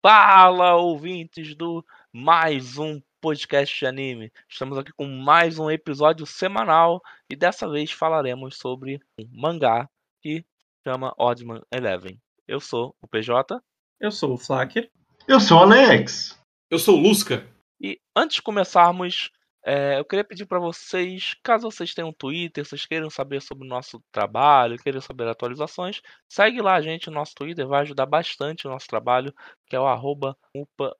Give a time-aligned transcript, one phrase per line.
[0.00, 4.32] Fala, ouvintes do mais um podcast de anime.
[4.48, 9.90] Estamos aqui com mais um episódio semanal e dessa vez falaremos sobre um mangá
[10.22, 10.46] que
[10.86, 12.16] chama Oddman Eleven.
[12.46, 13.60] Eu sou o PJ.
[13.98, 14.88] Eu sou o Flacker.
[15.26, 16.40] Eu sou o Alex.
[16.70, 17.44] Eu sou o Lusca.
[17.80, 19.32] E antes de começarmos,
[19.64, 23.66] é, eu queria pedir para vocês, caso vocês tenham um Twitter, vocês queiram saber sobre
[23.66, 28.06] o nosso trabalho, queiram saber atualizações, segue lá a gente no nosso Twitter, vai ajudar
[28.06, 29.34] bastante o nosso trabalho,
[29.66, 30.36] que é o arroba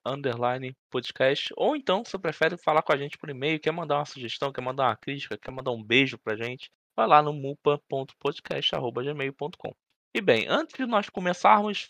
[0.05, 1.51] underline podcast.
[1.57, 4.53] Ou então, se você prefere falar com a gente por e-mail, quer mandar uma sugestão,
[4.53, 9.75] quer mandar uma crítica, quer mandar um beijo pra gente, vai lá no mupa.podcast.gmail.com.
[10.15, 11.87] E bem, antes de nós começarmos,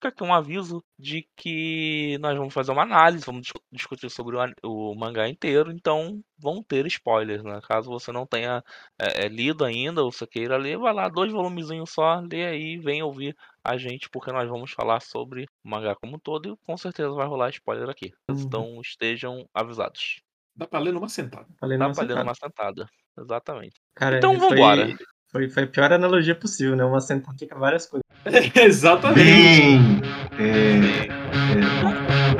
[0.00, 4.34] fica aqui um aviso de que nós vamos fazer uma análise, vamos dis- discutir sobre
[4.36, 7.60] o, o mangá inteiro, então vão ter spoilers, né?
[7.68, 8.64] Caso você não tenha
[8.98, 12.78] é, é, lido ainda ou você queira ler, vai lá, dois volumezinhos só, lê aí,
[12.78, 16.66] vem ouvir a gente, porque nós vamos falar sobre o mangá como um todo e
[16.66, 18.10] com certeza vai rolar spoiler aqui.
[18.30, 18.36] Uhum.
[18.40, 20.22] Então estejam avisados.
[20.56, 21.46] Dá pra ler numa sentada.
[21.60, 22.24] Dá numa pra ler sentada.
[22.24, 22.88] numa sentada.
[23.18, 23.74] Exatamente.
[23.94, 24.88] Cara, Então foi- vambora.
[25.30, 26.84] Foi, foi a pior analogia possível, né?
[26.84, 27.99] Uma sentada fica várias coisas.
[28.54, 29.18] Exatamente.
[29.18, 30.00] Bem.
[30.38, 31.08] É,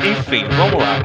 [0.06, 1.00] é, Enfim, vamos lá.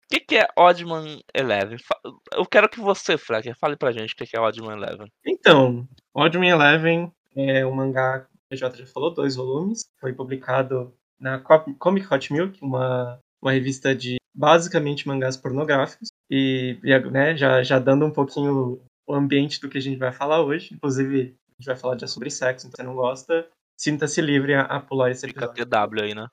[0.00, 1.76] O que, que é Oddman Eleven?
[2.34, 5.12] Eu quero que você, Fracker, fale pra gente o que, que é Oddman Eleven.
[5.26, 9.82] Então, Oddman Eleven é um mangá, PJ já falou, dois volumes.
[10.00, 16.08] Foi publicado na Co- Comic Hot Milk, uma, uma revista de basicamente mangás pornográficos.
[16.30, 20.12] E, e, né, já, já dando um pouquinho o ambiente do que a gente vai
[20.12, 20.74] falar hoje.
[20.74, 24.54] Inclusive, a gente vai falar já sobre sexo, então se você não gosta, sinta-se livre
[24.54, 25.66] a, a pular esse Fica episódio.
[25.66, 26.28] TW aí, né?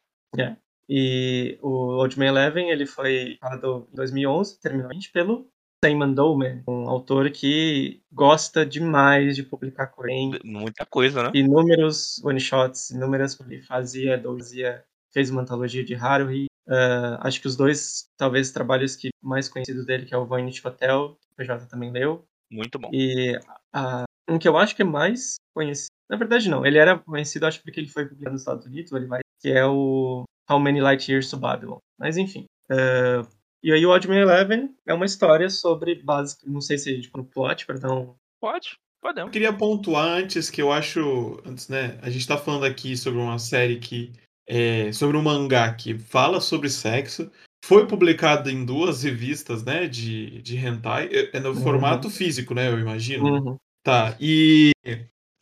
[0.87, 5.47] E o Oldman Eleven, ele foi publicado em 2011, terminou pelo
[5.85, 9.87] Simon Dolman, um autor que gosta demais de publicar.
[9.87, 11.31] Tem Muita coisa, né?
[11.33, 16.45] inúmeros one-shots, inúmeras ele fazia, fazia, fez uma antologia de Haruhi.
[16.67, 20.65] Ah, acho que os dois, talvez, trabalhos que mais conhecidos dele, que é o Voynich
[20.67, 22.89] Hotel, que o PJ também leu, Muito bom.
[22.91, 23.39] e
[23.71, 25.89] a- um que eu acho que é mais conhecido.
[26.09, 26.65] Na verdade, não.
[26.65, 29.65] Ele era conhecido, acho porque ele foi publicado nos Estados Unidos, ele vai, que é
[29.65, 31.77] o How Many Light Years to Babylon.
[31.99, 32.45] Mas enfim.
[32.71, 33.21] eh,
[33.65, 36.49] e aí o Oddman Eleven é uma história sobre básico.
[36.49, 38.15] Não sei se a gente no plot, perdão.
[38.39, 39.31] Pode, Eu podemos.
[39.31, 41.41] queria pontuar antes que eu acho.
[41.45, 41.97] Antes, né?
[42.01, 44.13] A gente tá falando aqui sobre uma série que.
[44.47, 47.31] É, sobre um mangá que fala sobre sexo.
[47.65, 49.87] Foi publicado em duas revistas, né?
[49.87, 51.09] De, de hentai.
[51.11, 51.55] É é no Uhum.
[51.55, 52.69] formato físico, né?
[52.69, 53.25] Eu imagino.
[53.25, 53.57] Uhum.
[53.83, 54.71] Tá, e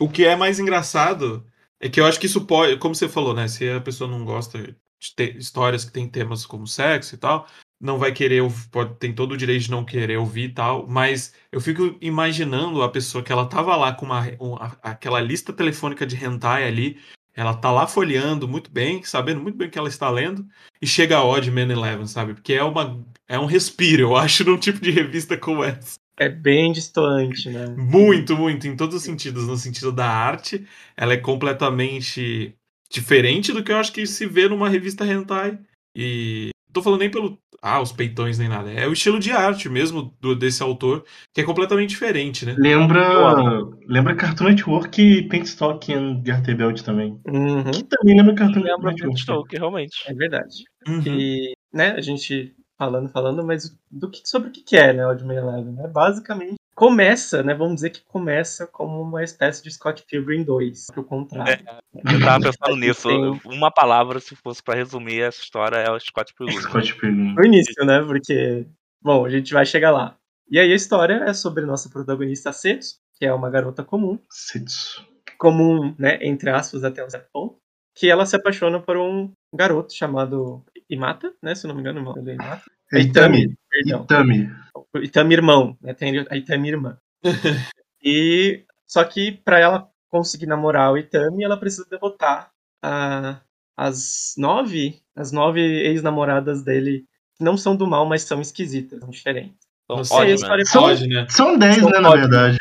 [0.01, 1.45] o que é mais engraçado
[1.81, 3.47] é que eu acho que isso pode, como você falou, né?
[3.47, 7.47] Se a pessoa não gosta de ter histórias que tem temas como sexo e tal,
[7.83, 11.33] não vai querer, pode, tem todo o direito de não querer ouvir e tal, mas
[11.51, 15.51] eu fico imaginando a pessoa que ela tava lá com uma, um- a- aquela lista
[15.51, 16.97] telefônica de hentai ali,
[17.35, 20.47] ela tá lá folheando muito bem, sabendo muito bem o que ela está lendo,
[20.81, 22.33] e chega a Odd Man Eleven, sabe?
[22.33, 25.95] Porque é uma é um respiro, eu acho, num tipo de revista como essa.
[26.17, 27.67] É bem distoante, né?
[27.75, 29.47] Muito, muito, em todos os sentidos.
[29.47, 30.65] No sentido da arte,
[30.95, 32.55] ela é completamente
[32.89, 35.59] diferente do que eu acho que se vê numa revista hentai.
[35.95, 37.37] E tô falando nem pelo.
[37.61, 38.69] Ah, os peitões nem nada.
[38.71, 42.55] É o estilo de arte mesmo do, desse autor, que é completamente diferente, né?
[42.57, 43.61] Lembra.
[43.87, 47.17] Lembra Cartoon Network e Paintstock e Garter Belt também.
[47.25, 47.71] Uhum.
[47.71, 49.21] Que também lembra Cartoon Lembra Network.
[49.21, 50.03] Stoke, realmente.
[50.07, 50.65] É verdade.
[50.87, 51.03] Uhum.
[51.05, 55.07] E, né, a gente falando, falando, mas do que, sobre o que que é, né,
[55.07, 55.87] Oddman Eleven, né?
[55.87, 61.03] Basicamente, começa, né, vamos dizer que começa como uma espécie de Scott Pilgrim 2, pro
[61.03, 61.63] contrário.
[61.93, 63.07] Eu tava pensando nisso.
[63.07, 66.59] Tem- Uma palavra, se fosse pra resumir essa história, é o Scott Pilgrim.
[66.61, 67.33] Scott Pilgrim.
[67.35, 68.65] No início, né, porque,
[69.01, 70.15] bom, a gente vai chegar lá.
[70.49, 75.05] E aí a história é sobre nossa protagonista Setsu, que é uma garota comum, Setsu.
[75.37, 77.55] comum, né, entre aspas, até um certo ponto,
[77.95, 82.01] que ela se apaixona por um garoto chamado Imata, né, se eu não me engano,
[82.01, 82.63] o nome dele é Imata.
[82.93, 83.55] É Itami.
[83.69, 84.03] perdão.
[84.03, 84.51] Itami.
[84.93, 85.93] O Itami irmão, né?
[85.93, 86.97] Tem a Itami irmã.
[88.03, 92.51] e só que pra ela conseguir namorar o Itami, ela precisa derrotar
[92.83, 93.39] a,
[93.75, 99.09] as nove, as nove ex-namoradas dele que não são do mal, mas são esquisitas, são
[99.09, 99.57] diferentes.
[99.85, 101.25] Então, história- São- Pode, né?
[101.29, 102.57] São 10, São né, na verdade.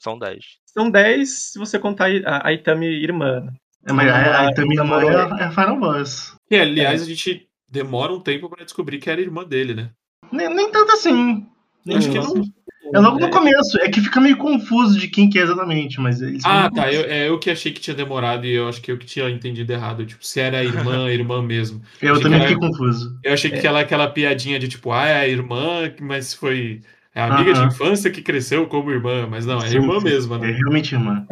[0.00, 0.44] são 10.
[0.66, 3.40] São dez se você contar a, a Itami irmã.
[3.40, 3.52] né?
[3.88, 5.42] É, mas a, a Itami namorou irmã ele.
[5.42, 6.36] é a Final Boss.
[6.50, 9.90] E, aliás, a gente demora um tempo pra descobrir que era irmã dele, né?
[10.32, 11.46] Nem, nem tanto assim.
[11.84, 12.42] Nem Acho que não.
[12.94, 13.30] É logo no É.
[13.30, 16.92] começo, é que fica meio confuso de quem que é exatamente, mas eles Ah, tá.
[16.92, 19.28] Eu, é eu que achei que tinha demorado e eu acho que eu que tinha
[19.28, 20.06] entendido errado.
[20.06, 21.82] Tipo, se era irmã, irmã mesmo.
[22.00, 23.18] Eu achei também que fiquei era- confuso.
[23.24, 23.58] Eu achei que É.
[23.58, 26.80] aquela, aquela piadinha de tipo, ah, é a irmã, mas foi
[27.12, 27.68] é a amiga Aham.
[27.68, 29.26] de infância que cresceu como irmã.
[29.26, 30.04] Mas não, é Sim, irmã sim.
[30.04, 30.50] mesmo, É né?
[30.52, 31.26] realmente irmã.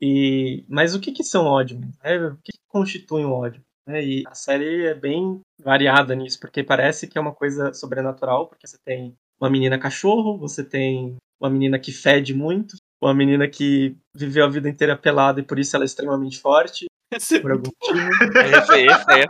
[0.00, 1.90] E, mas o que, que são Oddmen?
[2.02, 3.62] É, o que, que constitui um Oddman?
[3.88, 8.46] É, e a série é bem variada nisso, porque parece que é uma coisa sobrenatural,
[8.46, 13.48] porque você tem uma menina cachorro, você tem uma menina que fede muito, uma menina
[13.48, 17.50] que viveu a vida inteira pelada e por isso ela é extremamente forte, Esse- por
[17.52, 18.08] algum motivo.
[18.38, 19.24] Esse, esse é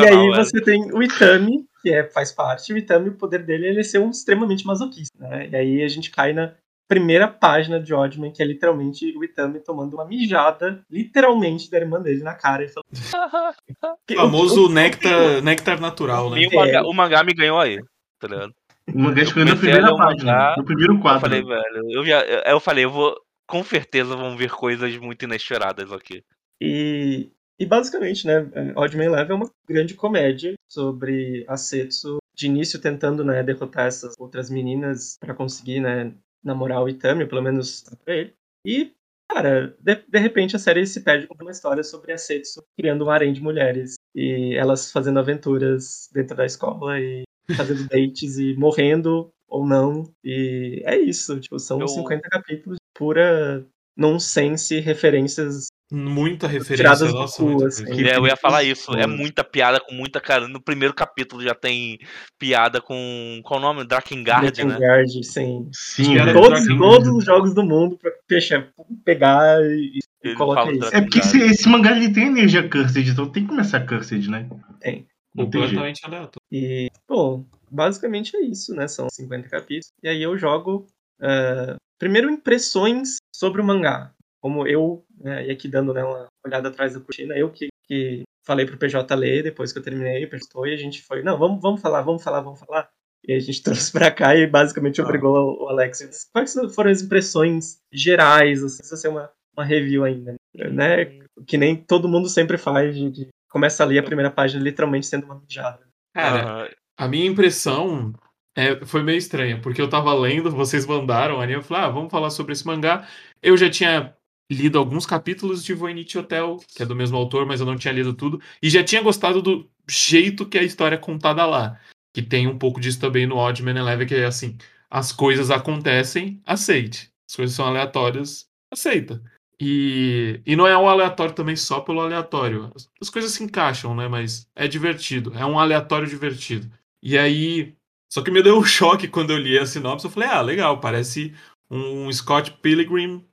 [0.00, 0.34] E aí velho.
[0.34, 2.72] você tem o Itami, que é, faz parte.
[2.72, 5.48] O Itami, o poder dele é ele ser um extremamente masoquista, né?
[5.48, 6.54] E aí a gente cai na
[6.88, 12.00] primeira página de Oddman, que é literalmente o Itami tomando uma mijada, literalmente, da irmã
[12.00, 12.64] dele na cara.
[12.64, 12.88] E falando,
[14.10, 16.42] O famoso néctar, néctar natural, né?
[16.42, 17.78] E o mangá, o mangá me ganhou aí,
[18.18, 18.52] tá ligado?
[18.92, 21.20] O mangá Eu chegou na primeira página, mangá, no primeiro Eu quadro.
[21.20, 23.16] falei, velho, eu, já, eu, eu falei, eu vou,
[23.46, 26.22] com certeza vão ver coisas muito inesperadas aqui.
[26.60, 28.46] E, e basicamente, né,
[28.76, 34.12] Oddman Leve é uma grande comédia sobre a Setsu de início tentando, né, derrotar essas
[34.18, 36.12] outras meninas pra conseguir, né,
[36.44, 38.34] namorar o Itami, pelo menos pra ele.
[38.66, 38.92] E,
[39.30, 43.04] cara, de, de repente a série se perde com uma história sobre a Setsu criando
[43.04, 47.22] um harém de mulheres e elas fazendo aventuras dentro da escola e
[47.56, 50.04] fazendo dates e morrendo ou não.
[50.24, 57.12] E é isso, tipo, são Eu- 50 capítulos de pura nonsense, referências Muita referência, Tiradas
[57.12, 58.04] do nossa, cu, muita assim.
[58.04, 60.48] É, eu ia falar isso, é muita piada com muita cara.
[60.48, 62.00] No primeiro capítulo já tem
[62.36, 63.40] piada com.
[63.44, 63.84] Qual o nome?
[63.84, 64.76] Drakengard, né?
[64.76, 65.68] Drakengard, sim.
[65.72, 66.42] Sim, Cara, velho.
[66.42, 68.68] Todos, todos os jogos do mundo pra fechar,
[69.04, 70.94] pegar e, e colocar isso.
[70.94, 74.48] É porque esse, esse mangá ele tem energia cursed, então tem que começar cursed, né?
[74.80, 75.06] Tem.
[75.36, 76.40] Completamente aleatório.
[76.50, 78.86] E, bom, basicamente é isso, né?
[78.88, 79.92] São 50 capítulos.
[80.02, 80.86] E aí eu jogo.
[81.20, 84.13] eh, primeiro, impressões sobre o mangá.
[84.44, 88.24] Como eu, né, e aqui dando né, uma olhada atrás da cortina, eu que, que
[88.46, 91.62] falei pro PJ ler depois que eu terminei, PJ e a gente foi, não, vamos,
[91.62, 92.86] vamos falar, vamos falar, vamos falar.
[93.26, 96.28] E a gente trouxe pra cá e basicamente obrigou o Alex.
[96.30, 98.62] Quais foram as impressões gerais?
[98.62, 101.06] Assim, precisa ser uma, uma review ainda, né?
[101.46, 105.24] Que nem todo mundo sempre faz, de, de- começa ali a primeira página literalmente sendo
[105.24, 105.80] uma mijada.
[106.12, 106.68] Cara, Aham.
[106.98, 108.12] a minha impressão
[108.54, 112.10] é, foi meio estranha, porque eu tava lendo, vocês mandaram ali, eu falei, ah, vamos
[112.10, 113.08] falar sobre esse mangá.
[113.42, 114.14] Eu já tinha
[114.50, 117.92] lido alguns capítulos de Voynich Hotel, que é do mesmo autor, mas eu não tinha
[117.92, 121.78] lido tudo, e já tinha gostado do jeito que a história é contada lá.
[122.12, 124.56] Que tem um pouco disso também no Oddman Eleven, que é assim,
[124.90, 127.10] as coisas acontecem, aceite.
[127.28, 129.20] As coisas são aleatórias, aceita.
[129.60, 132.70] E, e não é um aleatório também só pelo aleatório.
[132.74, 134.08] As, as coisas se encaixam, né?
[134.08, 135.32] Mas é divertido.
[135.34, 136.70] É um aleatório divertido.
[137.02, 137.74] E aí.
[138.08, 140.06] Só que me deu um choque quando eu li a sinopse.
[140.06, 141.34] Eu falei, ah, legal, parece
[141.70, 143.24] um Scott Pilgrim,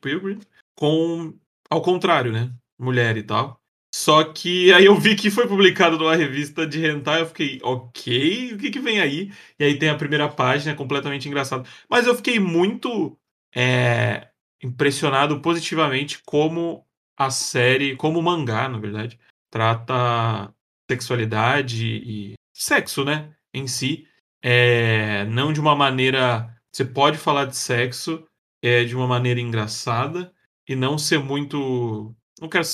[0.00, 0.40] Pilgrim
[0.82, 1.32] com.
[1.70, 2.52] Ao contrário, né?
[2.76, 3.62] Mulher e tal.
[3.94, 8.54] Só que aí eu vi que foi publicado numa revista de hentai, eu fiquei, ok,
[8.54, 9.30] o que que vem aí?
[9.60, 11.68] E aí tem a primeira página, completamente engraçado.
[11.88, 13.16] Mas eu fiquei muito
[13.54, 14.28] é,
[14.60, 16.84] impressionado positivamente como
[17.16, 19.20] a série, como o mangá, na verdade,
[19.50, 20.52] trata
[20.90, 24.08] sexualidade e sexo, né, em si.
[24.42, 26.52] É, não de uma maneira...
[26.72, 28.26] Você pode falar de sexo
[28.62, 30.32] é, de uma maneira engraçada
[30.68, 32.14] e não ser muito...
[32.40, 32.64] Não quero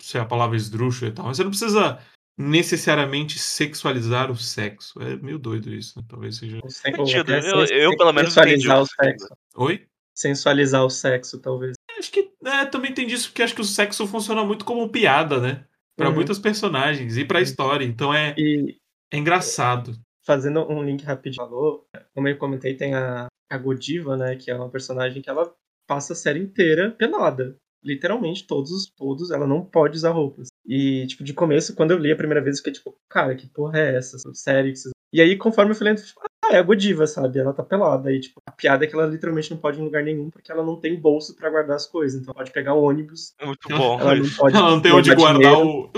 [0.00, 1.98] ser a palavra esdrúxula e tal, mas você não precisa
[2.38, 5.00] necessariamente sexualizar o sexo.
[5.02, 6.04] É meio doido isso, né?
[6.08, 6.60] Talvez seja...
[6.68, 7.32] Sentido.
[7.32, 9.36] Eu- eu, pelo menos, sensualizar o entendi o que sexo.
[9.56, 9.86] Oi?
[10.14, 11.74] Sensualizar o sexo, talvez.
[11.98, 15.40] Acho que é, também tem disso, porque acho que o sexo funciona muito como piada,
[15.40, 15.64] né?
[15.96, 16.14] Pra Uhum.
[16.14, 17.84] muitos personagens e pra história.
[17.84, 18.76] Então é, E
[19.12, 19.98] é engraçado.
[20.24, 24.54] fazendo um link rapidinho, falou, como eu comentei, tem a, a Godiva, né, que é
[24.54, 25.52] uma personagem que ela
[25.88, 27.56] passa a série inteira pelada.
[27.82, 30.48] Literalmente, todos, os- todos, ela não pode usar roupas.
[30.66, 33.46] E, tipo, de começo, quando eu li a primeira vez, eu fiquei tipo, cara, que
[33.48, 34.18] porra é essa?
[34.34, 34.92] Série que vocês...
[35.12, 37.38] E aí, conforme eu fui lendo, eu falei, ah, é a Godiva, sabe?
[37.38, 38.12] Ela tá pelada.
[38.12, 40.52] E, tipo, a piada é que ela literalmente não pode ir em lugar nenhum, porque
[40.52, 42.20] ela não tem bolso pra guardar as coisas.
[42.20, 43.98] Então, ela pode pegar o ônibus, muito bom.
[44.00, 44.56] ela não pode...
[44.56, 45.90] Ela não tem onde guardar o.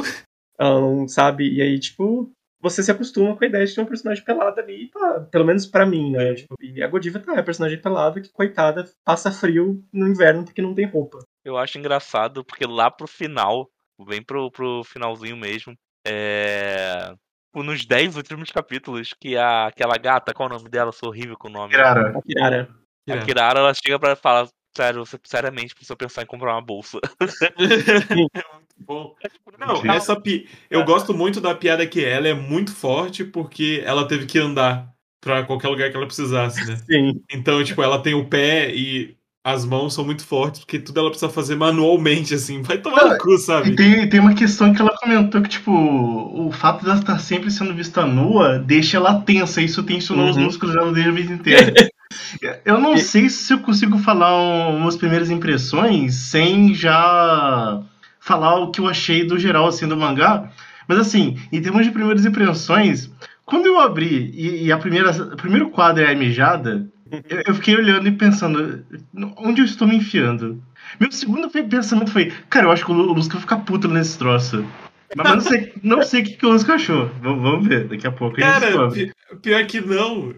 [0.59, 1.50] Ela não sabe.
[1.52, 4.88] E aí, tipo, você se acostuma com a ideia de ter uma personagem pelada ali,
[4.88, 6.34] pá, pelo menos pra mim, né?
[6.34, 10.44] Tipo, e a Godiva tá, é a personagem pelada que, coitada, passa frio no inverno
[10.44, 11.18] porque não tem roupa.
[11.44, 13.68] Eu acho engraçado, porque lá pro final,
[14.06, 15.74] bem pro, pro finalzinho mesmo,
[16.06, 17.14] é.
[17.52, 20.92] Nos 10 últimos capítulos, que a, aquela gata, qual é o nome dela?
[20.92, 21.70] Sou horrível com o nome.
[21.70, 22.16] Kirara.
[22.16, 22.68] A Kirara.
[23.08, 26.98] A Kirara, ela chega pra falar, sério, você seriamente precisa pensar em comprar uma bolsa.
[27.58, 28.30] é muito
[28.78, 29.14] bom.
[29.58, 29.90] Não, Sim.
[29.90, 30.48] essa pi...
[30.70, 34.88] Eu gosto muito da piada que ela é muito forte porque ela teve que andar
[35.20, 36.76] pra qualquer lugar que ela precisasse, né?
[36.90, 37.20] Sim.
[37.30, 41.08] Então, tipo, ela tem o pé e as mãos são muito fortes, porque tudo ela
[41.10, 42.60] precisa fazer manualmente, assim.
[42.62, 43.74] Vai tomar no cu, E sabe?
[43.74, 47.74] tem, tem uma questão que ela comentou que, tipo, o fato dela estar sempre sendo
[47.74, 49.62] vista nua deixa ela tensa.
[49.62, 50.44] Isso tensionou os Uhum.
[50.44, 51.72] músculos dela desde a vida inteira.
[52.64, 57.80] Eu não sei se eu consigo falar um- umas primeiras impressões sem já
[58.18, 60.50] falar o que eu achei do geral, assim, do mangá.
[60.88, 63.10] Mas, assim, em termos de primeiras impressões,
[63.44, 66.88] quando eu abri e, e a primeira, o primeiro quadro é a mijada,
[67.28, 68.84] eu, eu fiquei olhando e pensando,
[69.38, 70.62] onde eu estou me enfiando?
[70.98, 73.86] Meu segundo pensamento foi, cara, eu acho que o Lu- o Lusca vai ficar puto
[73.88, 74.64] nesse troço.
[75.16, 77.10] Mas não sei, não sei o que, que o Lusca achou.
[77.22, 79.12] Vamos ver, daqui a pouco a gente Cara, descobre.
[79.42, 80.34] pior que não.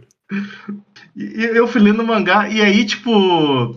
[1.16, 3.74] Eu fui lendo o mangá e aí, tipo.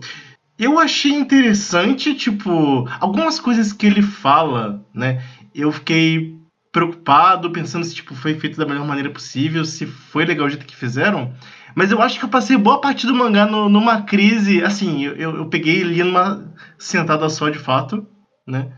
[0.58, 5.22] Eu achei interessante, tipo, algumas coisas que ele fala, né?
[5.54, 6.34] Eu fiquei
[6.72, 10.64] preocupado, pensando se tipo, foi feito da melhor maneira possível, se foi legal o jeito
[10.66, 11.32] que fizeram.
[11.74, 14.62] Mas eu acho que eu passei boa parte do mangá no- numa crise.
[14.64, 18.06] Assim, eu, eu eu peguei e li numa sentada só de fato,
[18.46, 18.72] né?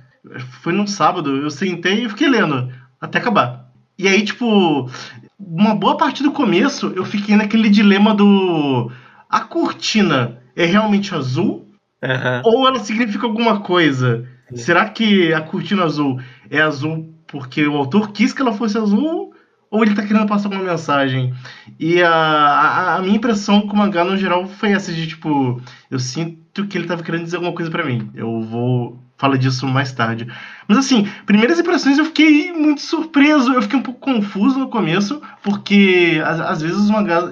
[0.62, 3.66] Foi num sábado, eu sentei e fiquei lendo até acabar.
[3.98, 4.88] E aí, tipo,
[5.38, 8.90] uma boa parte do começo eu fiquei naquele dilema do.
[9.30, 11.66] A cortina é realmente azul?
[12.02, 12.42] Aham.
[12.44, 14.26] Ou ela significa alguma coisa?
[14.50, 14.56] Sim.
[14.56, 19.34] Será que a cortina azul é azul porque o autor quis que ela fosse azul?
[19.70, 21.34] Ou ele tá querendo passar alguma mensagem?
[21.78, 25.60] E a, a, a minha impressão com o mangá no geral foi essa de tipo,
[25.90, 28.10] eu sinto que ele tava querendo dizer alguma coisa pra mim.
[28.14, 30.26] Eu vou falar disso mais tarde.
[30.66, 35.20] Mas assim, primeiras impressões eu fiquei muito surpreso, eu fiquei um pouco confuso no começo,
[35.42, 37.30] porque às, vezes os mangás,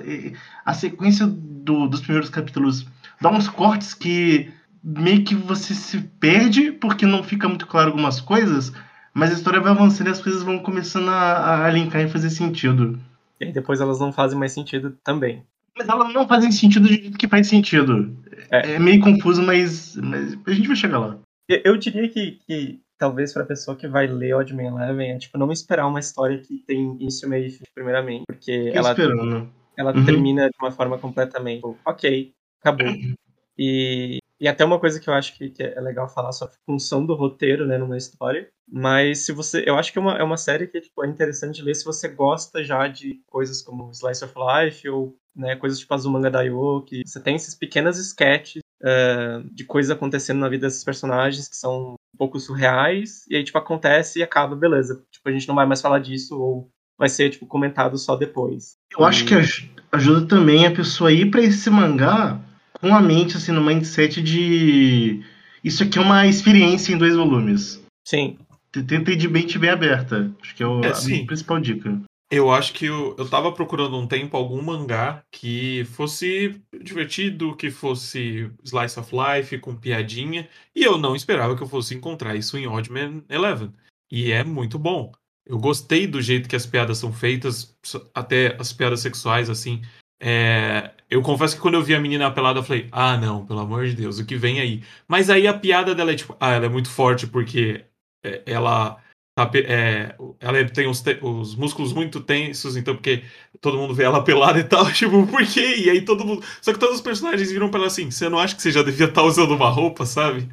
[0.64, 2.86] a sequência do- dos primeiros capítulos
[3.20, 4.50] dá uns cortes que
[4.82, 8.72] meio que você se perde porque não fica muito claro algumas coisas,
[9.14, 12.30] mas a história vai avançando e as coisas vão começando a, a linkar e fazer
[12.30, 12.98] sentido.
[13.40, 15.42] E depois elas não fazem mais sentido também.
[15.76, 18.16] Mas elas não fazem sentido do jeito que faz sentido.
[18.50, 18.74] É.
[18.74, 21.18] É, meio confuso, mas, mas a gente vai chegar lá.
[21.48, 25.38] Eu, diria que, que talvez pra pessoa que vai ler Odd Man Eleven, é tipo
[25.38, 29.52] não esperar uma história que tem início, meio e fim primeiramente, porque Fiquei ela esperando.
[29.76, 30.04] ela Uhum.
[30.04, 32.86] termina de uma forma completamente, tipo, ok, acabou.
[33.58, 36.58] E, e até uma coisa que eu acho que, que é legal falar sobre a
[36.66, 38.50] função do roteiro, né, numa história.
[38.70, 39.64] Mas se você.
[39.66, 42.06] Eu acho que é uma, é uma série que tipo, é interessante ler se você
[42.06, 47.00] gosta já de coisas como Slice of Life ou né, coisas tipo Azumanga Daioh, que
[47.06, 51.94] você tem esses pequenos sketches eh, de coisas acontecendo na vida desses personagens que são
[52.14, 55.02] um pouco surreais, e aí, tipo, acontece e acaba, beleza.
[55.10, 58.76] Tipo, a gente não vai mais falar disso, ou vai ser, tipo, comentado só depois.
[58.96, 62.40] Eu acho que aj- ajuda também a pessoa a ir pra esse mangá
[62.80, 65.22] com a mente, assim, no mindset de.
[65.64, 67.82] Isso aqui é uma experiência em dois volumes.
[68.06, 68.38] Sim,
[68.72, 70.30] Tenta ir de mente bem aberta.
[70.42, 71.24] Acho que é, o- É, a sim.
[71.24, 71.98] principal dica.
[72.28, 77.70] Eu acho que eu, eu tava procurando um tempo algum mangá que fosse divertido, que
[77.70, 82.58] fosse slice of life, com piadinha, e eu não esperava que eu fosse encontrar isso
[82.58, 83.72] em Odd Man Eleven.
[84.10, 85.12] E é muito bom.
[85.44, 87.76] Eu gostei do jeito que as piadas são feitas,
[88.12, 89.80] até as piadas sexuais, assim.
[90.18, 93.60] É, eu confesso que quando eu vi a menina pelada, eu falei, ah, não, pelo
[93.60, 94.82] amor de Deus, o que vem aí?
[95.06, 97.84] Mas aí a piada dela é tipo, ah, ela é muito forte porque
[98.24, 99.00] é, ela
[99.38, 103.22] é, ela tem os, os músculos muito tensos, então porque
[103.60, 105.76] todo mundo vê ela pelada e tal, tipo, por quê?
[105.76, 106.42] E aí todo mundo.
[106.62, 108.82] Só que todos os personagens viram pra ela assim: você não acha que você já
[108.82, 110.48] devia estar usando uma roupa, sabe?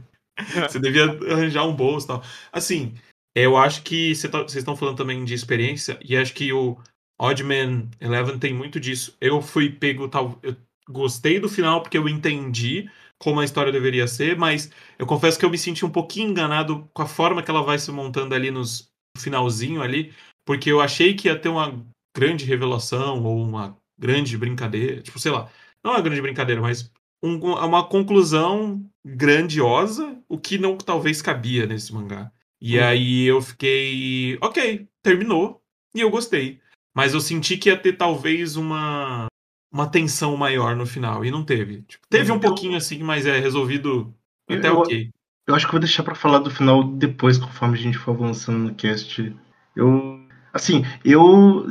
[0.68, 2.24] Você devia arranjar um bolso e tal.
[2.52, 2.94] Assim,
[3.36, 6.78] eu acho que cê tá- vocês estão falando também de experiência, e acho que o
[7.20, 9.16] Oddman Eleven tem muito disso.
[9.22, 10.56] Eu fui pego, tal, eu
[10.90, 12.90] gostei do final porque eu entendi
[13.24, 16.90] como a história deveria ser, mas eu confesso que eu me senti um pouquinho enganado
[16.94, 20.12] com a forma que ela vai se montando ali nos no finalzinho ali,
[20.46, 25.32] porque eu achei que ia ter uma grande revelação ou uma grande brincadeira, tipo, sei
[25.32, 25.50] lá,
[25.84, 26.92] não uma grande brincadeira, mas
[27.24, 32.32] um- uma conclusão grandiosa, o que não talvez cabia nesse mangá.
[32.62, 32.84] E Uhum.
[32.86, 35.62] aí eu fiquei, ok, terminou
[35.96, 36.60] e eu gostei,
[36.96, 39.28] mas eu senti que ia ter talvez uma
[39.74, 41.82] uma tensão maior no final e não teve.
[41.82, 44.14] Tipo, teve um Eu- pouquinho assim, mas é resolvido
[44.50, 45.10] até Eu- ok.
[45.48, 48.60] Eu acho que vou deixar pra falar do final depois, conforme a gente for avançando
[48.60, 49.36] no cast.
[49.76, 50.20] Eu.
[50.54, 51.66] Assim, eu.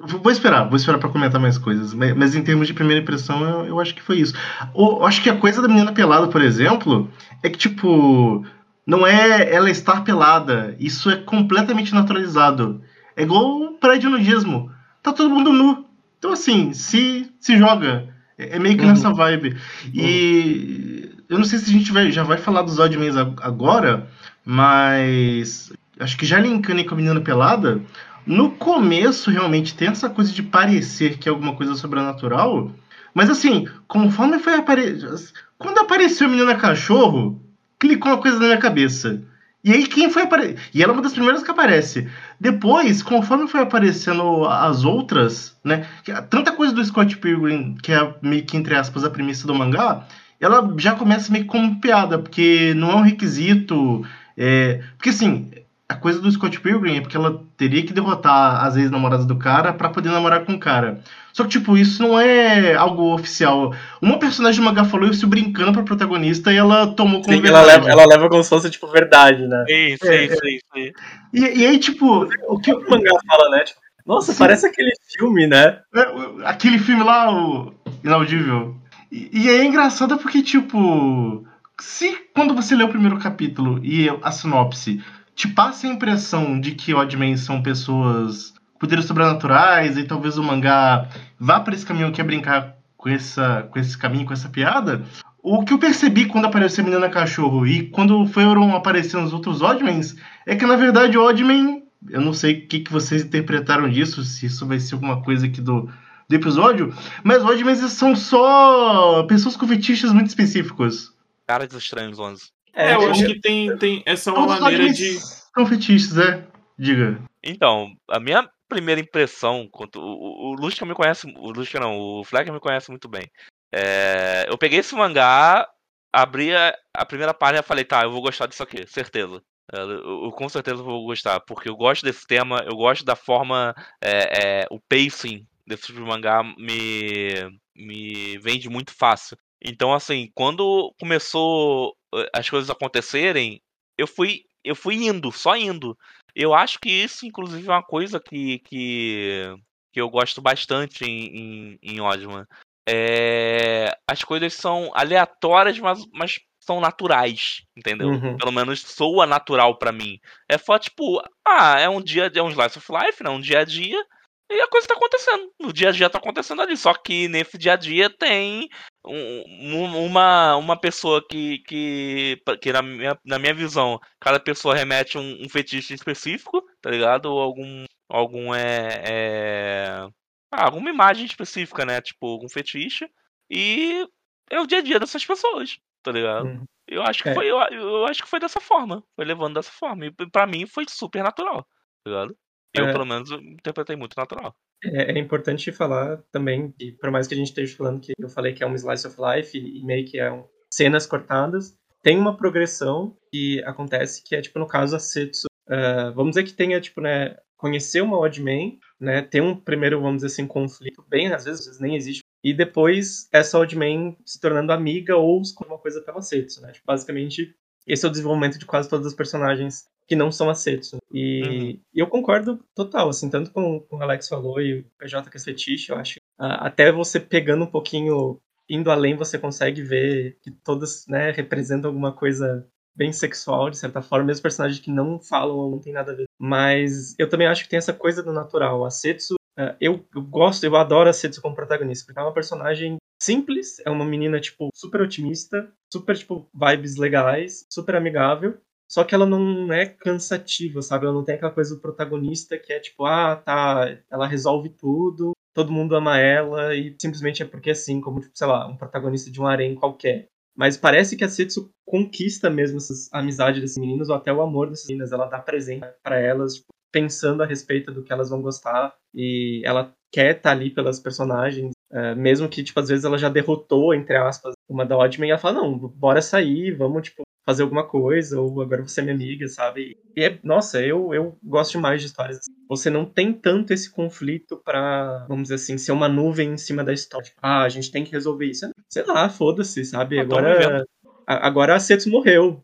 [0.00, 1.94] Vou esperar, vou esperar pra comentar mais coisas.
[1.94, 4.34] Mas, mas em termos de primeira impressão, eu, eu acho que foi isso.
[4.76, 7.08] Eu acho que a coisa da menina pelada, por exemplo,
[7.42, 8.44] é que, tipo.
[8.86, 10.76] Não é ela estar pelada.
[10.78, 12.82] Isso é completamente naturalizado.
[13.16, 14.70] É igual o prédio nudismo.
[15.02, 15.86] Tá todo mundo nu.
[16.18, 18.08] Então, assim, se, se joga.
[18.38, 18.90] É é meio que Uhum.
[18.90, 19.56] nessa vibe.
[19.92, 24.08] E eu não sei se a gente vai- já vai falar dos Oddmans ag- agora,
[24.44, 27.80] mas acho que já linkando com a menina pelada,
[28.26, 32.70] no começo realmente tem essa coisa de parecer que é alguma coisa sobrenatural,
[33.14, 35.14] mas assim, conforme foi aparecendo.
[35.58, 37.40] Quando apareceu a menina cachorro,
[37.78, 39.22] clicou uma coisa na minha cabeça.
[39.64, 40.58] E aí quem foi aparecer?
[40.74, 42.06] E ela é uma das primeiras que aparece.
[42.38, 45.86] Depois, conforme foi aparecendo as outras, né?
[46.28, 50.06] Tanta coisa do Scott Pilgrim, que é meio que, entre aspas, a premissa do mangá,
[50.38, 54.04] ela já começa meio que como piada, porque não é um requisito.
[54.36, 54.82] É...
[54.98, 55.50] Porque assim,
[55.88, 59.72] a coisa do Scott Pilgrim é porque ela teria que derrotar as ex-namoradas do cara
[59.72, 61.00] para poder namorar com o cara.
[61.32, 63.74] Só que, tipo, isso não é algo oficial.
[64.00, 67.68] Uma personagem do mangá falou isso brincando pra protagonista e ela tomou como Sim, verdade.
[67.68, 69.64] ela leva, ela leva como se fosse, tipo, verdade, né?
[69.68, 70.94] Isso, É, isso, isso, isso.
[71.34, 73.64] E, e aí, tipo, o que, O mangá fala, né?
[73.64, 74.38] Tipo, nossa, Sim.
[74.38, 75.80] parece aquele filme, né?
[75.94, 76.06] É,
[76.44, 78.76] Aquele filme lá, o Inaudível.
[79.10, 81.44] E, e é engraçado porque, tipo,
[81.80, 85.02] se quando você lê o primeiro capítulo e a sinopse
[85.34, 90.42] te passa a impressão de que Oddmen são pessoas com poderes sobrenaturais e talvez o
[90.42, 94.48] mangá vá para esse caminho que é brincar com, essa, com esse caminho, com essa
[94.48, 95.04] piada,
[95.42, 99.60] o que eu percebi quando apareceu a menina cachorro e quando foram aparecendo os outros
[99.60, 103.90] Oddmens é que, na verdade, o Oddman, eu não sei o que, que vocês interpretaram
[103.90, 105.86] disso, se isso vai ser alguma coisa aqui do,
[106.26, 111.12] do episódio, mas Oddmans são só pessoas com fetiches muito específicos.
[111.46, 112.53] Caras estranhos, 11.
[112.74, 115.18] É, eu tipo, acho que tem, tem essa é uma Todos os maneira de.
[115.18, 116.46] são fetiches, é?
[116.78, 117.22] Diga.
[117.42, 122.24] Então, a minha primeira impressão, quanto o, o, Lusca me conhece, o Lusca não, o
[122.24, 123.30] Fleck me conhece muito bem.
[123.72, 125.68] É, eu peguei esse mangá,
[126.12, 129.40] abri a, a primeira página e falei, tá, eu vou gostar disso aqui, certeza.
[129.72, 133.14] É, Eu, eu com certeza vou gostar, porque eu gosto desse tema, eu gosto da
[133.14, 139.36] forma, é, é, o pacing desse tipo de mangá me, me vende muito fácil.
[139.62, 141.94] Então, assim, quando começou
[142.32, 143.60] as coisas acontecerem,
[143.96, 145.96] eu fui, eu fui indo, só indo.
[146.34, 149.54] Eu acho que isso, inclusive, é uma coisa que, que,
[149.92, 152.44] que eu gosto bastante em, em, em Oddman.
[152.88, 158.08] É, as coisas são aleatórias, mas, mas são naturais, entendeu?
[158.08, 158.36] Uhum.
[158.36, 160.18] Pelo menos soa natural pra mim.
[160.48, 163.30] É só tipo, ah, é um dia, é um slice of life, né?
[163.30, 164.02] Um dia a dia,
[164.50, 165.50] e a coisa tá acontecendo.
[165.60, 166.76] No dia a dia tá acontecendo ali.
[166.76, 168.68] Só que nesse dia a dia tem
[169.06, 169.44] um-
[169.76, 175.16] um- uma, uma pessoa que, que, que na, minha, na minha visão, cada pessoa remete
[175.18, 177.26] um, um fetiche específico, tá ligado?
[177.26, 180.08] Ou algum, algum é, é...
[180.52, 182.00] Ah, alguma imagem específica, né?
[182.00, 183.08] Tipo, algum fetiche.
[183.50, 184.06] E
[184.50, 186.46] é o dia a dia dessas pessoas, tá ligado?
[186.46, 186.64] Uhum.
[186.86, 187.34] Eu acho que É.
[187.34, 189.02] foi, eu, eu acho que foi dessa forma.
[189.16, 190.06] Foi levando dessa forma.
[190.06, 191.62] E pra mim foi super natural,
[192.04, 192.36] tá ligado?
[192.76, 192.92] Eu, É.
[192.92, 194.54] pelo menos, interpretei muito natural.
[194.84, 198.28] É, é importante falar também, que por mais que a gente esteja falando que eu
[198.28, 202.18] falei que é um slice of life e meio que é um, cenas cortadas, tem
[202.18, 205.46] uma progressão que acontece que é, tipo, no caso, a Setsu.
[205.68, 210.16] ah, vamos dizer que tenha, tipo, né, conhecer uma Oddman, né, ter um primeiro, vamos
[210.16, 214.38] dizer assim, conflito, bem, às vezes, às vezes nem existe, e depois essa Oddman se
[214.38, 217.54] tornando amiga ou escolher uma coisa pela Setsu, né, tipo, basicamente,
[217.86, 220.98] esse é o desenvolvimento de quase todas as personagens que não são a Setsu.
[221.12, 221.80] E, Uhum.
[221.94, 225.40] eu concordo total, assim, tanto com, com o Alex falou e o PJ que é
[225.40, 226.16] fetiche, eu acho.
[226.38, 232.12] até você pegando um pouquinho, indo além, você consegue ver que todas, né, representam alguma
[232.12, 236.12] coisa bem sexual, de certa forma, mesmo personagens que não falam ou não tem nada
[236.12, 236.24] a ver.
[236.38, 238.84] Mas eu também acho que tem essa coisa do natural.
[238.84, 242.32] A Setsu, ah, eu, eu gosto, eu adoro a Setsu como protagonista, porque é uma
[242.34, 248.58] personagem simples, é uma menina, tipo, super otimista, super, tipo, vibes legais, super amigável,
[248.94, 251.04] só que ela não é cansativa, sabe?
[251.04, 255.32] Ela não tem aquela coisa do protagonista que é tipo, ah, tá, ela resolve tudo,
[255.52, 259.32] todo mundo ama ela e simplesmente é porque assim, como, tipo, sei lá, um protagonista
[259.32, 260.28] de um harém qualquer.
[260.56, 264.70] Mas parece que a Setsu conquista mesmo essas amizades desses meninos ou até o amor
[264.70, 265.10] dessas meninas.
[265.10, 269.60] Ela dá presente pra elas, tipo, pensando a respeito do que elas vão gostar e
[269.64, 273.92] ela quer estar ali pelas personagens, é, mesmo que, tipo, às vezes ela já derrotou,
[273.92, 277.86] entre aspas, uma da Oddman e ela fala, não, bora sair, vamos, tipo, fazer alguma
[277.86, 279.96] coisa, ou agora você é minha amiga, sabe?
[280.16, 282.38] E é, nossa, eu, eu gosto demais de histórias.
[282.38, 282.52] assim.
[282.68, 286.82] Você não tem tanto esse conflito pra, vamos dizer assim, ser uma nuvem em cima
[286.82, 287.26] da história.
[287.26, 288.70] Tipo, ah, a gente tem que resolver isso.
[288.88, 290.18] Sei lá, foda-se, sabe?
[290.18, 290.84] Ah, tamo Agora,
[291.26, 292.62] agora a Setsu morreu.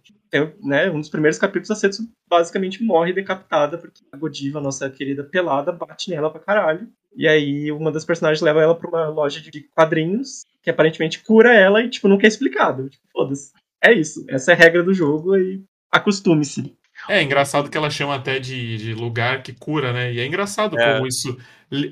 [0.63, 5.25] Né, um dos primeiros capítulos, a Setsu basicamente morre decapitada, porque a Godiva, nossa querida
[5.25, 6.89] pelada, bate nela pra caralho.
[7.17, 11.53] E aí uma das personagens leva ela pra uma loja de quadrinhos, que aparentemente cura
[11.53, 12.89] ela e, tipo, nunca é explicado.
[12.89, 13.53] Tipo, foda-se.
[13.83, 14.25] É isso.
[14.29, 16.77] Essa é a regra do jogo e acostume-se.
[17.09, 20.13] É engraçado que ela chama até de, de lugar que cura, né?
[20.13, 20.95] E é engraçado É.
[20.95, 21.37] como isso.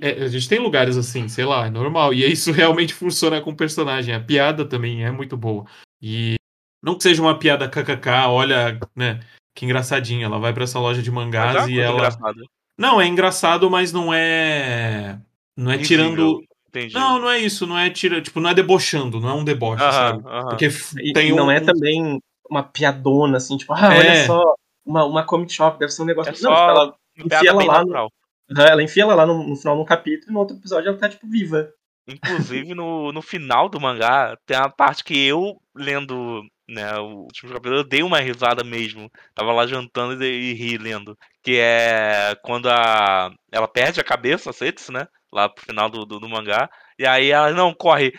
[0.03, 2.13] é, a gente tem lugares assim, sei lá, é normal.
[2.13, 4.15] E isso realmente funciona com o personagem.
[4.15, 5.65] A piada também é muito boa.
[6.03, 6.35] E
[6.83, 9.21] não que seja uma piada kkk, olha, né?
[9.55, 10.27] Que engraçadinha.
[10.27, 11.95] Ela vai pra essa loja de é mangás uma e ela.
[11.97, 12.43] engraçada.
[12.79, 15.19] Não, é engraçado, mas não é.
[15.57, 16.39] Não é tirando.
[16.69, 16.95] Entendi.
[16.95, 19.83] Não, não é isso, não é tira, tipo, não é debochando, não é um deboche,
[19.83, 20.23] Aham, sabe?
[20.29, 20.51] aham.
[20.51, 20.69] Porque
[21.03, 23.99] E, tem e não um, é também uma piadona, assim, tipo, ah, É.
[23.99, 24.55] olha só,
[24.85, 26.31] uma, uma comic shop, deve ser um negócio.
[26.31, 28.09] É não, só tipo, ela, enfia ela lá no-
[28.57, 30.99] ela enfia ela lá no, no final de um capítulo e no outro episódio ela
[30.99, 31.71] tá, tipo, viva.
[32.07, 37.53] Inclusive, no, no final do mangá, tem uma parte que eu, lendo né, o último
[37.53, 39.11] capítulo, eu dei uma risada mesmo.
[39.35, 41.15] Tava lá jantando e, e ri lendo.
[41.43, 45.07] Que é quando a, ela perde a cabeça, a Setsu, né?
[45.33, 46.71] Lá pro final do, do, do mangá.
[46.99, 48.13] E aí ela, não, corre.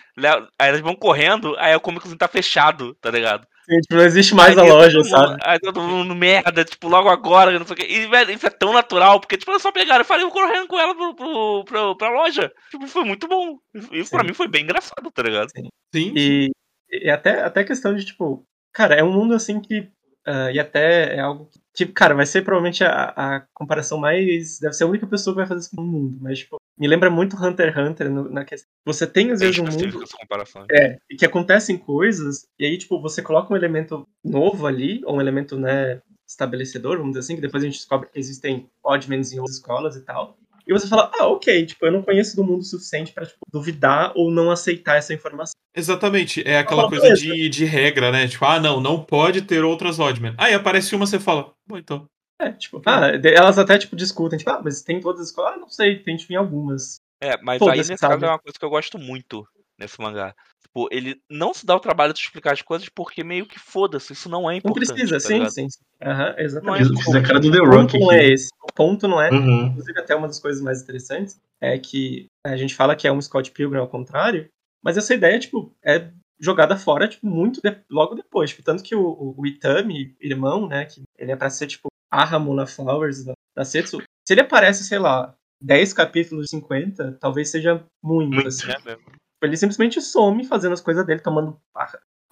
[0.59, 3.47] Aí elas vão correndo, aí o Comic tá fechado, tá ligado?
[3.67, 5.37] Assim, tipo, não existe mais Aí a loja, mundo- sabe?
[5.43, 7.85] Aí todo mundo merda, tipo, logo agora, não sei o quê.
[7.87, 10.79] E, velho, isso é tão natural, porque, tipo, elas só pegaram e fariam correndo com
[10.79, 12.51] ela pro, pro, pro- pra loja.
[12.71, 13.57] Tipo, foi muito bom.
[13.91, 14.27] Isso pra Sim.
[14.27, 15.49] mim foi bem engraçado, tá ligado?
[15.93, 16.49] Sim, E,
[16.91, 18.43] e até, até questão de, tipo,
[18.73, 19.87] cara, é um mundo assim que.
[20.25, 24.57] ah, e até é algo que, tipo, cara, vai ser provavelmente a, a comparação mais.
[24.59, 27.09] Deve ser a única pessoa que vai fazer isso no mundo, mas, tipo, me lembra
[27.09, 28.69] muito Hunter x Hunter no- na questão.
[28.85, 30.03] Você tem, às vezes, um mundo.
[30.19, 30.65] comparação.
[30.71, 35.17] É, e que acontecem coisas, e aí, tipo, você coloca um elemento novo ali, ou
[35.17, 39.33] um elemento, né, estabelecedor, vamos dizer assim, que depois a gente descobre que existem oddmans
[39.33, 40.37] em outras escolas e tal.
[40.67, 43.39] E você fala, ah, ok, tipo, eu não conheço do mundo o suficiente pra, tipo,
[43.51, 45.53] duvidar ou não aceitar essa informação.
[45.75, 46.47] exatamente.
[46.47, 47.21] É aquela coisa beleza.
[47.23, 48.27] de, de regra, né?
[48.27, 50.35] Tipo, ah, não, não pode ter outras Oddman.
[50.37, 52.07] Aí aparece uma, você fala, bom, então.
[52.39, 55.53] É, tipo, ah, elas até, tipo, discutem, tipo, ah, mas tem todas as escolas?
[55.55, 56.95] Ah, não sei, tem, tipo, em algumas.
[57.21, 58.13] É, mas aí nesse sabe?
[58.13, 59.45] caso é uma coisa que eu gosto muito
[59.77, 60.33] nesse mangá.
[60.61, 64.13] Tipo, ele não se dá o trabalho de explicar as coisas porque meio que foda-se,
[64.13, 64.87] isso não é Não importante.
[64.87, 65.51] precisa, tá sim, ligado?
[65.51, 65.79] sim, sim.
[66.01, 66.93] Aham, Não exatamente.
[66.93, 68.49] é fiz a cara do The O Rock ponto não é esse.
[68.63, 69.65] O ponto não é, Uhum.
[69.67, 73.21] inclusive até uma das coisas mais interessantes, é que a gente fala que é um
[73.21, 74.47] Scott Pilgrim ao contrário,
[74.81, 78.51] mas essa ideia, tipo, é jogada fora, tipo, muito de- logo depois.
[78.51, 81.88] Tipo, tanto que o, o, o Itami, irmão, né, que ele é pra ser, tipo,
[82.11, 87.17] a Ramona Flowers da, da Setsu, se ele aparece, sei lá, 10 capítulos de 50,
[87.19, 88.47] talvez seja muito, Muito.
[88.47, 88.69] assim.
[88.71, 89.03] É mesmo.
[89.41, 91.57] Ele simplesmente some fazendo as coisas dele, tomando.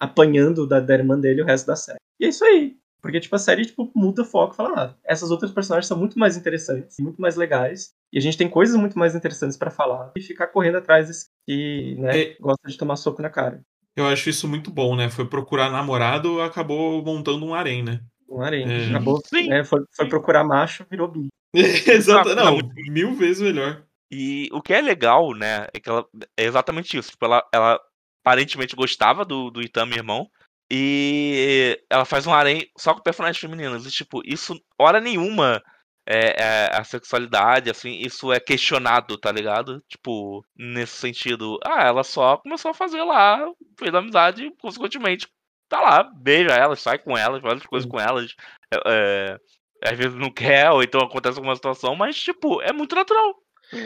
[0.00, 1.98] apanhando da, da irmã dele o resto da série.
[2.20, 2.76] E é isso aí.
[3.00, 5.96] Porque, tipo, a série, tipo, muda o foco e fala, ah, essas outras personagens são
[5.96, 9.70] muito mais interessantes, muito mais legais, e a gente tem coisas muito mais interessantes pra
[9.70, 12.36] falar, e ficar correndo atrás desse que, né, É.
[12.40, 13.60] gosta de tomar soco na cara.
[13.96, 15.08] Eu acho isso muito bom, né?
[15.08, 18.00] Foi procurar namorado, acabou montando um harém, né?
[18.28, 18.66] Um harém.
[18.70, 18.88] É.
[18.90, 19.48] Acabou, Sim.
[19.48, 21.28] né, foi, foi procurar macho, virou bi.
[21.54, 22.70] Exato, Ah, não, não.
[22.90, 23.82] mil vezes melhor.
[24.10, 26.04] E o que é legal, né, é que ela
[26.36, 27.10] é exatamente isso.
[27.10, 27.80] Tipo, ela, ela
[28.24, 30.28] aparentemente gostava do, do Itami, irmão,
[30.70, 33.86] e ela faz um harém só com personagens femininos.
[33.86, 35.62] E, tipo, isso, hora nenhuma,
[36.06, 39.82] é, é, a sexualidade, assim, isso é questionado, tá ligado?
[39.88, 43.46] Tipo, nesse sentido, ah, ela só começou a fazer lá,
[43.78, 45.26] fez amizade, consequentemente,
[45.68, 48.34] tá lá, beija elas, sai com elas, faz as coisas com elas.
[48.72, 52.94] É, é, às vezes não quer, ou então acontece alguma situação, mas, tipo, é muito
[52.94, 53.34] natural.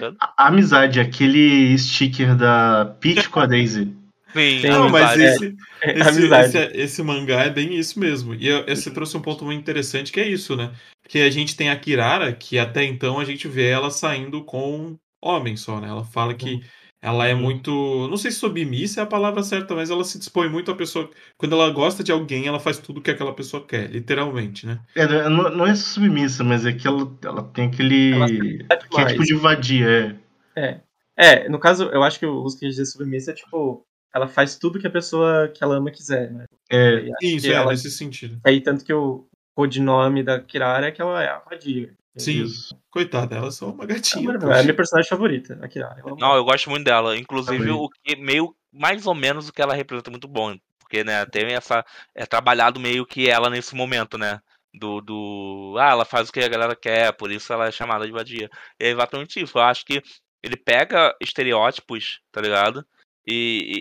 [0.01, 0.35] tá?
[0.39, 3.95] A amizade, aquele sticker da Peach com a Daisy.
[4.33, 5.45] Sim, Não, mas amizade.
[5.45, 6.57] esse, esse, Amizade.
[6.57, 8.35] esse, esse mangá é bem isso mesmo.
[8.35, 10.73] E você trouxe um ponto muito interessante que é isso, né?
[11.03, 14.97] Porque a gente tem a Kirara, que até então a gente vê ela saindo com
[15.21, 15.89] homens só, né?
[15.89, 16.63] Ela fala que
[17.03, 18.07] ela é muito.
[18.09, 21.11] Não sei se submissa é a palavra certa, mas ela se dispõe muito à pessoa.
[21.37, 24.79] Quando ela gosta de alguém, ela faz tudo que aquela pessoa quer, literalmente, né?
[24.95, 28.13] É, não, não é submissa, mas é que ela, ela tem aquele.
[28.15, 30.17] Ela Que é tipo de vadia,
[30.57, 30.81] é.
[31.17, 33.85] É, no caso, eu acho que o uso que dizer submissa é, tipo,
[34.15, 36.45] ela faz tudo que a pessoa que ela ama quiser, né?
[36.71, 38.39] É, Isso, é, ela- nesse sentido.
[38.45, 41.93] Aí, tanto que o codinome da Kirara é que ela é a vadia.
[42.17, 42.77] Sim, isso.
[42.91, 44.31] coitada, ela é só uma É gatinha.
[44.33, 46.01] É a minha personagem favorita, a Kirara.
[46.01, 47.17] Eu amo Não, eu gosto muito dela.
[47.17, 47.73] Inclusive, Também.
[47.73, 50.57] o que meio mais ou menos o que ela representa é muito bom.
[50.79, 51.85] Porque, né, tem essa.
[52.15, 54.41] É trabalhado meio que ela nesse momento, né?
[54.75, 55.77] Do, do.
[55.79, 58.51] Ah, ela faz o que a galera quer, por isso ela é chamada de vadia.
[58.79, 59.57] E é exatamente isso.
[59.59, 60.03] Eu acho que
[60.43, 62.85] ele pega estereótipos, tá ligado?
[63.27, 63.33] E,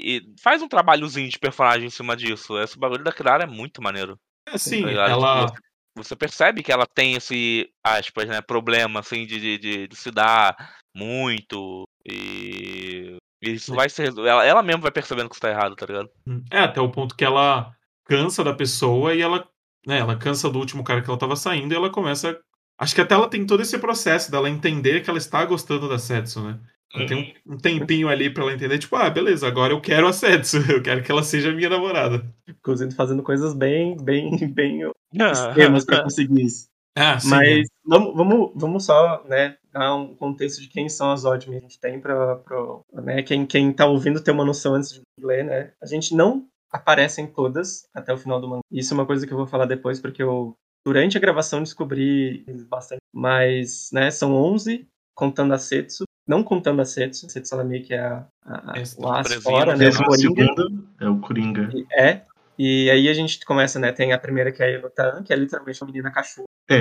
[0.05, 2.57] e- e faz um trabalhozinho de personagem em cima disso.
[2.59, 4.17] Esse bagulho da Kirara é muito maneiro.
[4.47, 5.53] É, sim, tá ela.
[5.95, 10.09] Você percebe que ela tem esse, aspas, né, problema, assim, de, de, de, de se
[10.09, 10.55] dar
[10.95, 15.85] muito e isso vai ser, ela, ela mesma vai percebendo que isso tá errado, tá
[15.85, 16.09] ligado?
[16.51, 17.75] É, até o ponto que ela
[18.05, 19.47] cansa da pessoa e ela,
[19.85, 22.39] né, ela cansa do último cara que ela tava saindo e ela começa.
[22.77, 25.97] Acho que até ela tem todo esse processo dela entender que ela está gostando da
[25.97, 26.59] Setsu, né?
[26.93, 30.13] Tem um, um tempinho ali pra ela entender, tipo, ah, beleza, agora eu quero a
[30.13, 32.25] Setsu, eu quero que ela seja minha namorada.
[32.47, 34.81] Inclusive fazendo coisas bem, bem, bem
[35.13, 36.69] extremas pra conseguir isso.
[36.95, 37.29] Ah, sim.
[37.29, 41.57] Mas vamos, vamos, vamos só, né, dar um contexto de quem são as Oddmen.
[41.57, 45.25] A gente tem pra, pro, né, quem, quem tá ouvindo ter uma noção antes de
[45.25, 45.71] ler, né?
[45.81, 48.61] A gente não aparece em todas até o final do mangá.
[48.71, 50.53] Isso é uma coisa que eu vou falar depois, porque eu,
[50.85, 56.05] durante a gravação, descobri bastante mas, né, são 11, contando a Setsu.
[56.31, 59.75] Não contando a Setsu, a Setsu ela meio que é a, a, o as fora,
[59.75, 60.45] né, o Décima Coringa.
[60.45, 61.69] segunda é o Coringa.
[61.75, 62.21] E- É.
[62.57, 63.91] E aí a gente começa, né?
[63.91, 66.47] Tem a primeira que é a Yunotan, que é literalmente uma menina cachorro.
[66.69, 66.75] É,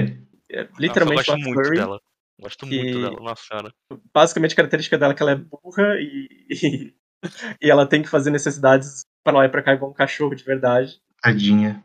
[0.48, 2.00] É Nossa, literalmente eu gosto muito dela.
[2.40, 3.72] Gosto muito dela, nossa senhora.
[4.14, 6.94] Basicamente a característica dela é que ela é burra e, e,
[7.60, 10.44] e ela tem que fazer necessidades pra lá e pra cá igual um cachorro de
[10.44, 11.00] verdade.
[11.22, 11.82] tadinha.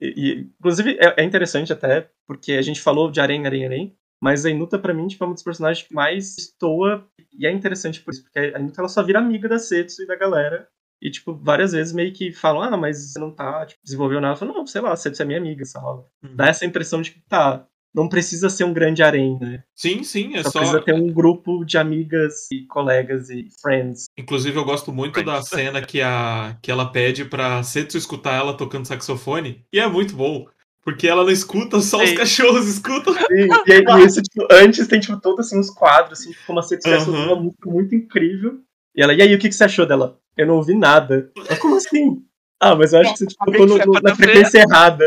[0.00, 3.96] E, e, inclusive é, é interessante até, porque a gente falou de Arém, Arém, Arém,
[4.22, 7.06] mas a Inuta pra mim tipo, é um dos personagens que mais estoa
[7.38, 10.06] e é interessante por isso, porque a Inuta ela só vira amiga da Setsu e
[10.06, 10.68] da galera.
[11.02, 14.32] E, tipo, várias vezes meio que falam, ah, mas você não tá, tipo, desenvolveu nada.
[14.32, 16.02] Eu falo, não, sei lá, a Setsu é minha amiga, sabe?
[16.24, 16.34] Uhum.
[16.34, 19.62] Dá essa impressão de que, tá, não precisa ser um grande harém, né?
[19.74, 20.58] Sim, sim, é Só, só.
[20.58, 24.04] precisa ter um grupo de amigas e colegas e friends.
[24.18, 25.48] Inclusive, eu gosto muito da Friends.
[25.48, 29.64] cena que, a, que ela pede pra Setsu escutar ela tocando saxofone.
[29.72, 30.46] E é muito bom.
[30.86, 32.14] Porque ela não escuta, só os Sim.
[32.14, 33.12] cachorros escutam.
[33.32, 36.60] E, e, e isso, tipo, antes tem, tipo, todos assim, uns quadros, assim, tipo, como
[36.60, 37.10] a Setsu Aham.
[37.10, 37.24] uhum.
[37.26, 38.60] uma música muito incrível.
[38.94, 40.16] E ela, e aí, o que, que você achou dela?
[40.36, 41.30] Eu não ouvi nada.
[41.36, 42.22] Mas como assim?
[42.60, 45.04] Ah, mas eu acho que você tipo, tocou no- no- na frequência errada.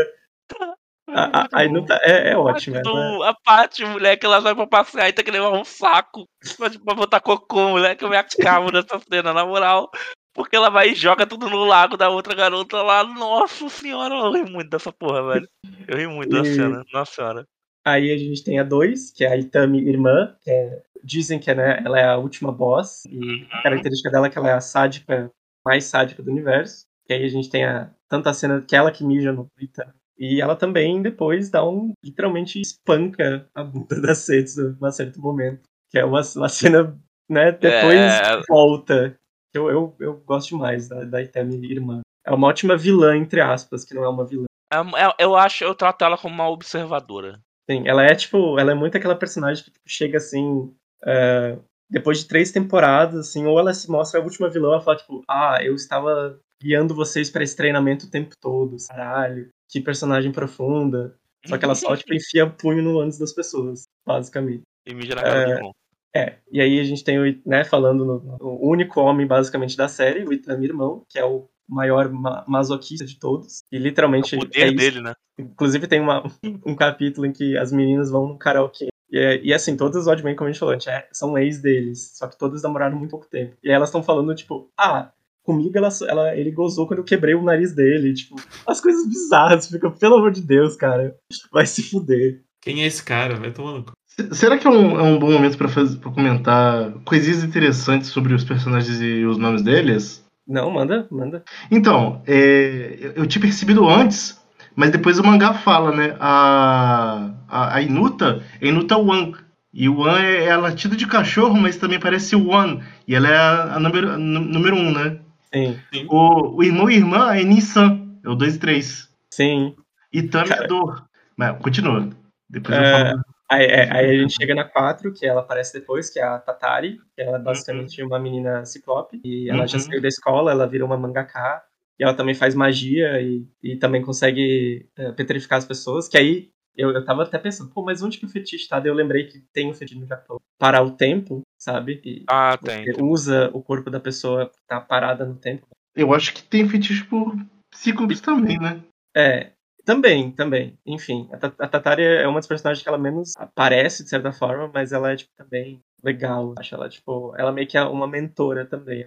[1.12, 2.34] A, a, a Inuta é, é.
[2.36, 5.64] Parte ela- do- A parte, moleque, ela vai pra passear e tem que levar um
[5.64, 6.24] saco
[6.56, 8.04] pra, pra botar cocô, moleque.
[8.04, 9.90] Eu me acabo nessa cena, na moral.
[10.34, 13.02] Porque ela vai e joga tudo no lago da outra garota lá.
[13.04, 15.48] Nossa senhora, eu ri muito dessa porra, velho.
[15.88, 17.44] Eu ri muito da E- cena, nossa senhora.
[17.84, 21.52] Aí a gente tem a 2, que é a Itami irmã, que é- dizem que
[21.54, 24.60] né, ela é a última boss, e a característica dela é que ela é a
[24.60, 25.30] sádica,
[25.64, 26.84] mais sádica do universo.
[27.08, 29.92] E aí a gente tem a, tanto a cena que ela que mija no Itami,
[30.18, 35.62] e ela também depois dá um, literalmente espanca a bunda da Setsu num certo momento.
[35.90, 36.96] Que é uma, uma cena,
[37.28, 38.42] né, depois É.
[38.48, 39.18] volta.
[39.54, 42.00] Eu, eu, eu gosto demais da, da Itami irmã.
[42.24, 44.44] É uma ótima vilã, entre aspas, que não é uma vilã.
[44.72, 47.40] É- é- Eu acho, eu trato ela como uma observadora.
[47.68, 51.58] Sim, ela é tipo, ela é muito aquela personagem que tipo, chega assim, é,
[51.88, 55.22] depois de três temporadas, assim, ou ela se mostra a última vilã, ela fala tipo,
[55.28, 61.16] ah, eu estava guiando vocês pra esse treinamento o tempo todo, caralho, que personagem profunda.
[61.46, 64.62] Só que ela só tipo enfia o punho no ânus das pessoas, basicamente.
[64.86, 65.72] E mija na cara do irmão.
[66.14, 69.76] É, e aí a gente tem o, né, falando no, no- o único homem basicamente
[69.76, 74.34] da série, o Itami irmão, que é o maior ma masoquista de todos, e literalmente
[74.34, 74.76] O é poder isso.
[74.76, 75.14] dele, né?
[75.38, 76.22] Inclusive tem uma,
[76.66, 78.88] um capítulo em que as meninas vão no karaokê.
[79.12, 82.12] E, é- e assim, todas, Oddman, como a gente falou, é- são ex deles.
[82.16, 83.56] Só que todas namoraram muito pouco tempo.
[83.62, 85.12] E aí elas estão falando, tipo, ah,
[85.44, 88.12] comigo ela, ela- ele gozou quando eu quebrei o nariz dele.
[88.14, 88.34] Tipo,
[88.66, 89.68] as coisas bizarras.
[89.68, 91.16] Fica, pelo amor de Deus, cara.
[91.52, 92.42] Vai se fuder.
[92.60, 93.36] Quem é esse cara?
[93.36, 93.92] Vai tomar no cu.
[94.32, 95.68] Será que é um, é um bom momento pra
[96.12, 100.24] comentar coisinhas interessantes sobre os personagens e os nomes deles?
[100.46, 101.44] Não, manda, manda.
[101.70, 104.38] Então, é, eu, eu tinha percebido antes,
[104.74, 106.16] mas depois o mangá fala, né?
[106.18, 109.36] A, a, a Inuta é Inuta One.
[109.72, 112.82] E o One é, é a latida de cachorro, mas também parece o One.
[113.06, 115.18] E ela é a, a número, a nú- número um, né?
[115.54, 119.08] Sim, O, o irmão e irmã é Nissan, é o 2 e 3.
[119.32, 119.74] sim.
[120.12, 121.04] E Tami é dor.
[121.36, 122.08] Mas continua.
[122.48, 123.20] Depois eu É, falo.
[123.50, 126.38] Aí, é, aí a gente chega na 4, que ela aparece depois, que é a
[126.38, 129.84] Tatari, que ela é basicamente uma menina ciclope, e ela já Uhum.
[129.84, 131.62] saiu da escola, ela vira uma mangaka,
[131.98, 136.50] e ela também faz magia e, e também consegue é, petrificar as pessoas, que aí
[136.76, 138.78] eu, eu tava até pensando, pô, mas onde que o fetiche tá?
[138.78, 140.40] Daí eu lembrei que tem um fetiche no Japão.
[140.58, 142.00] Parar o tempo, sabe?
[142.04, 142.84] E Ah, tem.
[142.84, 145.66] você usa o corpo da pessoa que tá parada no tempo.
[145.94, 147.34] Eu acho que tem fetiche por
[147.74, 148.80] cíclopes também, né?
[149.14, 149.50] É,
[149.94, 150.78] também, também.
[150.86, 154.70] Enfim, a, a Tatari é uma das personagens que ela menos aparece, de certa forma,
[154.72, 156.54] mas ela é, tipo, também legal.
[156.58, 159.06] Acho ela, tipo, ela meio que é uma mentora também.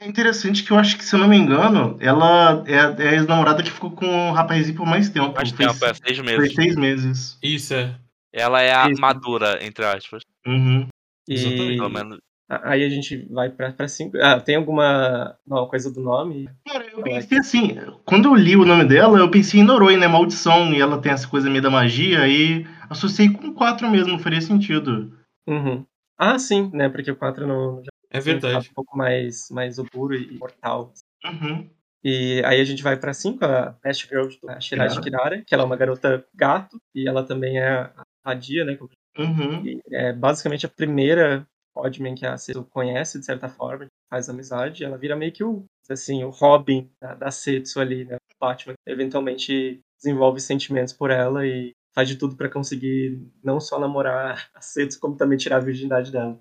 [0.00, 3.08] É interessante que eu acho que, se eu não me engano, ela é, a- é
[3.10, 5.34] a ex-namorada que ficou com o rapazinho por mais tempo.
[5.36, 6.54] Mais Foi- tempo, é seis Foi meses.
[6.54, 7.38] seis meses.
[7.42, 7.94] Isso é.
[8.32, 9.00] Ela é a Isso.
[9.00, 10.22] madura, entre aspas.
[10.46, 10.88] Uhum.
[11.28, 12.18] E Pelo menos.
[12.48, 14.16] Aí a gente vai pra, pra cinco.
[14.18, 16.48] Ah, tem alguma não, coisa do nome?
[16.66, 20.06] Cara, eu pensei assim, quando eu li o nome dela, eu pensei em Noroi, né?
[20.06, 24.40] Maldição, e ela tem essa coisa meio da magia, e associei com quatro mesmo, faria
[24.40, 25.12] sentido.
[25.46, 25.84] Uhum.
[26.18, 26.88] Ah, sim, né?
[26.88, 28.70] Porque o 4 no, no Japão É é verdade.
[28.70, 30.92] um pouco mais, mais oburo e mortal.
[31.24, 31.68] Uhum.
[32.02, 35.62] E aí a gente vai pra 5, a Best Girl, a Shiraji Kirara, que ela
[35.62, 38.78] é uma garota gato, e ela também é a Radia, né?
[39.18, 39.80] Uhum.
[39.90, 44.84] É basicamente a primeira Oddman que a Setsu conhece, de certa forma, faz amizade.
[44.84, 48.16] Ela vira meio que o, assim, o Robin da, da Setsu ali, né?
[48.16, 53.78] O Batman eventualmente desenvolve sentimentos por ela e faz de tudo pra conseguir não só
[53.78, 56.38] namorar a Setsu, como também tirar a virgindade dela.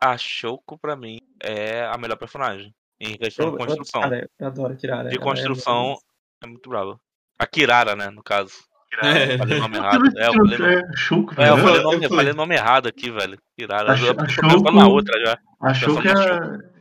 [0.00, 2.74] A Shoko, pra mim, é a melhor personagem.
[3.00, 4.00] Em questão de construção.
[4.00, 5.08] cara, eu adoro Kirara.
[5.08, 5.96] de é construção,
[6.42, 6.98] é muito brava.
[7.38, 8.67] A Kirara, né, no caso.
[9.02, 9.34] É.
[9.34, 10.04] Eu falei o nome errado.
[10.16, 13.10] É, eu falei, É, Shulk, é, eu falei, Eu nome, eu falei- nome errado aqui,
[13.10, 13.38] velho.
[13.58, 13.90] Irado.
[13.92, 15.38] Acho- Eu tô achou pensando que- na outra já.
[15.60, 16.12] Achou que é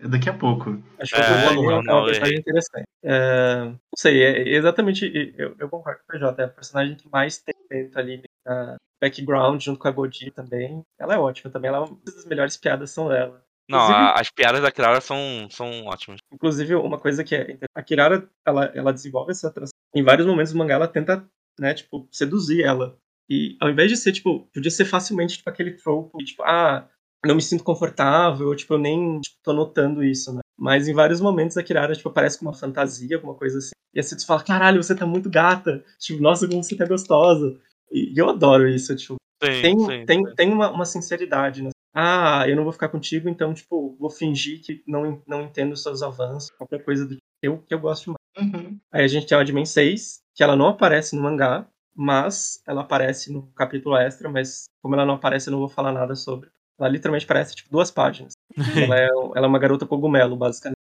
[0.06, 0.82] é daqui a pouco.
[1.00, 2.86] Achou É, que é não, uma personagem interessante.
[3.04, 5.34] É, não sei, é exatamente.
[5.38, 6.42] Eu, eu concordo com o PJ.
[6.42, 10.82] É a personagem que mais tem dentro ali na background, junto com a Godin também.
[11.00, 11.70] Ela é ótima também.
[11.70, 13.42] Ela, uma das melhores piadas são dela.
[13.70, 15.18] Não, Inclusive- as piadas da Kirara são,
[15.52, 16.20] são ótimas.
[16.34, 17.58] Inclusive, uma coisa que é.
[17.76, 19.74] A Kirara, ela, ela desenvolve essa atração.
[19.94, 21.26] Em vários momentos do mangá, ela tenta,
[21.60, 22.98] né, tipo, seduzir ela.
[23.30, 26.88] E ao invés de ser, tipo, podia ser facilmente, tipo, aquele tropo, tipo, ah,
[27.26, 30.40] não me sinto confortável, ou, tipo, eu nem tipo, tô notando isso, né?
[30.58, 33.72] Mas em vários momentos a Kirara, tipo, aparece com uma fantasia, alguma coisa assim.
[33.94, 35.84] E a Setsu fala, caralho, você tá muito gata.
[36.00, 37.60] Tipo, nossa, como você tá gostosa.
[37.92, 40.06] E eu adoro isso, tipo, Sim, tem, sim.
[40.06, 41.70] tem, tem uma, uma sinceridade, né?
[41.94, 45.82] Ah, eu não vou ficar contigo, então, tipo, vou fingir que não, não entendo os
[45.82, 48.54] seus avanços, qualquer coisa do tipo eu, que eu gosto mais.
[48.54, 48.80] Uhum.
[48.92, 52.82] Aí a gente tem a Admin 6, que ela não aparece no mangá, mas ela
[52.82, 56.48] aparece no capítulo extra, mas como ela não aparece, eu não vou falar nada sobre.
[56.80, 58.34] Ela literalmente aparece, tipo, duas páginas.
[58.56, 60.78] ela, é, ela é uma garota cogumelo, basicamente.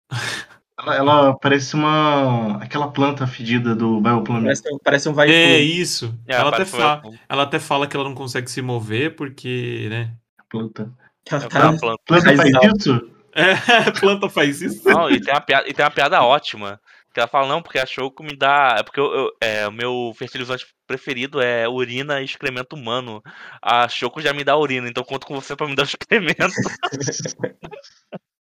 [0.80, 2.64] Ela, ela parece uma.
[2.64, 4.42] aquela planta fedida do Bioplan.
[4.42, 6.18] Parece, parece um vai É isso.
[6.26, 7.02] É, ela, até parece fa...
[7.04, 10.14] uma- ela até fala que ela não consegue se mover porque, né?
[10.50, 10.90] Planta.
[11.30, 11.96] Ela é tá- planta.
[12.08, 12.62] Planta faz Raizal.
[12.78, 13.12] isso?
[13.34, 14.88] É, planta faz isso.
[14.88, 16.80] Não, e tem, uma piada, e tem uma piada ótima.
[17.14, 18.76] Que ela fala, não, porque a Shouko me dá.
[18.80, 23.22] É porque eu, eu- é, o meu fertilizante preferido é urina e excremento humano.
[23.62, 26.38] A Shouko já me dá urina, então conto com você pra me dar o excremento.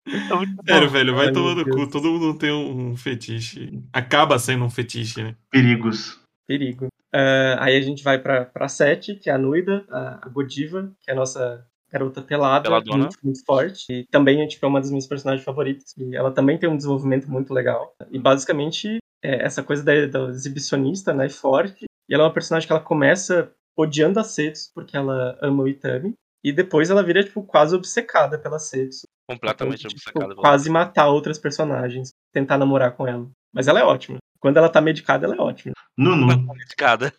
[0.07, 0.63] é muito bom.
[0.67, 1.89] Sério, velho, vai Ai, tomando cu.
[1.89, 3.81] Todo mundo tem um fetiche.
[3.93, 5.35] Acaba sendo um fetiche, né?
[5.51, 6.19] Perigos.
[6.47, 6.87] Perigo.
[7.13, 10.91] Ah, aí a gente vai pra, pra Sete, que é a Nuida, a, a Godiva,
[11.01, 12.97] que é a nossa garota pelada, Peladona.
[13.03, 13.85] muito, muito forte.
[13.91, 15.93] E também tipo, é uma das minhas personagens favoritas.
[15.97, 17.93] E ela também tem um desenvolvimento muito legal.
[18.11, 21.85] E basicamente, é essa coisa da, da exibicionista, né, forte.
[22.09, 25.67] E ela é uma personagem que ela começa odiando a Setsu, porque ela ama o
[25.67, 26.13] Itami.
[26.43, 29.03] E depois ela vira, tipo, quase obcecada pela Setsu.
[29.29, 30.29] Completamente Então, tipo, obcecado.
[30.29, 33.27] pela- quase matar outras personagens, tentar namorar com ela.
[33.53, 34.17] Mas ela é ótima.
[34.39, 35.73] Quando ela tá medicada, ela é ótima.
[35.97, 36.27] Nunu.
[36.51, 37.11] Obcecada.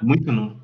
[0.00, 0.60] Muito nu.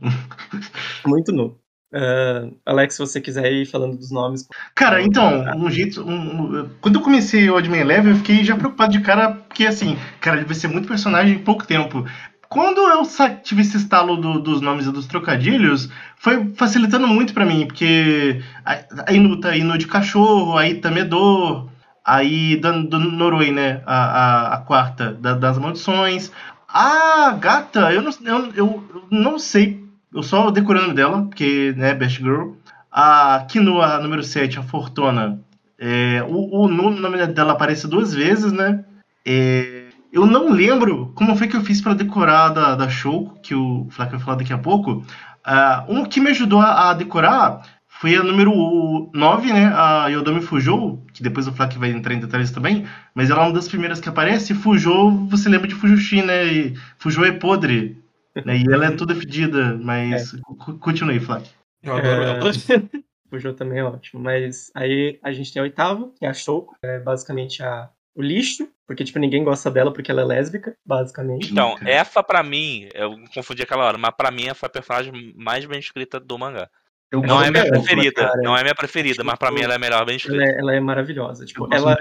[1.06, 1.58] Muito nu.
[1.92, 4.46] Ah, Alex, se você quiser ir falando dos nomes.
[4.74, 6.02] Cara, então, um jeito.
[6.02, 9.64] um- um- quando eu comecei o Oddman Eleven, eu fiquei já preocupado de cara, porque
[9.66, 12.04] assim, cara, vai ser muito personagem em pouco tempo.
[12.48, 13.02] Quando eu
[13.42, 18.42] tive esse estalo do- dos nomes e dos trocadilhos, foi facilitando muito pra mim, porque
[18.64, 21.68] a- a Inu tá Inu de cachorro, aí Tamedor,
[22.04, 23.82] aí do, do Noroi, né?
[23.86, 26.30] A, a, a quarta da- das maldições.
[26.68, 29.77] A gata, eu não, eu, eu não sei,
[30.12, 32.52] eu só decorei o nome dela, porque, né, Best Girl.
[32.90, 35.40] A Kinoa número 7, a Fortuna.
[35.78, 38.84] É, o, o no- nome dela aparece duas vezes, né?
[39.26, 43.54] É, eu não lembro como foi que eu fiz pra decorar da, da Shouko, que
[43.54, 45.04] o Flávio vai falar daqui a pouco.
[45.44, 49.72] Ah, um que me ajudou a, a decorar foi a número 9, né?
[49.74, 53.46] A Yodomi Fujou, que depois o Flávio vai entrar em detalhes também, mas ela é
[53.46, 54.54] uma das primeiras que aparece.
[54.54, 56.46] Fujou, você lembra de Fujushi, né?
[56.46, 57.98] E Fujou é podre.
[58.44, 58.58] Né?
[58.58, 61.48] E ela é toda fedida, mas cu- continue, Flávio.
[61.82, 62.30] Eu adoro É.
[62.30, 62.40] ela.
[63.30, 64.22] O jogo também é ótimo.
[64.22, 66.74] Mas aí a gente tem a oitava, que é a Shouko.
[66.82, 71.52] É basicamente a, o lixo, porque tipo, ninguém gosta dela porque ela é lésbica, basicamente.
[71.52, 75.34] Então, essa pra mim, eu confundi aquela hora, mas pra mim essa foi a personagem
[75.36, 76.70] mais bem escrita do mangá.
[77.12, 78.40] Eu Não é minha preferida, cara.
[78.42, 80.44] não é minha preferida, mas pra mim ela é a melhor bem Ela escrita.
[80.44, 81.44] é, ela é maravilhosa.
[81.44, 81.98] Tipo, ela,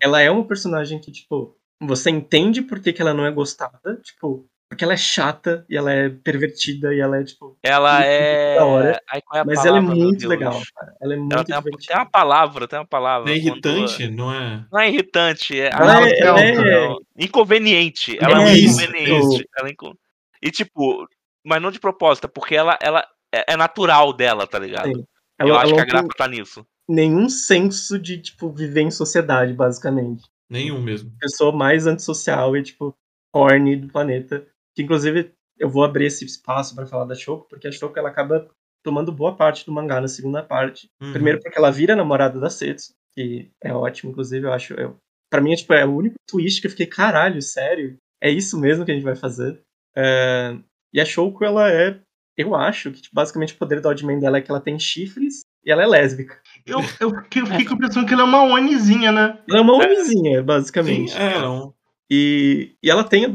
[0.00, 3.96] ela é uma personagem que, tipo, você entende por que, que ela não é gostada,
[4.04, 7.56] tipo, porque ela é chata e ela é pervertida e ela é, tipo.
[7.62, 8.56] Ela é.
[8.56, 10.94] da hora, Ai, é a Mas ela é palavra, muito legal, cara.
[11.00, 13.30] Ela é muito Ela tem uma, tem uma palavra, tem uma palavra.
[13.30, 14.66] É quando- irritante, não é?
[14.72, 18.16] Não é irritante, é, Ela é, ela é- inconveniente.
[18.20, 18.80] Ela é, É muito isso.
[18.82, 19.48] inconveniente.
[19.58, 19.98] Ela é inco-
[20.42, 21.06] E tipo,
[21.44, 23.00] mas não de propósito, é porque ela, ela
[23.34, 24.86] é é natural dela, tá ligado?
[24.86, 25.04] Sim.
[25.40, 26.64] Eu ela, acho ela que a graça tá nisso.
[26.88, 30.22] nenhum senso de, tipo, viver em sociedade, basicamente.
[30.48, 31.10] Nenhum mesmo.
[31.18, 32.94] pessoa mais antissocial e, tipo,
[33.34, 34.46] horny do planeta.
[34.74, 38.08] Que, inclusive, eu vou abrir esse espaço pra falar da Shoko, porque a Shoko, ela
[38.08, 38.48] acaba
[38.84, 40.88] tomando boa parte do mangá na segunda parte.
[41.00, 41.12] Uhum.
[41.12, 44.74] Primeiro porque ela vira namorada da Setsu, que é ótimo, inclusive, eu acho.
[44.74, 44.96] Eu,
[45.30, 47.96] pra mim, é, tipo, é o único twist que eu fiquei, caralho, sério?
[48.22, 49.60] É isso mesmo que a gente vai fazer?
[49.96, 50.56] É,
[50.92, 51.98] E a Shoko, ela é...
[52.36, 55.42] Eu acho que, tipo, basicamente, o poder do Oddman dela é que ela tem chifres
[55.64, 56.40] e ela é lésbica.
[56.66, 59.38] Eu, eu, fiquei- eu fiquei com a impressão que ela é uma onizinha, né?
[59.48, 61.16] Ela é uma Sim, basicamente.
[61.16, 61.72] é, não.
[62.10, 63.30] E, e ela tem,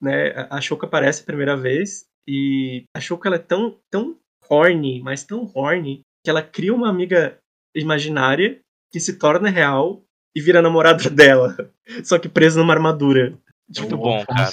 [0.00, 4.18] né, a Shouko aparece a primeira vez e a Shouko ela é tão, tão
[4.48, 7.38] horny, mas tão horny, que ela cria uma amiga
[7.74, 8.60] imaginária
[8.92, 10.02] que se torna real
[10.34, 11.56] e vira namorada dela,
[12.02, 13.38] só que presa numa armadura.
[13.78, 14.50] Muito bom, cara.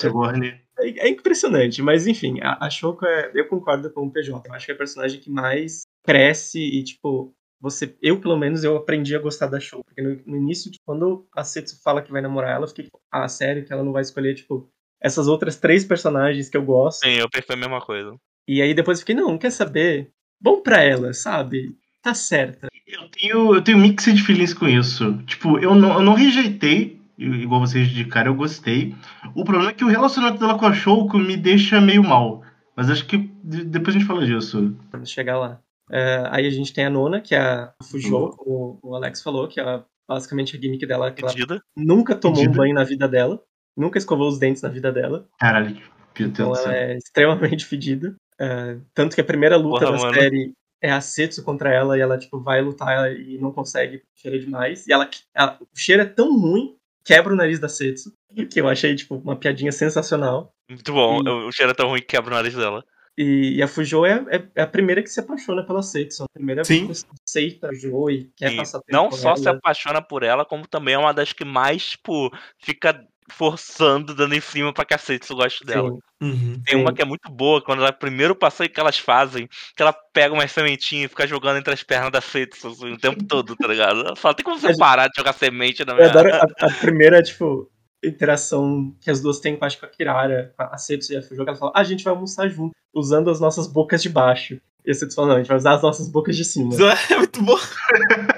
[0.80, 3.32] É, é impressionante, mas enfim, a, a Shoko é.
[3.34, 4.48] Eu concordo com o PJ.
[4.48, 7.96] Eu acho que é a personagem que mais cresce e, tipo, você.
[8.02, 9.84] Eu, pelo menos, eu aprendi a gostar da Shoko.
[9.86, 12.86] Porque no, no início, tipo, quando a Setsu fala que vai namorar ela, eu fiquei,
[12.86, 14.70] tipo, ah, sério, que ela não vai escolher, tipo,
[15.02, 17.04] essas outras três personagens que eu gosto.
[17.04, 18.16] Sim, eu pensei a mesma coisa.
[18.47, 20.12] E aí depois eu fiquei, não, quer saber?
[20.41, 21.76] Bom pra ela, sabe?
[22.02, 22.68] Tá certa.
[22.88, 25.18] Eu tenho, eu tenho mixed feelings com isso.
[25.26, 28.95] Tipo, eu não, eu não rejeitei, igual vocês de cara, eu gostei.
[29.36, 32.43] O problema é que o relacionamento dela com a Shouko me deixa meio mal.
[32.76, 34.76] Mas acho que de- depois a gente fala disso.
[34.91, 35.60] Vamos chegar lá.
[35.91, 39.47] É, aí a gente tem a nona, que é a Fujo, como o Alex falou,
[39.47, 41.34] que é basicamente a gimmick dela, que ela
[41.76, 42.58] nunca tomou um Pedida.
[42.58, 43.41] banho na vida dela,
[43.82, 46.71] nunca escovou os dentes na vida dela, Caralho, meu Deus então do ela céu.
[46.71, 48.15] é extremamente fedida.
[48.39, 50.13] É, tanto que a primeira luta Porra, da mano.
[50.13, 54.39] série é a Setsu contra ela e ela tipo vai lutar e não consegue, cheira
[54.39, 54.88] demais.
[54.88, 56.75] E ela, ela- o cheiro é tão ruim,
[57.05, 58.11] quebra o nariz da Setsu,
[58.49, 60.51] que eu achei tipo uma piadinha sensacional.
[60.69, 61.19] Muito bom.
[61.23, 62.84] E- O cheiro é tão ruim que quebra o nariz dela.
[63.17, 66.27] E, e a Fujo é, é- é a primeira que se apaixona pela Setsu, a
[66.34, 66.88] primeira Sim.
[66.88, 66.93] que
[67.27, 69.38] aceita a Jo e quer E passar tempo não com só ela.
[69.38, 74.36] se apaixona por ela, como também é uma das que mais, tipo, fica forçando, dando
[74.36, 75.91] em cima pra cacete se goste dela.
[76.21, 76.61] Uhum.
[76.65, 76.95] Tem uma Sim.
[76.95, 80.51] que é muito boa, quando ela primeiro passeio que elas fazem, que ela pega umas
[80.51, 84.01] sementinhas e fica jogando entre as pernas da Fetsu assim, o tempo todo, tá ligado?
[84.01, 86.09] Ela fala, tem como você parar de jogar semente na Eu minha...
[86.09, 87.69] adoro a, a primeira, tipo,
[88.03, 91.49] interação que as duas têm, acho, com a Kirara, a Setsu e a Fujo, que
[91.49, 94.59] ela fala, ah, a gente vai almoçar junto, usando as nossas bocas de baixo.
[94.86, 96.73] E a Setsu fala, não, a gente vai usar as nossas bocas de cima.
[97.11, 97.57] É muito bom.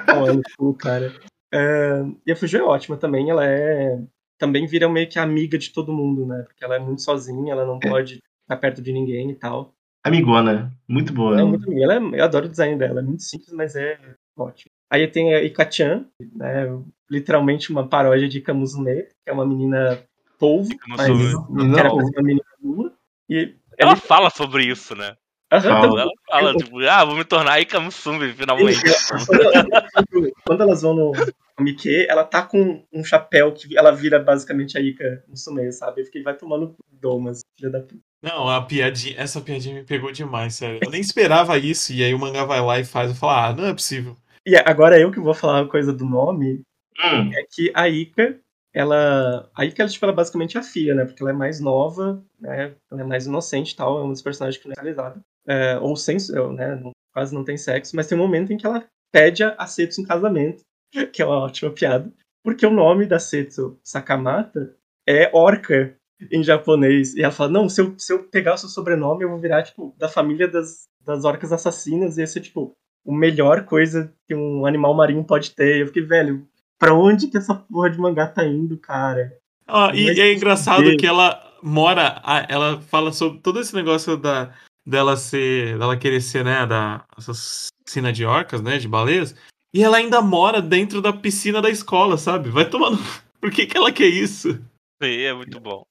[0.10, 1.14] Olha, pô, cara.
[1.54, 4.00] É, e a Fujo é ótima também, ela é...
[4.44, 6.44] Também vira meio que amiga de todo mundo, né?
[6.46, 9.74] Porque ela é muito sozinha, ela não pode ficar perto de ninguém e tal.
[10.04, 11.32] Amigona, muito boa.
[11.32, 11.50] Ela é ela.
[11.50, 11.82] muito amiga.
[11.82, 13.98] Ela é- eu adoro o design dela, é muito simples, mas é
[14.38, 14.70] ótimo.
[14.92, 16.66] Aí tem a Ika-chan, né?
[17.10, 20.04] Literalmente uma paródia de Kamuzume, que é uma menina
[20.38, 22.94] polvo, mas que era uma menina nua.
[23.30, 25.16] E Ela fala sobre isso, né?
[25.54, 26.02] Aham, Fala.
[26.02, 28.82] Ela fala, tipo, ah, vou me tornar Ikamusumi, finalmente.
[29.26, 31.12] quando, quando elas vão no
[31.60, 36.02] Mickey, ela tá com um chapéu que ela vira basicamente a Ika Musume, sabe?
[36.02, 38.02] Eu fiquei, vai tomando domas, filha da puta.
[38.22, 40.80] Não, a piadinha, essa piadinha me pegou demais, sério.
[40.82, 43.10] Eu nem esperava isso, e aí o mangá vai lá e faz.
[43.10, 44.16] Eu falo, ah, não é possível.
[44.46, 46.64] E agora eu que vou falar uma coisa do nome,
[47.00, 48.40] Hum, é que a Ika,
[48.74, 49.50] ela.
[49.56, 51.06] A Ika, ela, tipo, ela é basicamente a filha, né?
[51.06, 52.76] Porque ela é mais nova, né?
[52.92, 55.22] Ela é mais inocente e tal, é um dos personagens que não é realizado.
[55.48, 56.18] É, ou sem,
[56.56, 56.82] né?
[57.14, 60.02] quase não tem sexo, mas tem um momento em que ela pede a a Setsu
[60.02, 60.64] em casamento,
[61.12, 62.12] que é uma ótima piada.
[62.44, 64.76] Porque o nome da Setsu Sakamata
[65.08, 65.96] é orca
[66.32, 67.16] em japonês.
[67.16, 69.64] E ela fala, não, se eu, se eu pegar o seu sobrenome, eu vou virar,
[69.64, 72.74] tipo, da família das, das orcas assassinas, e esse é, tipo,
[73.08, 75.82] a melhor coisa que um animal marinho pode ter.
[75.82, 79.38] Eu fiquei, velho, pra onde que essa porra de mangá tá indo, cara?
[79.68, 84.54] Ah, e Mas é engraçado que ela mora, ela fala sobre todo esse negócio da
[84.86, 89.34] dela ser, dela querer ser, né, da assassina de orcas, né, de baleias,
[89.74, 92.50] e ela ainda mora dentro da piscina da escola, sabe?
[92.50, 92.98] Vai tomando.
[93.42, 94.54] Por que que ela quer isso?
[95.02, 95.84] Sim, é muito bom.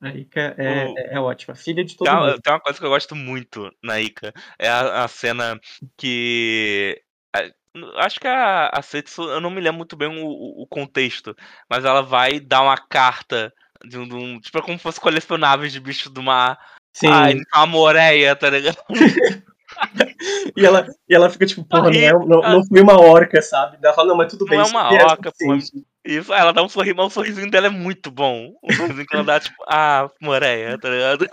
[0.00, 1.54] A Ika é, O- é, é ótima.
[1.54, 2.40] Filha de todo Tem uma, mundo.
[2.42, 4.32] tem uma coisa que eu gosto muito na Ika.
[4.58, 5.58] É a, a cena
[5.96, 7.00] que.
[7.34, 10.66] a- acho que a, a Setsu, eu não me lembro muito bem o, o- o
[10.66, 11.34] contexto,
[11.68, 13.52] mas ela vai dar uma carta
[13.84, 14.06] de um.
[14.06, 16.58] de um- tipo, é como se fosse colecionáveis de bichos do mar.
[16.92, 17.08] Sim.
[17.52, 18.76] Ah, uma moreia, tá ligado?
[20.56, 22.18] E, ela, e ela fica tipo, porra, não, é, rica.
[22.18, 23.78] não, não fui uma orca, sabe?
[23.82, 24.58] Ela fala, não, mas tudo Não bem.
[24.58, 25.58] é isso uma aqui orca, pô, é.
[26.04, 28.52] Isso, ela dá um sorriso, mas o sorrisinho dela é muito bom.
[28.62, 31.26] O sorrisinho que ela dá, tipo, ah, moreia, tá ligado?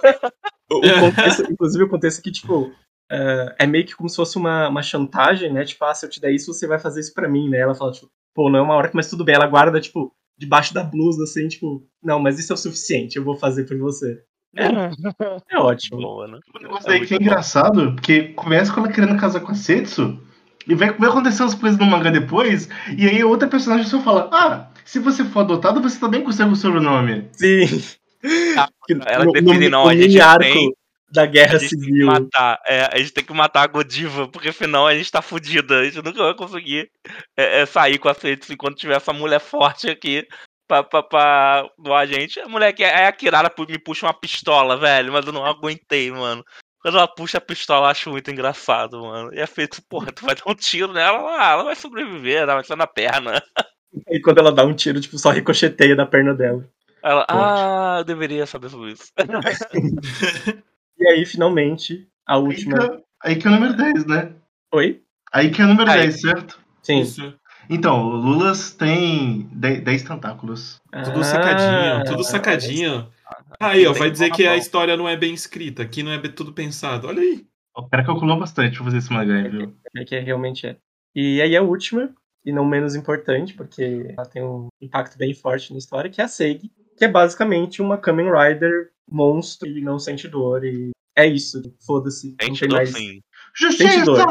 [0.71, 2.71] O, o contexto, inclusive, o contexto é que, tipo,
[3.11, 5.63] é, é meio que como se fosse uma, uma chantagem, né?
[5.63, 7.59] Tipo, ah, se eu te der isso, você vai fazer isso pra mim, né?
[7.59, 9.35] Ela fala, tipo, pô, não é uma orca, mas tudo bem.
[9.35, 13.23] Ela guarda, tipo, debaixo da blusa, assim, tipo, não, mas isso é o suficiente, eu
[13.23, 14.23] vou fazer por você.
[14.56, 16.01] É ótimo.
[16.01, 16.39] Boa, né?
[16.54, 20.20] O negócio daí que é engraçado, porque começa com ela querendo casar com a Setsu,
[20.68, 24.30] e vai, vai acontecer as coisas no mangá depois, e aí outra personagem só fala,
[24.32, 27.28] ah, se você for adotado, você também consegue o sobrenome.
[27.32, 27.66] Sim.
[28.58, 28.70] Ah,
[29.08, 30.72] ela define, não, a gente tem-
[31.12, 32.08] da A Guerra Civil.
[32.08, 35.72] matar, é, a gente tem que matar a Godiva, porque senão a gente tá fudido.
[35.76, 36.89] A gente nunca vai conseguir
[37.38, 40.28] é, é, sair com a Setsu enquanto tiver essa mulher forte aqui
[40.82, 42.39] pra, pra, pra doar a gente.
[42.39, 46.09] A mulher que é a Kirara me puxa uma pistola, velho, mas eu não aguentei,
[46.11, 46.43] mano.
[46.82, 49.34] Quando ela puxa a pistola, eu acho muito engraçado, mano.
[49.34, 52.55] E a Setsu, porra, tu vai dar um tiro nela, ah, ela vai sobreviver, ela
[52.55, 53.41] vai ser na perna.
[54.09, 56.67] E quando ela dá um tiro, tipo, só ricocheteia da perna dela.
[57.01, 59.11] Ela, ah, eu deveria saber sobre isso.
[60.99, 62.78] E aí, finalmente, a Aí última.
[62.78, 64.32] que, é- aí que é o número 10, né?
[64.74, 65.01] Oi?
[65.34, 66.01] Aí que é o número Aí.
[66.01, 66.59] 10, certo?
[66.82, 67.01] Sim.
[67.01, 67.34] Isso.
[67.70, 70.82] Então, o Lulas tem 10, 10 tentáculos.
[71.05, 73.07] Tudo Ah, sacadinho, tudo sacadinho.
[73.59, 76.32] Aí, ó, vai dizer que a história não é bem escrita, aqui não é bem
[76.32, 77.07] tudo pensado.
[77.07, 77.45] Olha aí.
[77.76, 79.74] O cara calculou bastante pra fazer esse mangá, viu?
[79.95, 80.78] É que realmente é.
[81.16, 82.14] E aí a última,
[82.45, 86.24] e não menos importante, porque ela tem um impacto bem forte na história, que é
[86.26, 90.64] a Seigi, que é basicamente uma Kamen Rider monstro e não sente dor.
[90.64, 92.36] E é isso, foda-se.
[92.41, 92.93] Não tem mais
[93.55, 94.05] Justiça!
[94.05, 94.26] dor.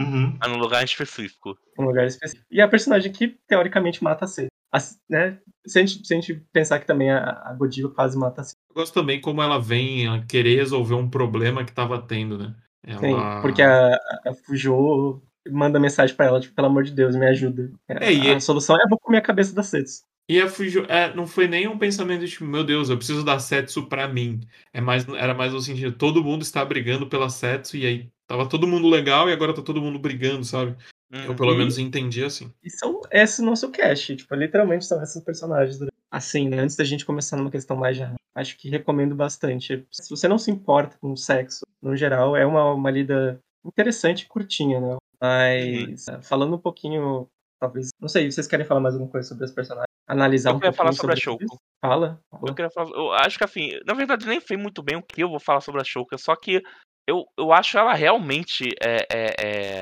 [0.00, 0.36] Uhum.
[0.38, 1.56] mas num lugar específico.
[1.78, 2.46] um lugar específico.
[2.50, 4.50] E a personagem que, teoricamente, mata a Seigi.
[4.72, 5.38] As- né?
[5.66, 8.44] se, a gente, se a gente pensar que também a, a Godiva quase mata a
[8.44, 8.56] Seigi.
[8.70, 12.54] Eu gosto também como ela vem a querer resolver um problema que tava tendo, né?
[12.82, 13.00] Ela...
[13.00, 13.94] Sim, porque a,
[14.26, 17.70] a Fujo manda mensagem pra ela, tipo, pelo amor de Deus, me ajuda.
[17.88, 20.02] É, e a, é- solução é eu vou comer a cabeça da Setsu.
[20.28, 23.24] E a Fujo, é, não foi nem um pensamento de tipo, meu Deus, eu preciso
[23.24, 24.40] da Setsu pra mim.
[24.72, 28.48] É mais, era mais no sentido, todo mundo está brigando pela Setsu e aí tava
[28.48, 30.76] todo mundo legal e agora tá todo mundo brigando, sabe?
[31.12, 31.36] Eu Uhum.
[31.36, 32.52] pelo E- menos entendi assim.
[32.62, 35.80] E são esse nosso cast, tipo, literalmente são esses personagens.
[36.08, 39.84] Assim, né, antes da gente começar numa questão mais geral, acho que recomendo bastante.
[39.90, 44.26] Se você não se importa com sexo, no geral, é uma, uma lida interessante e
[44.26, 44.96] curtinha, né?
[45.20, 46.22] Mas, Uhum.
[46.22, 47.28] falando um pouquinho,
[47.58, 49.86] talvez, não sei, vocês querem falar mais alguma coisa sobre os personagens?
[50.06, 51.24] Analisar Eu um queria pouquinho falar sobre a isso?
[51.24, 51.60] Shouko.
[51.84, 52.20] Fala.
[52.32, 52.54] Eu fala.
[52.54, 52.90] queria falar.
[52.90, 55.60] Eu acho que assim, na verdade nem sei muito bem o que eu vou falar
[55.60, 56.60] sobre a Shouka, só que
[57.06, 58.68] eu, eu acho ela realmente.
[58.82, 59.34] É, é,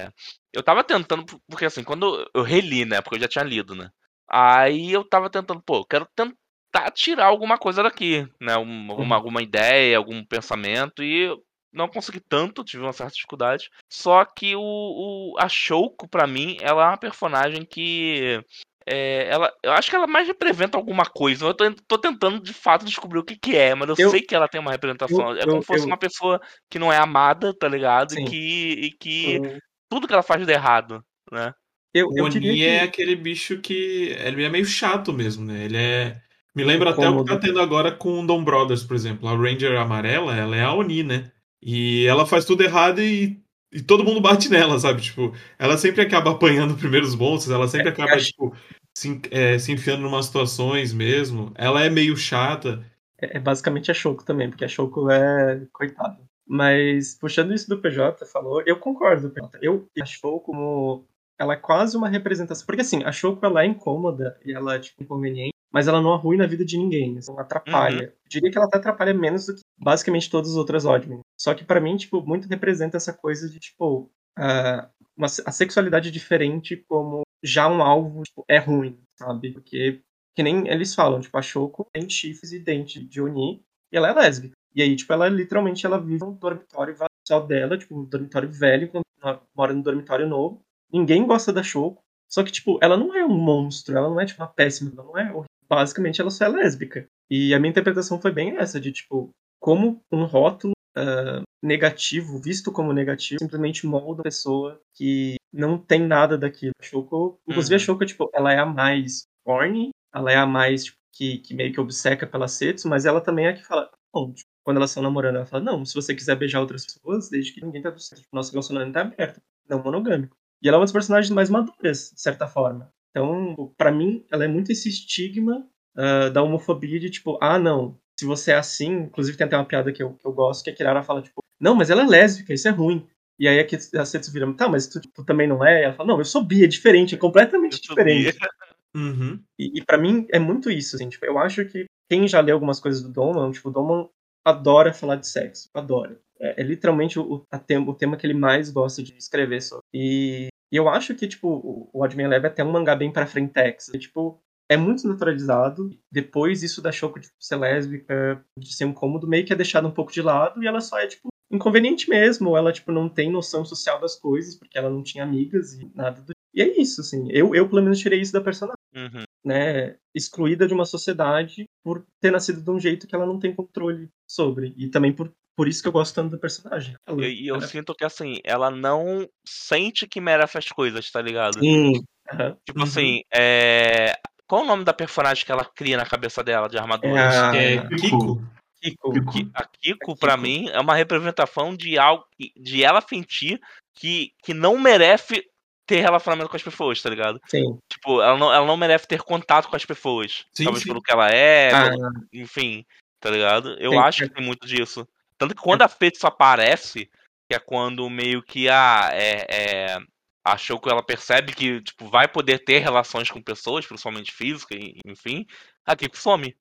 [0.07, 0.13] é-
[0.53, 3.01] Eu tava tentando, porque assim, quando eu reli, né?
[3.03, 3.91] Porque eu já tinha lido, né?
[4.31, 8.57] Aí eu tava tentando, pô, quero tentar tirar alguma coisa daqui, né?
[8.57, 11.29] um- Alguma, alguma ideia, algum pensamento, e
[11.73, 13.71] não consegui tanto, tive uma certa dificuldade.
[13.93, 18.43] Só que o, o a Shouko, pra mim, ela é uma personagem que.
[18.91, 21.45] É, ela, eu acho que ela mais representa alguma coisa.
[21.45, 24.23] Eu tô, tô tentando de fato descobrir o que, que é, mas eu, Eu- sei
[24.23, 25.33] que ela tem uma representação.
[25.33, 28.13] eu- é como se fosse eu- uma pessoa que não é amada, tá ligado?
[28.13, 28.25] Sim.
[28.25, 29.59] E que, e que Eu,
[29.91, 31.53] tudo que ela faz de errado, né?
[31.93, 32.65] eu, O Oni que...
[32.65, 34.17] é aquele bicho que.
[34.19, 35.65] Ele é meio chato mesmo, né?
[35.65, 36.21] Ele é.
[36.55, 39.29] Me lembra até o que tá tendo agora com o Dom Brothers, por exemplo.
[39.29, 41.31] A Ranger amarela, ela é a Oni, né?
[41.63, 43.41] E ela faz tudo errado e,
[43.73, 45.03] e todo mundo bate nela, sabe?
[45.03, 48.57] Tipo, ela sempre acaba apanhando primeiros monstros, ela sempre É, acaba, acho- tipo,
[48.99, 51.53] se, é, se enfiando em umas situações mesmo.
[51.55, 52.85] Ela é meio chata.
[53.21, 56.19] É é basicamente a Shoko também, porque a Shoko é coitada.
[56.47, 59.59] Mas, puxando isso do PJ, falou, eu concordo, PJ.
[59.63, 61.05] Eu a Shoko como.
[61.39, 62.67] Ela é quase uma representação.
[62.67, 66.13] Porque assim, a Shoko ela é incômoda e ela é tipo, inconveniente, mas ela não
[66.13, 67.19] arruina a vida de ninguém.
[67.19, 68.05] Assim, ela atrapalha.
[68.05, 71.21] Eu diria que ela até atrapalha menos do que basicamente todas as outras Oddmen.
[71.39, 76.11] Só que pra mim, tipo, muito representa essa coisa de, tipo, a, uma, a sexualidade
[76.11, 79.53] diferente como já um alvo tipo, é ruim, sabe?
[79.53, 80.01] Porque
[80.35, 83.61] que nem eles falam, tipo, a Shoko tem chifres e dente de Oni
[83.91, 84.55] e ela é lésbica.
[84.75, 86.95] E aí, tipo, ela literalmente ela vive um dormitório
[87.27, 90.63] só dela, tipo, um dormitório velho, enquanto ela mora no dormitório novo.
[90.93, 92.01] Ninguém gosta da Shoko.
[92.31, 95.05] Só que, tipo, ela não é um monstro, ela não é, tipo, uma péssima, ela
[95.05, 95.45] não é.
[95.69, 97.09] Basicamente, ela só é lésbica.
[97.31, 102.71] E a minha interpretação foi bem essa, de, tipo, como um rótulo ah, negativo, visto
[102.71, 106.73] como negativo, simplesmente molda a pessoa que não tem nada daquilo.
[106.81, 107.79] A Shoko, inclusive a Uhum.
[107.79, 111.73] Shoko, tipo, ela é a mais horny, ela é a mais, tipo, que, que meio
[111.73, 114.91] que obceca pela Setsu, mas ela também é a que fala, não, tipo, quando elas
[114.91, 117.91] estão namorando, ela fala, não, se você quiser beijar outras pessoas, desde que ninguém tá
[117.91, 118.23] do certo.
[118.23, 120.37] Tipo, nosso relacionamento tá aberto, não monogâmico.
[120.63, 122.93] E ela é uma das personagens mais maduras, de certa forma.
[123.11, 127.99] Então, pra mim, ela é muito esse estigma ah, da homofobia de, tipo, ah, não,
[128.19, 130.71] se você é assim, inclusive tem até uma piada que eu, que eu gosto, que
[130.71, 133.07] a Kirara fala, tipo, não, mas ela é lésbica, isso é ruim.
[133.39, 135.85] E aí a, Setsu vira, tá, mas tu, tu também não é?
[135.85, 138.37] Ela fala, não, eu sou bi, é diferente, é completamente diferente.
[138.97, 139.39] Uhum.
[139.59, 142.51] E, e para mim é muito isso, assim, tipo, eu acho que quem já lê
[142.51, 144.09] algumas coisas do Doman, tipo, o Doman
[144.45, 146.19] adora falar de sexo, adora.
[146.41, 149.85] É, é literalmente o, a tema, o tema que ele mais gosta de escrever sobre.
[149.93, 151.49] E, e eu acho que, tipo,
[151.93, 153.89] o, Man Leve é até um mangá bem pra frentex.
[153.89, 155.91] E, tipo, é muito naturalizado.
[156.11, 159.57] Depois, isso da Shoko de tipo, ser lésbica, de ser um cômodo, meio que é
[159.57, 160.63] deixado um pouco de lado.
[160.63, 162.57] E ela só é, tipo, inconveniente mesmo.
[162.57, 166.21] Ela, tipo, não tem noção social das coisas, porque ela não tinha amigas e nada
[166.23, 167.29] do E é isso, assim.
[167.31, 169.23] Eu, eu pelo menos, tirei isso da personagem Uhum.
[169.45, 173.55] né, excluída de uma sociedade por ter nascido de um jeito que ela não tem
[173.55, 174.75] controle sobre.
[174.77, 176.95] E também por, por isso que eu gosto tanto da personagem.
[177.07, 181.11] Ela- E, e eu ela- sinto que assim, ela não sente que merece as coisas,
[181.11, 181.61] tá ligado?
[181.61, 181.93] Sim.
[182.33, 182.57] aham.
[182.65, 182.85] Tipo Uhum.
[182.85, 184.15] assim, é.
[184.47, 187.35] Qual o nome da personagem que ela cria na cabeça dela de armaduras?
[187.35, 188.43] É a- É Ah, Kiko.
[188.81, 189.13] Kiko.
[189.55, 190.43] A Kiko, A pra Kiko.
[190.43, 192.25] mim, é uma representação de algo
[192.57, 193.61] de ela sentir
[193.95, 195.45] que, que não merece
[195.87, 197.41] ter relacionamento com as pessoas, tá ligado?
[197.47, 197.79] Sim.
[197.91, 200.45] Tipo, ela não, ela não merece ter contato com as pessoas.
[200.53, 200.89] Sim, talvez sim.
[200.91, 202.85] pelo que ela é, Ah, pelo- enfim,
[203.19, 203.71] tá ligado?
[203.81, 205.09] Eu Sim, acho que tem muito disso.
[205.39, 207.11] Tanto que quando a Fetsu aparece,
[207.49, 209.09] que é quando meio que a.
[209.13, 209.99] É, é,
[210.45, 214.99] a Shoko ela percebe que tipo, vai poder ter relações com pessoas, principalmente físicas, e-
[215.07, 215.47] enfim,
[215.87, 216.55] a Kiko some.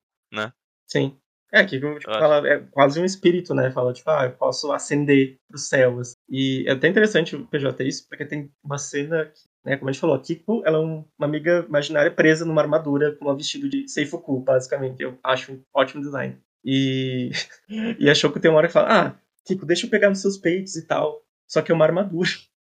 [0.86, 1.18] sim.
[1.52, 3.70] É, que tipo, fala, é quase um espírito, né?
[3.70, 5.98] Fala, tipo, ah, eu posso ascender pro céu.
[5.98, 6.14] assim.
[6.28, 9.92] E é até interessante o PJ isso, porque tem uma cena que, né, como a
[9.92, 13.36] gente falou, a Kiko, ela é um- uma amiga imaginária presa numa armadura com um
[13.36, 15.00] vestido de Seifuku, basicamente.
[15.02, 16.36] Eu acho um ótimo design.
[16.64, 17.30] E,
[17.98, 19.14] e a Shoko tem uma hora que fala, ah,
[19.46, 21.22] Kiko, deixa eu pegar nos seus peitos e tal.
[21.46, 22.28] Só que é uma armadura.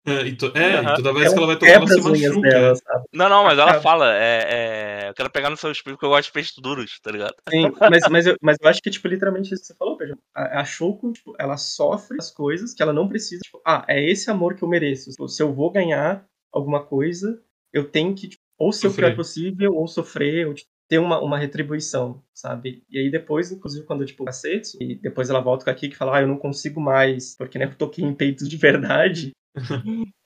[0.07, 0.93] É, e, to- é, Aham.
[0.93, 2.41] e toda vez que ela vai tocar, ela se machuca.
[2.41, 3.05] dela, sabe?
[3.13, 6.11] Não, não, mas ela fala, é, é, eu quero pegar no seu espírito porque eu
[6.11, 7.35] gosto de peixes duros, tá ligado?
[7.51, 10.17] Sim, mas, mas, eu, mas eu acho que, tipo, literalmente isso que você falou, Pedro.
[10.33, 13.41] A, a Shoko, tipo, ela sofre as coisas que ela não precisa.
[13.43, 15.11] Tipo, ah, é esse amor que eu mereço.
[15.11, 17.43] Tipo, se eu vou ganhar alguma coisa,
[17.73, 21.21] eu tenho que, tipo, ou ser o pior possível, ou sofrer, ou tipo, ter uma,
[21.21, 22.83] uma retribuição, sabe?
[22.89, 25.97] E aí depois, inclusive, quando, tipo, Kasetsu, e depois ela volta com a Kiki e
[25.99, 29.33] fala, ah, eu não consigo mais, porque, né, eu toquei em peitos de verdade.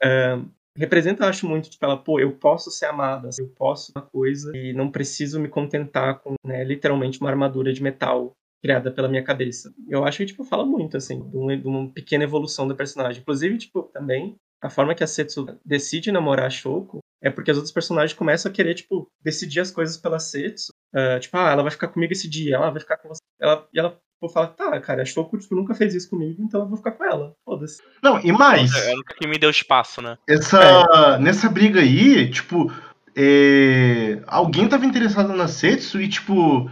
[0.03, 0.43] Ah,
[0.77, 4.57] representa, eu acho muito, tipo, ela, pô, eu posso ser amada, eu posso uma coisa
[4.57, 9.25] e não preciso me contentar com, né, literalmente uma armadura de metal criada pela minha
[9.25, 9.73] cabeça.
[9.89, 13.21] Eu acho que, tipo, fala muito, assim, de uma, de uma pequena evolução do personagem.
[13.23, 17.57] Inclusive, tipo, também, a forma que a Setsu decide namorar a Shoko é porque os
[17.57, 20.73] outros personagens começam a querer, tipo, decidir as coisas pela Setsu.
[20.95, 23.21] Ah, tipo, ah, ela vai ficar comigo esse dia, ela vai ficar com você.
[23.41, 26.61] Ela, e ela tipo, fala, tá, cara, a Shoko, tipo, nunca fez isso comigo, então
[26.61, 27.35] eu vou ficar com ela.
[27.45, 27.83] Foda-se.
[28.03, 30.19] Não, e mais, É nunca que me deu espaço, né?
[30.29, 32.73] essa, nessa briga aí, tipo,
[33.17, 36.71] é, alguém tava interessado na Setsu e, tipo,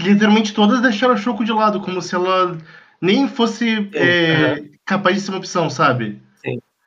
[0.00, 2.56] literalmente todas deixaram a Shoko de lado, como se ela
[3.00, 6.20] nem fosse é, capaz de ser uma opção, sabe?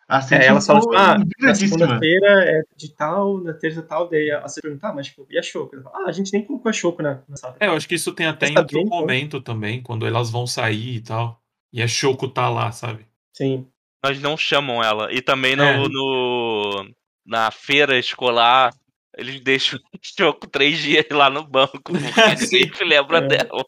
[0.09, 0.15] Sim.
[0.15, 1.77] A Setsu É, ela fala, tipo, ah, na indignadíssima.
[1.77, 5.37] segunda-feira é de tal, na terça tal, daí a Setsu pergunta, ah, mas tipo, e
[5.37, 7.55] a fala, ah, a gente nem colocou a Shoko na, na sala.
[7.59, 10.29] É, eu acho que isso tem até em Essa outro bem, momento também, quando elas
[10.31, 11.39] vão sair e tal.
[11.71, 13.05] E a Shoko tá lá, sabe?
[13.33, 13.67] Sim.
[14.03, 15.13] Mas não chamam ela.
[15.13, 15.77] E também no, É.
[15.87, 16.89] no-
[17.25, 18.73] na feira escolar,
[19.15, 21.93] eles deixam o Choco três dias lá no banco,
[22.33, 22.55] porque Sim.
[22.57, 23.27] ninguém se lembra É.
[23.27, 23.63] dela.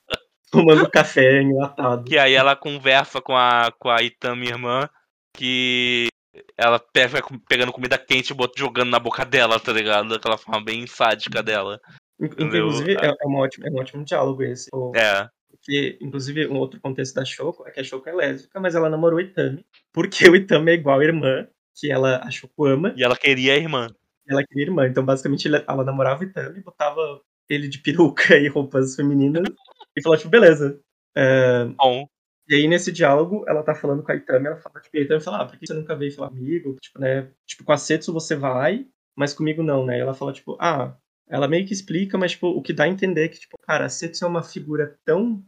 [0.51, 2.03] Tomando café enlatado.
[2.05, 4.89] Que aí ela conversa com a, com a Itami irmã,
[5.33, 6.07] que
[6.61, 10.09] ela pega, vai pegando comida quente e jogando na boca dela, tá ligado?
[10.09, 11.81] Daquela forma bem sádica dela.
[12.19, 14.69] In- Inclusive, é, é um ótimo, é um ótimo diálogo esse.
[14.71, 15.27] O- É.
[15.49, 18.89] Porque, inclusive, um outro contexto da Shoko é que a Shoko é lésbica, mas ela
[18.89, 22.93] namorou o Itami, porque o Itami é igual a irmã, que ela, a Shoko ama,
[22.95, 23.87] E ela queria a irmã.
[24.27, 24.87] ela queria irmã.
[24.87, 29.43] Então, basicamente, ela namorava o Itami, botava ele de peruca e roupas femininas,
[29.95, 30.79] e falou, tipo, beleza.
[31.15, 32.07] É, Bom,
[32.51, 35.21] E aí, nesse diálogo, ela tá falando com a Itami, ela fala, tipo, a Itami
[35.21, 36.75] fala, ah, por que você nunca veio falar comigo?
[36.81, 38.85] Tipo, né, tipo, com a Setsu você vai,
[39.15, 39.97] mas comigo não, né?
[39.97, 40.93] E ela fala, tipo, ah,
[41.29, 43.85] ela meio que explica, mas, tipo, o que dá a entender é que, tipo, cara,
[43.85, 45.41] a Setsu é uma figura tão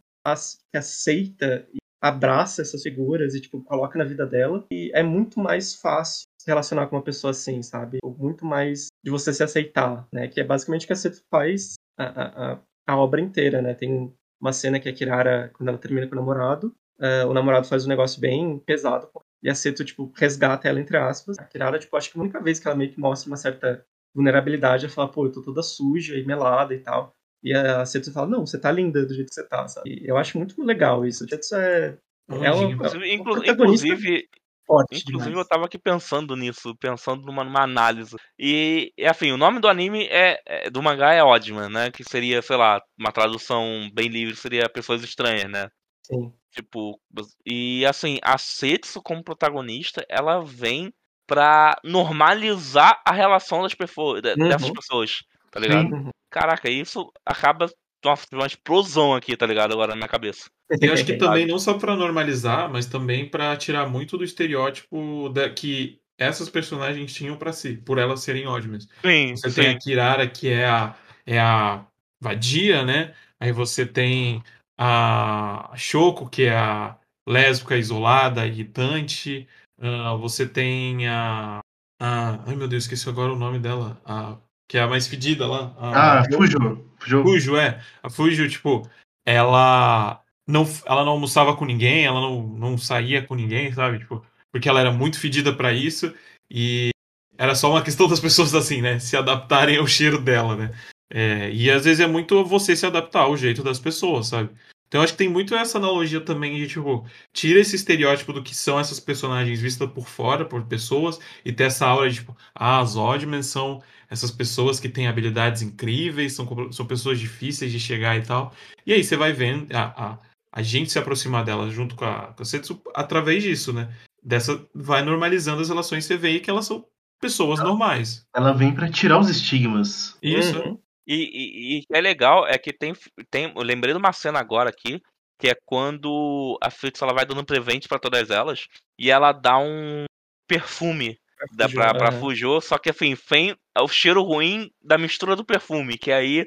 [0.71, 5.41] que aceita e abraça essas figuras e, tipo, coloca na vida dela, e é muito
[5.41, 7.97] mais fácil se relacionar com uma pessoa assim, sabe?
[8.01, 10.29] Ou muito mais de você se aceitar, né?
[10.29, 13.73] Que é basicamente o que a Setsu faz a, a, a, a obra inteira, né?
[13.73, 17.67] Tem uma cena que a Kirara, quando ela termina com o namorado, eh, o namorado
[17.67, 19.09] faz um negócio bem pesado
[19.41, 21.37] e a Seto, tipo, resgata ela, entre aspas.
[21.37, 23.85] A Kirara, tipo, acho que a única vez que ela meio que mostra uma certa
[24.15, 27.13] vulnerabilidade é falar, pô, eu tô toda suja e melada e tal.
[27.43, 29.89] E a Seto fala, não, você tá linda do jeito que você tá, sabe?
[29.89, 31.25] E eu acho muito legal isso.
[31.25, 31.97] A Seto é
[32.29, 32.71] Ela- Anjinho.
[32.71, 34.27] inclusive, inclu- protagonista- inclusive,
[34.65, 35.47] forte Inclusive, eu demais.
[35.49, 38.15] tava aqui pensando nisso, pensando numa, numa análise.
[38.39, 41.91] E, assim, o nome do anime é, é- do mangá é Oddman, né?
[41.91, 45.67] Que seria, sei lá, uma tradução bem livre seria Pessoas Estranhas, né?
[46.03, 46.33] Sim.
[46.51, 46.99] Tipo,
[47.45, 50.93] e assim, a Setsu como protagonista, ela vem
[51.25, 54.47] pra normalizar a relação das pessoas, Uhum.
[54.49, 55.89] dessas pessoas, tá ligado?
[55.89, 56.09] Uhum.
[56.29, 57.67] Caraca, isso acaba
[58.03, 59.71] nossa, uma explosão aqui, tá ligado?
[59.71, 60.49] Agora na minha cabeça.
[60.81, 65.29] Eu acho que também não só pra normalizar, mas também pra tirar muito do estereótipo
[65.29, 68.87] da, que essas personagens tinham pra si, por elas serem ótimas.
[69.05, 69.61] Sim, Você sim.
[69.61, 70.95] tem a Kirara, que é a,
[71.25, 71.85] é a
[72.19, 73.13] vadia, né?
[73.39, 74.43] Aí você tem
[74.77, 76.95] a Shoko, que é a
[77.27, 79.47] lésbica isolada, irritante.
[79.79, 81.59] Ah, você tem a,
[82.01, 82.39] a.
[82.47, 84.01] Ai meu Deus, esqueci agora o nome dela.
[84.05, 84.37] A,
[84.69, 85.73] que é a mais fedida lá.
[85.77, 86.57] a- Ah, Fujo.
[86.99, 87.23] Fujo.
[87.23, 87.81] Fujo, é.
[88.01, 88.87] A Fujo, tipo,
[89.25, 93.99] ela não, ela não almoçava com ninguém, ela não, não saía com ninguém, sabe?
[93.99, 96.13] Tipo, porque ela era muito fedida pra isso
[96.49, 96.89] e
[97.37, 98.99] era só uma questão das pessoas, assim, né?
[98.99, 100.71] Se adaptarem ao cheiro dela, né?
[101.15, 104.49] É, e às vezes é muito você se adaptar ao jeito das pessoas, sabe?
[104.87, 108.41] Então eu acho que tem muito essa analogia também de, tipo, tira esse estereótipo do
[108.41, 112.35] que são essas personagens vistas por fora, por pessoas, e ter essa aura de, tipo,
[112.55, 117.79] ah, as Oddmen são essas pessoas que têm habilidades incríveis, são, são pessoas difíceis de
[117.79, 118.51] chegar e tal.
[118.85, 120.19] E aí você vai vendo a, a,
[120.51, 123.91] a gente se aproximar delas junto com a, com a Setsu através disso, né?
[124.23, 126.85] Dessa, vai normalizando as relações, você vê que elas são
[127.19, 128.25] pessoas normais.
[128.35, 130.17] Ela vem pra tirar os estigmas.
[130.21, 130.59] Isso.
[130.59, 130.77] Uhum.
[131.05, 132.93] E, e, e é legal é que tem,
[133.29, 133.51] tem.
[133.55, 135.01] Eu lembrei de uma cena agora aqui.
[135.39, 139.57] que é quando a Fritz ela vai dando presente pra todas elas e ela dá
[139.57, 140.05] um
[140.47, 141.17] perfume
[141.51, 142.19] da, Fujô, pra, pra aham.
[142.19, 146.45] Fujô, só que assim, vem o cheiro ruim da mistura do perfume, que aí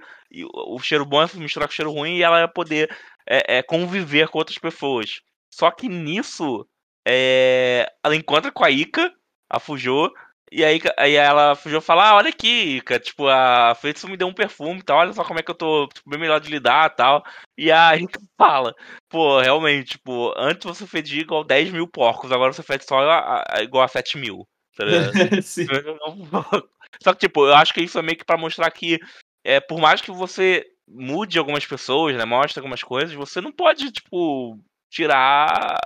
[0.53, 2.91] o cheiro bom é misturar com o cheiro ruim e ela vai poder
[3.29, 5.21] é, é, conviver com outras pessoas.
[5.53, 6.67] Só que nisso,
[7.07, 9.13] é, ela encontra com a Ika,
[9.51, 10.13] a Fujô,
[10.51, 14.17] e aí, aí ela a Fujô fala, ah, olha aqui, Ika, tipo, a Fritz me
[14.17, 16.41] deu um perfume e tal, olha só como é que eu tô tipo, bem melhor
[16.41, 17.25] de lidar e tal.
[17.59, 18.75] E a Ika fala,
[19.09, 23.45] pô, realmente, tipo, antes você fedia igual 10 mil porcos, agora você fede só a-
[23.49, 24.47] a- igual a 7 mil.
[24.77, 24.85] Tá.
[27.03, 28.99] Só que, tipo, eu acho que isso é meio que pra mostrar que,
[29.45, 33.91] é, por mais que você mude algumas pessoas, né, mostre algumas coisas, você não pode,
[33.91, 34.59] tipo,
[34.91, 35.77] tirar,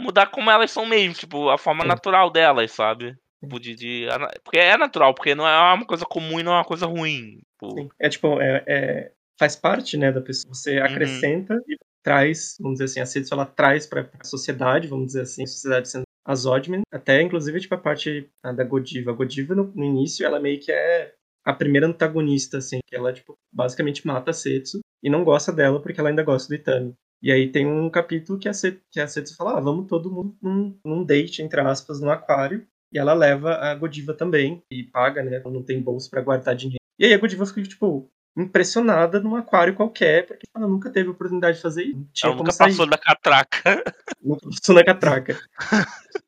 [0.00, 1.88] mudar como elas são mesmo, tipo, a forma Sim.
[1.88, 3.16] natural delas, sabe?
[3.42, 4.06] Tipo, de, de-
[4.42, 7.38] porque é natural, porque não é uma coisa comum e não é uma coisa ruim.
[7.52, 7.88] Tipo, Sim.
[8.00, 10.52] É tipo, é, é- faz parte, né, da pessoa.
[10.52, 15.06] Você acrescenta e traz, vamos dizer assim, a Setsu, ela traz pra, pra sociedade, vamos
[15.08, 19.10] dizer assim, a sociedade sendo a Zodman, até inclusive, tipo, a parte ah, da Godiva.
[19.10, 21.14] A Godiva, no, no início, ela meio que é
[21.44, 25.80] a primeira antagonista, assim, que ela, tipo, basicamente mata a Setsu e não gosta dela
[25.80, 26.92] porque ela ainda gosta do Itami.
[27.22, 30.12] E aí tem um capítulo que a, Set, que a Setsu fala, ah, vamos todo
[30.12, 34.82] mundo num, num date, entre aspas, no aquário, e ela leva a Godiva também, e
[34.82, 36.78] paga, né, não tem bolsa pra guardar dinheiro.
[36.98, 41.56] E aí a Godiva fica, tipo, impressionada num aquário qualquer, porque ela nunca teve oportunidade
[41.56, 41.96] de fazer isso.
[42.22, 42.68] Ela como nunca sair.
[42.68, 43.62] passou da catraca.
[44.22, 45.38] Nunca passou na catraca.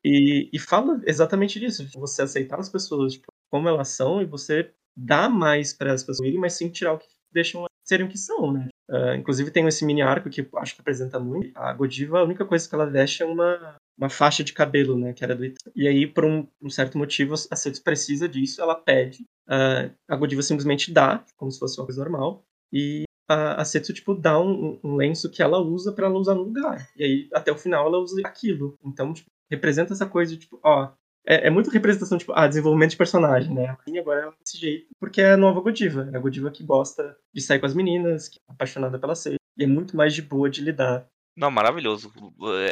[0.03, 1.87] e, e fala exatamente disso.
[1.99, 6.27] Você aceitar as pessoas tipo, como elas são e você dá mais para as pessoas
[6.27, 8.69] irem, mas sem tirar o que deixam serem o que são, né?
[8.89, 11.57] Ah, inclusive tem esse mini arco que eu acho que apresenta muito.
[11.57, 15.13] A Godiva, a única coisa que ela veste é uma, uma faixa de cabelo, né?
[15.13, 15.71] Que era do Ita.
[15.75, 19.25] E aí, por um, um certo motivo, a Setsu precisa disso, ela pede.
[19.47, 22.43] Ah, a Godiva simplesmente dá, como se fosse uma coisa normal.
[22.71, 26.35] E a, a Setsu, tipo, dá um, um lenço que ela usa pra ela usar
[26.35, 26.89] no lugar.
[26.95, 28.75] E aí, até o final, ela usa aquilo.
[28.83, 30.91] Então, tipo, representa essa coisa de, tipo, ó...
[31.23, 33.77] É, é muito representação, tipo, ah, desenvolvimento de personagem, né?
[33.85, 36.09] E agora é desse jeito, porque é a nova Godiva.
[36.11, 39.37] É a Godiva que gosta de sair com as meninas, que é apaixonada pela Setsu.
[39.55, 41.07] E é muito mais de boa de lidar.
[41.35, 42.11] Não, maravilhoso.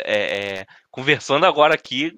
[0.06, 2.18] É, é, conversando agora aqui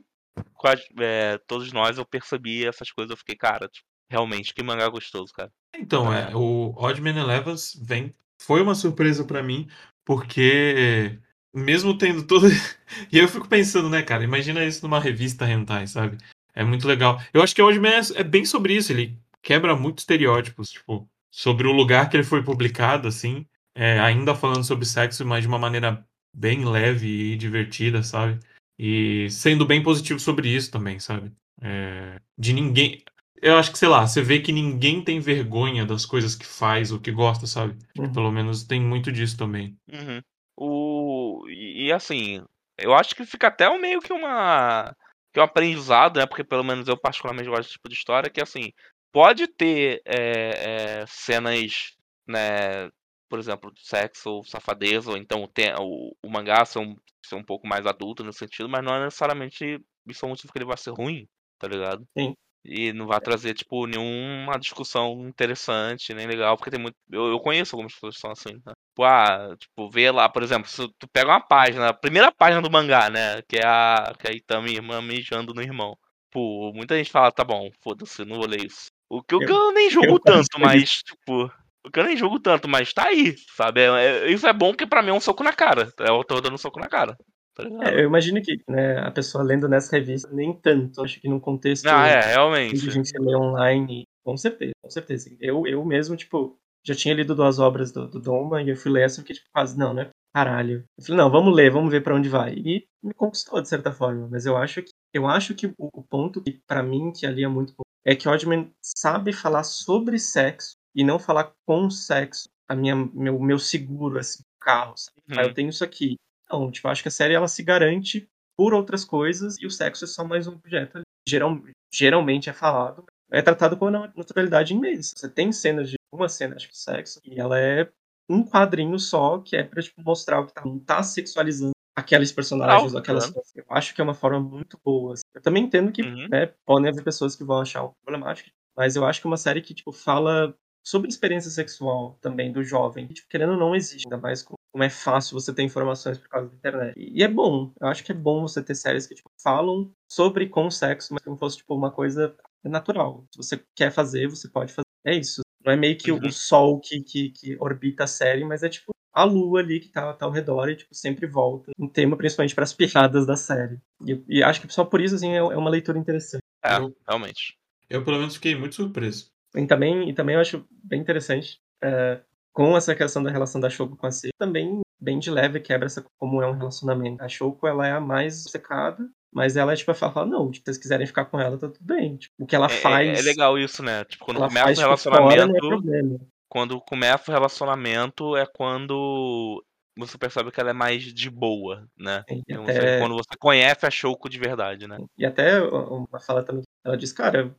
[0.53, 4.63] com a- é, todos nós, eu percebi essas coisas, eu fiquei, cara, tipo, realmente, que
[4.63, 5.51] mangá gostoso, cara.
[5.75, 9.67] Então, é, o Odd Man Elevens vem, foi uma surpresa pra mim,
[10.05, 11.17] porque
[11.53, 12.45] mesmo tendo todo.
[13.11, 16.17] e eu fico pensando, né, cara, imagina isso numa revista hentai, sabe?
[16.53, 17.21] É muito legal.
[17.33, 20.71] Eu acho que o Odd Man é, é bem sobre isso, ele quebra muitos estereótipos,
[20.71, 25.41] tipo, sobre o lugar que ele foi publicado, assim, é, ainda falando sobre sexo, mas
[25.43, 28.39] de uma maneira bem leve e divertida, sabe?
[28.77, 31.32] E sendo bem positivo sobre isso também, sabe?
[31.61, 33.03] É, de ninguém.
[33.41, 36.91] Eu acho que, sei lá, você vê que ninguém tem vergonha das coisas que faz
[36.91, 37.77] ou que gosta, sabe?
[37.97, 38.11] Uhum.
[38.11, 39.77] Pelo menos tem muito disso também.
[39.91, 40.21] Uhum.
[40.57, 41.47] O...
[41.49, 42.43] E, e, assim,
[42.77, 44.95] eu acho que fica até um meio que uma.
[45.34, 46.25] que um aprendizado, né?
[46.25, 48.71] Porque pelo menos eu particularmente gosto desse tipo de história, que assim,
[49.11, 51.95] pode ter é, é, cenas,
[52.27, 52.89] né?
[53.32, 57.43] Por exemplo, sexo ou safadeza, ou então tem, o, o mangá ser um, ser um
[57.43, 60.65] pouco mais adulto nesse sentido, mas não é necessariamente isso é um motivo que ele
[60.65, 61.27] vai ser ruim,
[61.59, 62.05] tá ligado?
[62.17, 62.34] Sim.
[62.63, 66.95] E não vai trazer, tipo, nenhuma discussão interessante, nem legal, porque tem muito.
[67.11, 68.73] Eu, eu conheço algumas pessoas que são assim, né?
[68.89, 72.61] Tipo, ah, tipo, vê lá, por exemplo, se tu pega uma página, a primeira página
[72.61, 73.41] do mangá, né?
[73.49, 75.97] Que é a, que é a Itami, irmã, mijando no irmão.
[76.29, 78.91] Pô, muita gente fala, tá bom, foda-se, não vou ler isso.
[79.09, 81.51] O que, que eu, Eu- nem julgo eu tanto, mas, tipo.
[81.86, 83.82] O que eu nem julgo tanto, mas tá aí, sabe?
[83.82, 85.91] É- é- isso é bom porque pra mim é um soco na cara.
[85.99, 87.17] É o autor dando um soco na cara.
[87.55, 87.63] Tá?
[87.84, 91.01] É, eu imagino que né, a pessoa lendo nessa revista, nem tanto.
[91.03, 92.91] Acho que num contexto ah, é, de realmente.
[92.91, 95.29] gente lê online, com certeza, com certeza.
[95.39, 98.91] Eu, eu mesmo, tipo, já tinha lido duas obras do, do Doma e eu fui
[98.91, 100.09] ler essa e fiquei, tipo, quase, não, né?
[100.34, 100.86] Caralho.
[100.97, 102.53] Eu falei, não, vamos ler, vamos ver pra onde vai.
[102.53, 104.29] E me conquistou, de certa forma.
[104.32, 107.43] Mas eu acho que, eu acho que o, o ponto que, pra mim, que ali
[107.43, 112.49] é muito bom, é que Oddman sabe falar sobre sexo e não falar com sexo.
[112.67, 115.17] A minha, meu, meu seguro, assim, carro, sabe?
[115.31, 115.41] Ah, Uhum.
[115.47, 116.15] eu tenho isso aqui.
[116.51, 118.27] Não, tipo, acho que a série ela se garante
[118.57, 121.03] por outras coisas e o sexo é só mais um objeto ali.
[121.27, 121.61] Geral,
[121.93, 125.13] geralmente é falado, é tratado com uma naturalidade imensa.
[125.15, 127.89] Você tem cenas de uma cena acho que, de sexo e ela é
[128.29, 132.31] um quadrinho só que é pra tipo, mostrar o que tá, não tá sexualizando aqueles
[132.31, 133.47] personagens, aquelas claro.
[133.55, 135.13] Eu acho que é uma forma muito boa.
[135.13, 135.23] assim.
[135.33, 136.27] Eu também entendo que Uhum.
[136.29, 139.61] né, podem haver pessoas que vão achar problemático, mas eu acho que é uma série
[139.61, 144.05] que tipo fala sobre experiência sexual também do jovem, que, tipo, querendo ou não existe,
[144.05, 146.93] ainda mais com- como é fácil você ter informações por causa da internet.
[146.97, 150.47] E, é bom, eu acho que é bom você ter séries que tipo, falam sobre
[150.47, 153.25] com sexo, mas como fosse tipo uma coisa natural.
[153.32, 154.86] Se você quer fazer, você pode fazer.
[155.05, 155.41] É isso.
[155.63, 156.27] Não é meio que o- Uhum.
[156.27, 159.89] o sol que, que, que orbita a série, mas é tipo a lua ali que
[159.89, 161.71] tá, tá ao redor e, tipo, sempre volta.
[161.77, 162.73] Um tema principalmente para as
[163.09, 163.77] piadas da série.
[164.07, 166.41] E, e, acho que só por isso, assim, é, é uma leitura interessante.
[166.63, 167.57] É, realmente.
[167.89, 169.29] Eu, pelo menos, fiquei muito surpreso.
[169.56, 172.22] E também, e também eu acho bem interessante, é,
[172.54, 175.88] com essa questão da relação da Shoko com a C, também bem de leve quebra
[175.88, 177.24] essa como é um relacionamento.
[177.24, 180.58] A Shoko, ela é a mais secada, mas ela é tipo, ela fala, não, tipo,
[180.66, 182.18] se vocês quiserem ficar com ela, tá tudo bem.
[182.18, 183.20] Tipo, o que ela É, faz.
[183.20, 184.04] é legal isso, né?
[184.06, 185.68] Tipo, quando começa faz, o fora, não é relacionamento.
[185.68, 186.20] problema.
[186.49, 189.64] quando começa o relacionamento é quando
[189.97, 192.24] você percebe que ela é mais de boa, né?
[192.30, 194.97] Então, até- você- quando você conhece a Shouko de verdade, né?
[195.18, 197.56] E até uma fala também, ela diz, cara,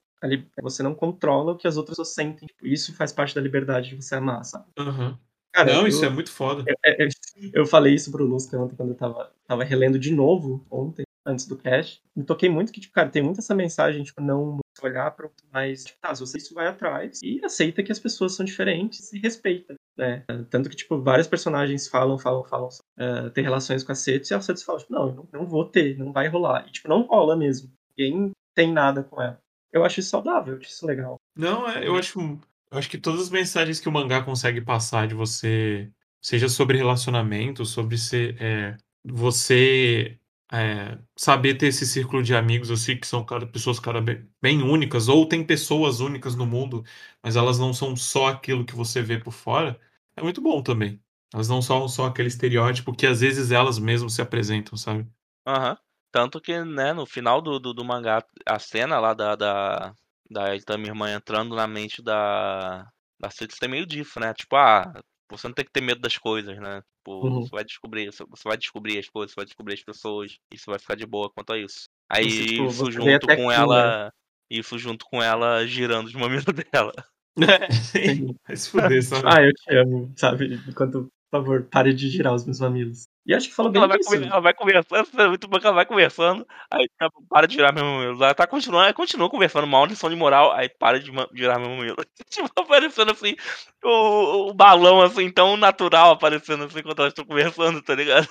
[0.63, 2.47] você não controla o que as outras pessoas sentem.
[2.47, 4.67] Tipo, isso faz parte da liberdade de você amar, sabe?
[4.79, 5.19] Aham.
[5.53, 6.65] Cara, Não, eu, isso é muito foda.
[6.85, 7.09] é- é-
[7.53, 11.47] eu falei isso pro Lusca ontem, quando eu tava, tava relendo de novo, ontem, antes
[11.47, 12.03] do cast.
[12.17, 15.85] Me toquei muito que, tipo, cara, tem muita essa mensagem, tipo, não olhar para mas,
[15.85, 19.19] tipo, tá, se você isso vai atrás e aceita que as pessoas são diferentes e
[19.19, 20.25] respeita, né?
[20.51, 22.69] Tanto que, tipo, vários personagens falam, falam, falam,
[22.99, 25.47] uh, ter relações com a Setsu e a Setsu fala, tipo, não, eu não, não
[25.47, 26.67] vou ter, não vai rolar.
[26.67, 27.71] E, tipo, não rola mesmo.
[27.97, 29.39] Ninguém tem nada com ela.
[29.73, 31.21] Eu acho isso saudável, eu acho isso legal.
[31.35, 35.09] Não, é, eu acho, eu acho que todas as mensagens que o mangá consegue passar
[35.09, 40.19] de você, seja sobre relacionamento, sobre ser, é, você
[40.53, 44.63] é, saber ter esse círculo de amigos assim que são cada, pessoas cada bem, bem
[44.63, 46.85] únicas, ou tem pessoas únicas no mundo,
[47.23, 49.81] mas elas não são só aquilo que você vê por fora,
[50.15, 51.01] é muito bom também.
[51.33, 55.09] Elas não são só aquele estereótipo que às vezes elas mesmas se apresentam, sabe?
[55.47, 55.77] Aham.
[56.13, 59.95] Tanto que, né, no final do, do, do mangá, a cena lá da, da,
[60.31, 62.87] da Itami irmã entrando na mente da,
[63.19, 64.35] da Setsu tem meio disso, né?
[64.35, 64.93] Tipo, ah,
[65.31, 66.83] você não tem que ter medo das coisas, né?
[66.99, 67.41] Tipo, Uhum.
[67.43, 70.71] você vai descobrir, você vai descobrir as coisas, você vai descobrir as pessoas, e você
[70.71, 71.89] vai ficar de boa quanto a isso.
[72.11, 74.13] Aí Você, tipo, isso junto com que, ela.
[74.51, 76.93] Isso junto com ela girando os mamilos dela.
[78.47, 79.29] Vai se fuder, sabe?
[79.29, 80.55] ah, eu te amo, sabe?
[80.69, 83.09] Enquanto, por favor, pare de girar os meus mamilos.
[83.25, 84.15] E acho que falou bem Ela vai, disso.
[84.15, 87.73] ela vai conversando, é muito bom que ela vai conversando, aí tá, para de girar
[87.75, 88.23] meu mamilo.
[88.23, 91.71] Ela tá continuando, ela continua conversando, uma lição de moral, aí para de girar meu
[91.71, 91.97] mamilo.
[92.29, 93.35] tipo, aparecendo assim,
[93.83, 98.29] o, o balão assim, tão natural aparecendo assim enquanto elas estão conversando, tá ligado?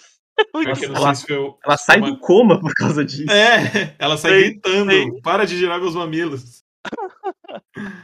[0.53, 1.25] Não ela- se
[1.65, 3.31] Ela sai uma- do coma por causa disso.
[3.31, 5.21] É, ela sai Sim, gritando, sim.
[5.21, 6.61] para de girar meus mamilos.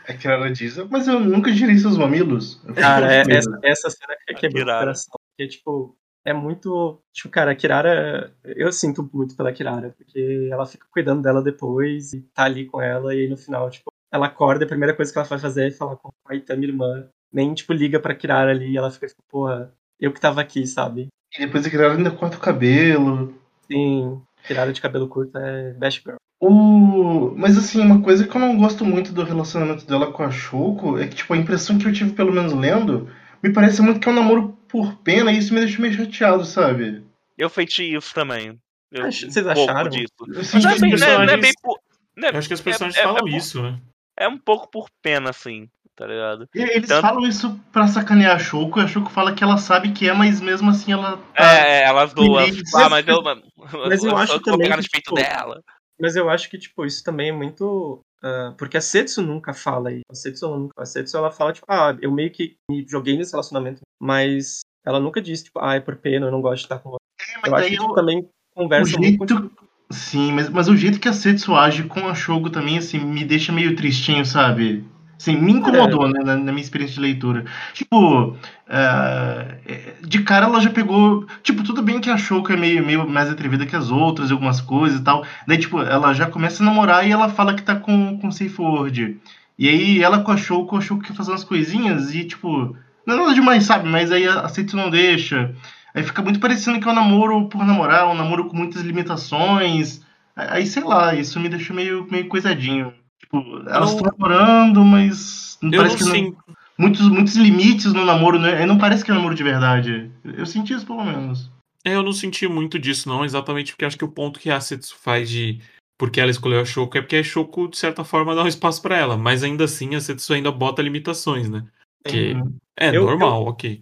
[0.05, 2.61] É que ela diz, mas eu nunca girei seus mamilos.
[2.75, 4.79] Cara, é- essa, essa cena que quebrou o Kirara.
[4.79, 5.13] coração.
[5.29, 7.01] Porque, tipo, é muito.
[7.13, 8.33] Tipo, cara, a Kirara.
[8.43, 12.81] Eu sinto muito pela Kirara, porque ela fica cuidando dela depois e tá ali com
[12.81, 15.67] ela, e aí no final, tipo, ela acorda, a primeira coisa que ela vai fazer
[15.67, 17.07] é falar com a Itami irmã.
[17.31, 20.65] Nem, tipo, liga pra Kirara ali e ela fica, tipo, porra, eu que tava aqui,
[20.65, 21.07] sabe?
[21.37, 23.33] E depois a criança ainda corta o cabelo.
[23.69, 26.15] Sim, Kirara de cabelo curto é best girl.
[26.39, 27.33] O...
[27.35, 30.97] Mas assim, uma coisa que eu não gosto muito do relacionamento dela com a Shoko
[30.99, 33.09] é que, tipo, a impressão que eu tive, pelo menos lendo,
[33.41, 36.45] me parece muito que é um namoro por pena e isso me deixa meio chateado,
[36.45, 37.03] sabe?
[37.37, 38.57] Eu feiti isso também.
[38.91, 39.89] Eu, vocês um pouco acharam?
[39.89, 40.13] disso.
[40.27, 41.79] Eu Não sinto é que bem, não é- é bem por-
[42.15, 43.79] não é- Eu acho que os é- personagens é- é falam isso, né?
[44.19, 46.47] é um pouco por pena, assim, tá ligado?
[46.55, 49.57] E Eles Tanto- falam isso pra sacanear a Shoko, e a Shoko fala que ela
[49.57, 51.43] sabe que é, mas mesmo assim ela tá...
[51.65, 52.47] É, elas duas.
[52.47, 53.21] Mas- Tipo, ah, mas eu,
[53.89, 55.63] mas eu acho só vou também pegar no tipo, dela.
[55.99, 57.99] Mas eu acho que, tipo, isso também é muito.
[58.23, 60.03] ah, porque a Setsu nunca fala isso.
[60.11, 63.31] A Setsu, nunca, a Setsu, ela fala, tipo, ah, eu meio que me joguei nesse
[63.31, 66.79] relacionamento, mas ela nunca disse, tipo, ah, é por pena, eu não gosto de estar
[66.79, 66.97] com você.
[67.35, 69.51] É, mas Eu acho daí que tipo, eu- também o conversa muito com jeito...
[69.89, 73.23] Sim, mas, mas o jeito que a Setsu age com a Shogo também, assim, me
[73.23, 74.83] deixa meio tristinho, sabe?
[75.17, 77.45] Assim, me incomodou, né, na, na minha experiência de leitura.
[77.73, 78.35] Tipo,
[78.69, 81.25] é, de cara ela já pegou...
[81.41, 84.61] Tipo, tudo bem que a Shoko é meio, meio mais atrevida que as outras, algumas
[84.61, 85.25] coisas e tal.
[85.47, 88.61] Daí, tipo, ela já começa a namorar e ela fala que tá com, com Safe
[88.61, 89.17] Word.
[89.57, 92.75] E aí ela com a Shoko, a Shoko quer fazer umas coisinhas e, tipo...
[93.05, 93.87] Não é nada demais, sabe?
[93.87, 95.55] Mas aí a a Setsu não deixa.
[95.95, 100.01] Aí fica muito parecendo que é um namoro por namorar, um namoro com muitas limitações.
[100.35, 102.93] Aí, sei lá, isso me deixa meio, meio coisadinho.
[103.19, 103.37] Tipo,
[103.67, 106.37] elas Eu- estão namorando, mas não Eu parece não que não,
[106.77, 108.65] muitos, muitos limites no namoro, né?
[108.65, 110.11] Não parece que é namoro de verdade.
[110.23, 111.51] Eu senti isso pelo menos.
[111.83, 114.59] É, Eu não senti muito disso, não, exatamente porque acho que o ponto que a
[114.59, 115.59] Setsu faz de.
[115.97, 118.81] Porque ela escolheu a Shoko é porque a Shoko, de certa forma, dá um espaço
[118.81, 119.17] pra ela.
[119.17, 121.65] Mas ainda assim, a Setsu ainda bota limitações, né?
[122.05, 122.55] Que Uhum.
[122.77, 123.79] é Eu- normal, ok.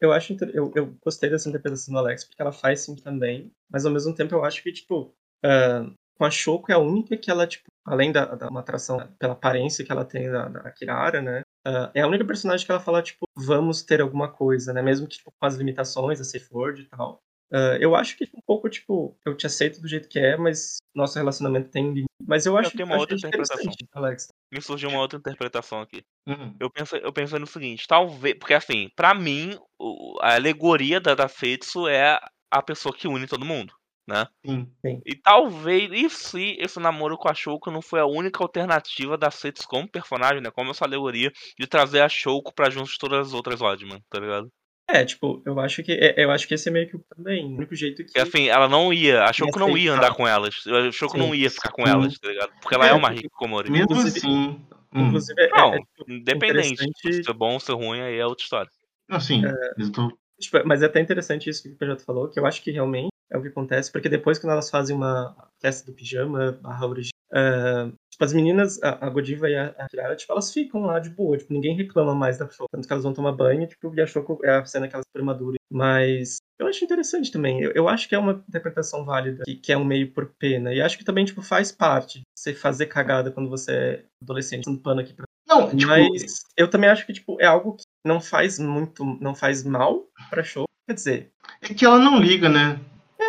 [0.00, 3.50] Eu acho inter- eu, eu gostei dessa interpretação do Alex, porque ela faz sim também,
[3.72, 5.12] mas ao mesmo tempo eu acho que, tipo,
[5.42, 8.98] ah, com a Shoko é a única que ela, tipo, além da, da uma atração
[9.18, 11.42] pela aparência que ela tem da, da Kirara, né?
[11.66, 14.82] ah, é a única personagem que ela fala, tipo, vamos ter alguma coisa, né?
[14.82, 17.20] Mesmo que tipo, com as limitações, a Safe Word e tal.
[17.52, 20.76] Ah, eu acho que um pouco, tipo, eu te aceito do jeito que é, mas
[20.94, 22.06] nosso relacionamento tem limite.
[22.26, 23.72] Mas eu acho tenho que uma eu outra interpretação.
[23.92, 24.28] Alex.
[24.52, 26.02] Me surgiu uma outra interpretação aqui.
[26.26, 26.56] Uhum.
[26.58, 28.36] Eu pensei, eu pensei no seguinte, talvez.
[28.38, 32.18] Porque assim, pra mim, o- a alegoria da, da Fetsu é
[32.50, 33.72] a pessoa que une todo mundo,
[34.06, 34.26] né?
[34.44, 35.00] Sim.
[35.04, 39.30] E talvez, e se esse namoro com a Shouko não foi a única alternativa da
[39.30, 40.50] Setsu como personagem, né?
[40.50, 44.18] Como essa alegoria de trazer a Shouko pra junto de todas as outras Oddman, tá
[44.20, 44.48] ligado?
[44.88, 47.44] É, tipo, eu acho que é- eu acho que esse é meio que o também.
[47.44, 48.12] O único jeito que.
[48.12, 50.54] Porque assim, ela não ia, a Shouko não ia andar com elas.
[50.68, 51.26] A Shouko Sim.
[51.26, 51.90] não ia ficar com Sim.
[51.90, 52.52] elas, tá ligado?
[52.62, 53.70] Porque ela é, É, uma porque- Hikikomori.
[53.70, 54.28] Mesmo Inclusive- assim.
[54.30, 54.66] hum.
[54.94, 56.72] Inclusive, é, Não, é, tipo, independente.
[56.84, 58.70] interessante- Se é bom ou se é ruim, aí é outra história.
[59.10, 59.42] Assim,
[59.76, 62.62] eu tô- Tipo, mas é até interessante isso que o PJ falou, que eu acho
[62.62, 66.58] que realmente é o que acontece, porque depois quando elas fazem uma festa do pijama,
[66.62, 70.52] barra origem, ah, tipo, as meninas, a, a Godiva e a, a Kirara, tipo, elas
[70.52, 73.32] ficam lá de boa, tipo, ninguém reclama mais da Shoko, tanto que elas vão tomar
[73.32, 75.56] banho, tipo, e a Shoko é a cena que elas super madura.
[75.70, 79.72] Mas eu acho interessante também, eu, eu acho que é uma interpretação válida, que, que
[79.72, 82.86] é um meio por pena, e acho que também, tipo, faz parte de você fazer
[82.86, 87.04] cagada quando você é adolescente, dando pano aqui pra Não, tipo, mas eu também acho
[87.06, 90.64] que tipo, é algo que não faz muito, não faz mal pra show.
[90.88, 92.78] Quer dizer, é que ela não liga, né?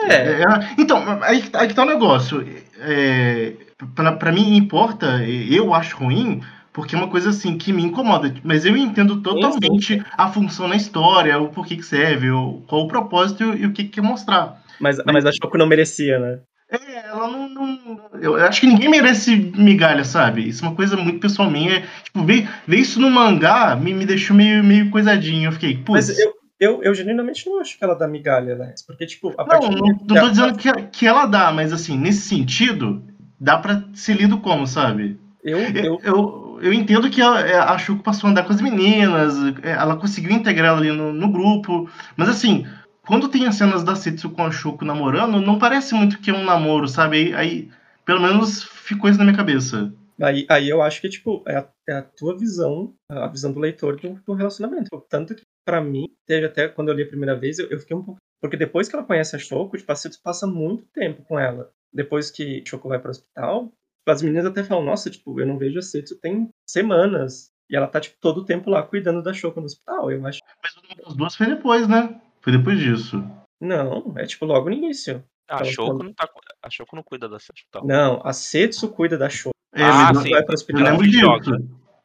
[0.05, 2.45] É, É, ela- então, aí, que tá- aí que tá o negócio.
[2.79, 3.53] É,
[3.95, 6.41] pra, pra mim importa, eu acho ruim,
[6.73, 8.33] porque é uma coisa assim que me incomoda.
[8.43, 12.87] Mas eu entendo totalmente a função na história, o porquê que serve, o, qual o
[12.87, 14.61] propósito e o que, que quer mostrar.
[14.79, 16.39] mas, mas a Shoko não merecia, né?
[16.69, 20.47] É, ela não, não- Eu acho que ninguém merece migalha, sabe?
[20.49, 21.83] Isso é uma coisa muito pessoal minha.
[22.03, 25.47] Tipo, ver, ver isso no mangá me, me deixou meio, meio coisadinho.
[25.47, 26.09] Eu fiquei, putz.
[26.09, 28.73] Mas eu, eu, eu genuinamente não acho que ela dá migalha, né?
[28.85, 31.71] Porque, tipo, a Não, não, não que tô ela- dizendo que, que ela dá, mas
[31.71, 33.03] assim, nesse sentido,
[33.39, 35.19] dá pra ser lido como, sabe?
[35.43, 38.61] Eu, Eu, eu, eu, entendo que ela, é, a Shuko passou a andar com as
[38.61, 42.65] meninas, é, ela conseguiu integrar ela ali no, no grupo, mas assim,
[43.05, 46.33] quando tem as cenas da Setsu com a Shuko namorando, não parece muito que é
[46.33, 47.17] um namoro, sabe?
[47.17, 47.69] Aí, aí,
[48.05, 49.93] pelo menos ficou isso na minha cabeça.
[50.21, 53.59] aí, aí eu acho que, tipo, é a, é a tua visão, a visão do
[53.59, 54.89] leitor do, do relacionamento.
[55.09, 57.95] Tanto que, pra mim, teve até quando eu li a primeira vez, eu, eu fiquei
[57.95, 58.19] um pouco.
[58.41, 61.69] Porque depois que ela conhece a Shoko, tipo, a Setsu passa muito tempo com ela.
[61.91, 63.69] Depois que Shoko vai pro hospital,
[64.07, 67.49] as meninas até falam, nossa, tipo, eu não vejo a Setsu tem semanas.
[67.69, 70.09] E ela tá, tipo, todo o tempo lá cuidando da Shoko no hospital.
[70.09, 70.39] Eu acho.
[70.63, 70.73] Mas
[71.05, 72.21] as duas foi depois, né?
[72.41, 73.17] Foi depois disso.
[73.59, 75.21] Não, é tipo logo no início.
[75.49, 76.29] A Ela Shouko falou- não, tá,
[76.61, 77.85] a Shouko não cuida da Setsutal.
[77.85, 79.55] Não, a Setsu cuida da Shoko.
[79.73, 80.29] É, Ah, sim.
[80.29, 80.83] Vai pro hospital.
[80.83, 81.51] lembro se joga.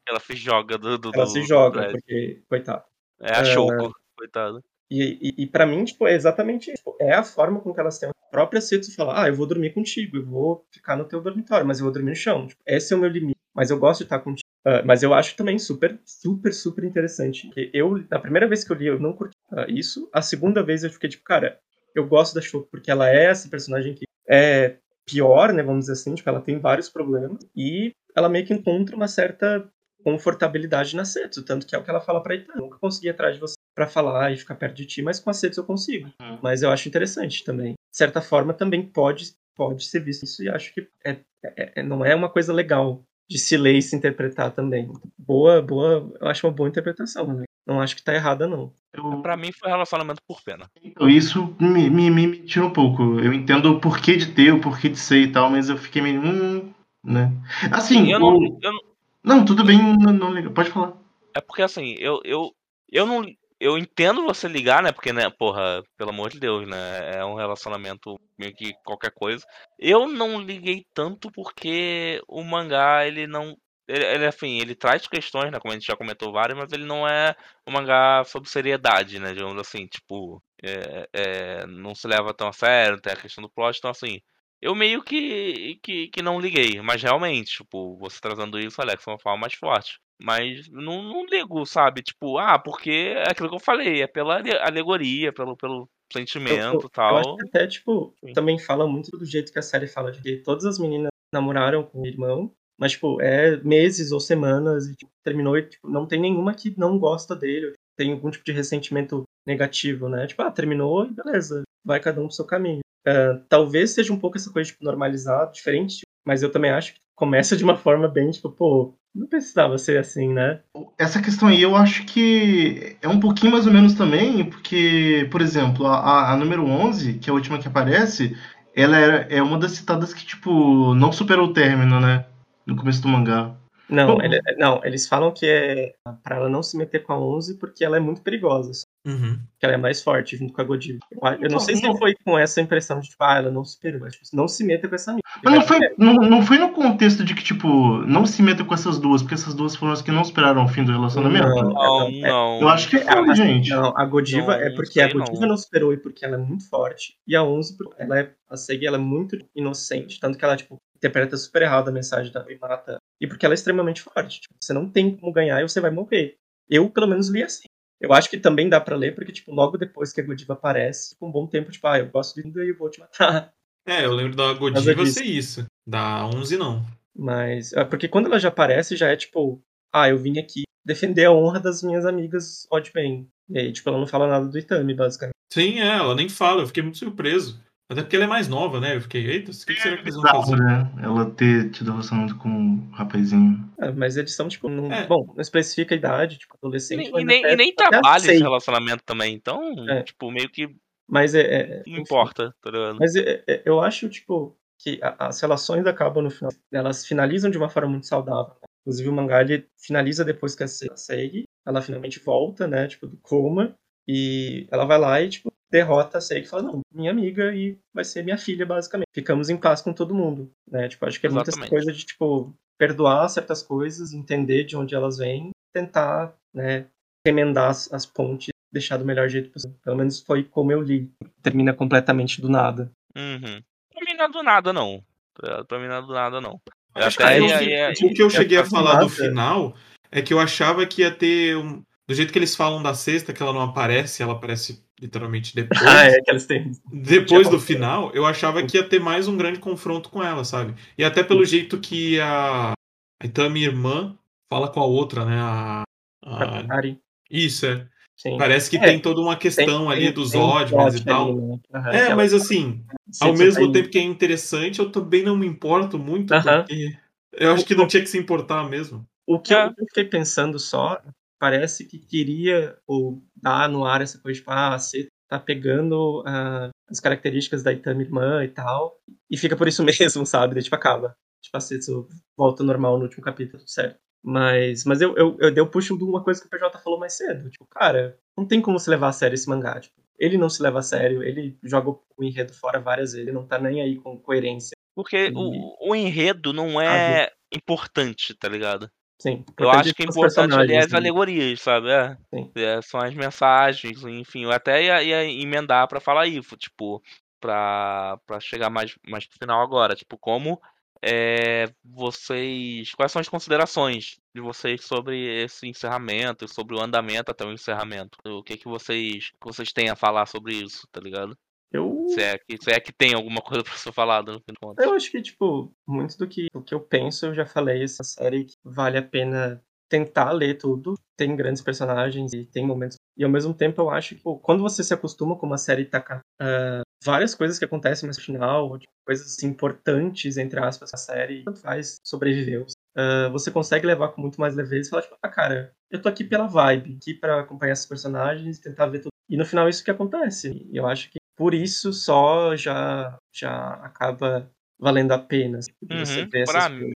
[0.07, 0.97] Ela se joga do.
[0.97, 1.93] do Ela do- se do joga, prédio.
[2.01, 2.83] porque, coitado.
[3.23, 4.59] É a Shouko, coitada.
[4.89, 6.95] E, e, e para mim, tipo, é exatamente isso.
[6.99, 8.09] É a forma com que elas têm.
[8.09, 11.65] A própria Setsu fala, ah, eu vou dormir contigo, eu vou ficar no teu dormitório,
[11.65, 12.47] mas eu vou dormir no chão.
[12.47, 13.39] Tipo, esse é o meu limite.
[13.55, 14.47] Mas eu gosto de estar contigo.
[14.65, 17.49] Ah, mas eu acho também super, super, super interessante.
[17.73, 20.09] Eu, na primeira vez que eu li, eu não curti ah, isso.
[20.13, 21.59] A segunda vez eu fiquei tipo, cara,
[21.95, 25.93] eu gosto da Shoko porque ela é essa personagem que é pior, né, vamos dizer
[25.93, 29.69] assim, tipo, ela tem vários problemas e ela meio que encontra uma certa
[30.03, 32.53] confortabilidade na Setsu, tanto que é o que ela fala pra Ita.
[32.55, 35.19] Eu nunca consegui ir atrás de você pra falar e ficar perto de ti, mas
[35.19, 36.09] com a Setsu eu consigo.
[36.21, 36.39] Uhum.
[36.41, 37.73] Mas eu acho interessante também.
[37.73, 41.83] De certa forma, também pode, pode ser visto isso e acho que é, é- é-
[41.83, 44.91] não é uma coisa legal de se ler e se interpretar também.
[45.17, 47.33] Boa, boa, eu acho uma boa interpretação.
[47.33, 47.43] Né?
[47.65, 48.73] Não acho que tá errada, não.
[48.93, 50.67] Eu, Pra mim foi relacionamento por pena.
[50.83, 53.01] Então, Isso me, me, me, tira um pouco.
[53.19, 56.01] Eu entendo o porquê de ter, o porquê de ser e tal, mas eu fiquei
[56.01, 56.21] meio.
[56.21, 56.73] Hum,
[57.03, 57.31] né?
[57.71, 58.92] Assim, Eu o- não, eu não-
[59.23, 60.49] não, tudo bem, não, não liga.
[60.49, 60.93] Pode falar.
[61.35, 62.53] É porque assim, eu, eu,
[62.91, 63.25] eu não.
[63.59, 64.91] Eu entendo você ligar, né?
[64.91, 67.17] Porque, né, porra, pelo amor de Deus, né?
[67.17, 69.45] É um relacionamento meio que qualquer coisa.
[69.79, 73.55] Eu não liguei tanto porque o mangá, ele não.
[73.87, 75.59] Ele, ele, assim, ele traz questões, né?
[75.59, 77.35] Como a gente já comentou várias, mas ele não é
[77.67, 79.33] um mangá sobre seriedade, né?
[79.33, 83.49] Digamos assim, tipo, é, é, não se leva tão a sério, tem a questão do
[83.49, 84.19] plot, então assim.
[84.63, 89.11] Eu meio que, que, que não liguei, mas realmente, tipo, você trazendo isso, Alex, é
[89.11, 89.99] uma forma mais forte.
[90.21, 92.01] Mas não, não ligo, sabe?
[92.01, 96.79] Tipo, ah, porque é aquilo que eu falei, é pela ale- alegoria, pelo, pelo sentimento
[96.79, 97.17] e Eu tal.
[97.17, 98.31] acho que até, tipo, Sim.
[98.31, 101.83] também fala muito do jeito que a série fala, de que todas as meninas namoraram
[101.83, 102.49] com o irmão,
[102.79, 106.73] mas, tipo, é meses ou semanas e tipo, terminou e, tipo, não tem nenhuma que
[106.79, 110.25] não gosta dele, tem algum tipo de ressentimento negativo, né?
[110.25, 112.79] Tipo, ah, terminou e beleza, vai cada um pro seu caminho.
[113.05, 116.99] Ah, talvez seja um pouco essa coisa, tipo, normalizada, diferente, mas eu também acho que
[117.15, 120.61] começa de uma forma bem, tipo, pô, não precisava ser assim, né?
[120.97, 125.41] Essa questão aí eu acho que é um pouquinho mais ou menos também, porque, por
[125.41, 128.35] exemplo, a, a- número 11, que é a última que aparece,
[128.75, 132.25] ela era, é uma das citadas que, tipo, não superou o término, né?
[132.65, 133.55] No começo do mangá.
[133.89, 135.93] Não, ele- não, eles falam que é
[136.23, 138.71] pra ela não se meter com a 11 porque ela é muito perigosa.
[139.05, 139.37] Uhum.
[139.59, 140.99] Que ela é mais forte junto com a Godiva.
[141.11, 143.65] Eu, não Então, sei se não- foi com essa impressão de, tipo, ah, ela não
[143.65, 145.23] superou, mas tipo, não se meta com essa amiga.
[145.43, 147.67] Mas não foi, não, não foi no contexto de que, tipo,
[148.05, 150.67] não se meta com essas duas, porque essas duas foram as que não esperaram o
[150.69, 151.47] fim do relacionamento?
[151.47, 151.73] Não.
[151.73, 152.61] Não, é- não.
[152.61, 153.69] Eu acho que foi, a- gente.
[153.71, 155.47] Não, a Godiva Não, é porque a Godiva não.
[155.49, 155.57] não.
[155.57, 157.15] superou e porque ela é muito forte.
[157.27, 160.19] E a 11, porque ela é, a Segi, ela é muito inocente.
[160.19, 162.97] Tanto que ela, tipo, interpreta super errado a mensagem da mata.
[163.19, 164.39] E porque ela é extremamente forte.
[164.41, 166.35] Tipo, você não tem como ganhar e você vai morrer.
[166.69, 167.63] Eu, pelo menos, li assim.
[168.03, 171.15] Eu acho que também dá pra ler, porque, tipo, logo depois que a Godiva aparece,
[171.15, 173.53] com um bom tempo, tipo, ah, eu gosto de Linda e eu vou te matar.
[173.85, 175.65] É, eu lembro da Godiva ser isso.
[175.87, 176.85] Da 11 não.
[177.15, 177.71] Mas.
[177.73, 179.61] é Porque quando ela já aparece, já é tipo,
[179.93, 183.27] ah, eu vim aqui defender a honra das minhas amigas Oddman.
[183.49, 185.35] E aí, tipo, ela não fala nada do Itami, basicamente.
[185.51, 187.61] Sim, é, ela nem fala, eu fiquei muito surpreso.
[187.89, 188.95] Até porque ela é mais nova, né?
[188.95, 190.55] Eu fiquei, eita, o que, que será que eles vão fazer?
[190.57, 190.91] né?
[191.01, 193.69] Ela ter tido relacionamento com um rapazinho.
[193.79, 195.05] É, mas eles são, tipo, não, É.
[195.05, 197.09] bom, não especifica a idade, tipo, adolescente.
[197.13, 200.01] e nem, e nem trabalha esse relacionamento também, então, É.
[200.03, 200.73] tipo, meio que
[201.07, 201.41] Mas é.
[201.41, 202.01] é- não enfim.
[202.01, 202.97] importa, tá ligado?
[202.99, 206.51] Mas é- é- eu acho, tipo, que a- as relações acabam no final.
[206.71, 208.53] Elas finalizam de uma forma muito saudável.
[208.53, 208.67] né?
[208.85, 212.87] Inclusive, o mangá ele finaliza depois que a Se- a Seigi, ela finalmente volta, né,
[212.87, 213.75] tipo, do coma.
[214.07, 217.77] E ela vai lá e, tipo, derrota a Seigi e fala, não, minha amiga e
[217.93, 219.07] vai ser minha filha, basicamente.
[219.13, 220.87] Ficamos em paz com todo mundo, né?
[220.89, 221.69] Tipo, acho que é Exatamente.
[221.69, 226.85] coisa de, tipo, perdoar certas coisas, entender de onde elas vêm, tentar, né,
[227.25, 229.77] remendar as, as pontes, deixar do melhor jeito possível.
[229.83, 231.09] Pelo menos foi como eu li.
[231.41, 232.91] Termina completamente do nada.
[233.15, 233.61] Uhum.
[233.93, 235.03] Pra mim não é do nada, não.
[235.33, 236.59] Pra pra mim não é do nada, não.
[236.95, 239.09] Eu Acho até que ia- eu- ia- O que eu É cheguei a falar do
[239.09, 239.75] final
[240.11, 241.83] é que eu achava que ia ter um.
[242.13, 245.81] Do jeito que eles falam da sexta, que ela não aparece, ela aparece literalmente depois.
[245.81, 246.71] Ah, é que eles têm.
[246.91, 250.75] Depois do final, eu achava que ia ter mais um grande confronto com ela, sabe?
[250.95, 252.73] E até pelo jeito que a,
[253.19, 254.15] a Itami irmã
[254.47, 255.39] fala com a outra, né?
[255.39, 255.83] A,
[256.23, 256.99] a- Ari.
[257.31, 257.87] Isso, é.
[258.15, 258.37] Sim.
[258.37, 261.03] Parece que É, tem toda uma Tem- questão ali tem- dos tem um Oddmans e
[261.03, 261.29] tal.
[261.31, 261.59] ali, né?
[261.73, 262.85] Aham, É, aquela- mas assim,
[263.19, 266.59] ao mesmo tempo que é interessante, eu também não me importo muito, Aham.
[266.59, 266.95] porque
[267.33, 269.03] eu acho que não tinha que se importar mesmo.
[269.25, 269.63] O que É.
[269.65, 271.01] eu, eu fiquei pensando só,
[271.43, 276.69] parece que queria ou dar no ar essa coisa, tipo, ah, você tá pegando ah,
[276.89, 278.95] as características da Itami irmã e tal,
[279.29, 280.53] e fica por isso mesmo, sabe?
[280.53, 281.13] Daí, tipo, acaba.
[281.43, 283.97] Tipo, a Setsu volta ao normal no último capítulo, certo.
[284.23, 287.11] Mas, mas eu, eu, eu, eu puxo de uma coisa que o PJ falou mais
[287.17, 287.49] cedo.
[287.49, 289.81] Tipo, cara, não tem como se levar a sério esse mangá.
[289.81, 293.35] Tipo, ele não se leva a sério, ele joga o enredo fora várias vezes, ele
[293.35, 294.71] não tá nem aí com coerência.
[294.95, 298.89] Porque E- o, o enredo não é importante, tá ligado?
[299.19, 300.97] Sim, Eu acho que é importante ali é as né?
[300.97, 301.89] alegorias, sabe?
[301.89, 302.17] É.
[302.33, 302.51] Sim.
[302.55, 304.43] É, são as mensagens, enfim.
[304.43, 307.01] Eu até ia, ia emendar pra falar isso, tipo,
[307.39, 309.95] pra, pra chegar mais, mais pro final agora.
[309.95, 310.59] Tipo, como
[311.01, 312.93] é, vocês.
[312.95, 318.17] Quais são as considerações de vocês sobre esse encerramento, sobre o andamento até o encerramento?
[318.25, 321.37] O que que vocês, que vocês têm a falar sobre isso, tá ligado?
[321.73, 324.53] Eu, Se é que, se é que tem alguma coisa pra ser falada no fim
[324.53, 324.85] de contas.
[324.85, 328.03] eu acho que, tipo, muito do que, do que eu penso, eu já falei, essa
[328.03, 330.95] série que vale a pena tentar ler tudo.
[331.15, 332.97] Tem grandes personagens e tem momentos.
[333.15, 335.85] E ao mesmo tempo eu acho que, pô, quando você se acostuma com uma série
[335.85, 340.97] tacar ah, várias coisas que acontecem no final, tipo, coisas assim, importantes, entre aspas, a
[340.97, 342.65] série, tanto faz, sobreviveu.
[342.95, 346.09] Ah, você consegue levar com muito mais leveza e falar, tipo, ah, cara, eu tô
[346.09, 349.11] aqui pela vibe, aqui pra acompanhar esses personagens, tentar ver tudo.
[349.29, 350.67] E no final é isso que acontece.
[350.71, 355.59] E eu acho que por isso só já, já acaba valendo a pena.
[355.59, 356.91] assim, Uhum, pra, mim,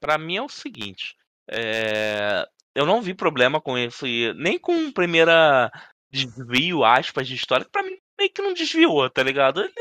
[0.00, 1.16] pra mim é o seguinte.
[1.50, 5.70] é, eu não vi problema com isso, e nem com primeira
[6.12, 9.60] desvio, aspas, de história, que pra mim meio que não desviou, tá ligado?
[9.60, 9.72] Ele-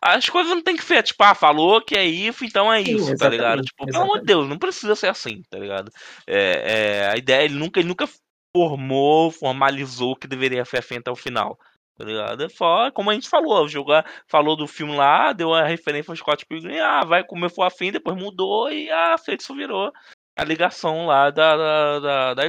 [0.00, 2.94] As coisas não tem que ser, tipo, ah, falou que é isso, então é Sim,
[2.96, 3.62] isso, tá ligado?
[3.62, 4.26] Tipo, pelo amor de.
[4.26, 5.90] Deus, não precisa ser assim, tá ligado?
[6.26, 8.08] É, é, a ideia, ele nunca, ele nunca
[8.56, 11.58] formou, formalizou o que deveria ser feito até o final.
[11.96, 12.44] Tá ligado?
[12.44, 16.44] É como a gente falou, jogar, falou do filme lá, deu a referência ao Scott
[16.44, 19.90] Pilgrim, ah, vai comer for afim, depois mudou e a Feitiço virou
[20.36, 22.42] a ligação lá da, da, da, da.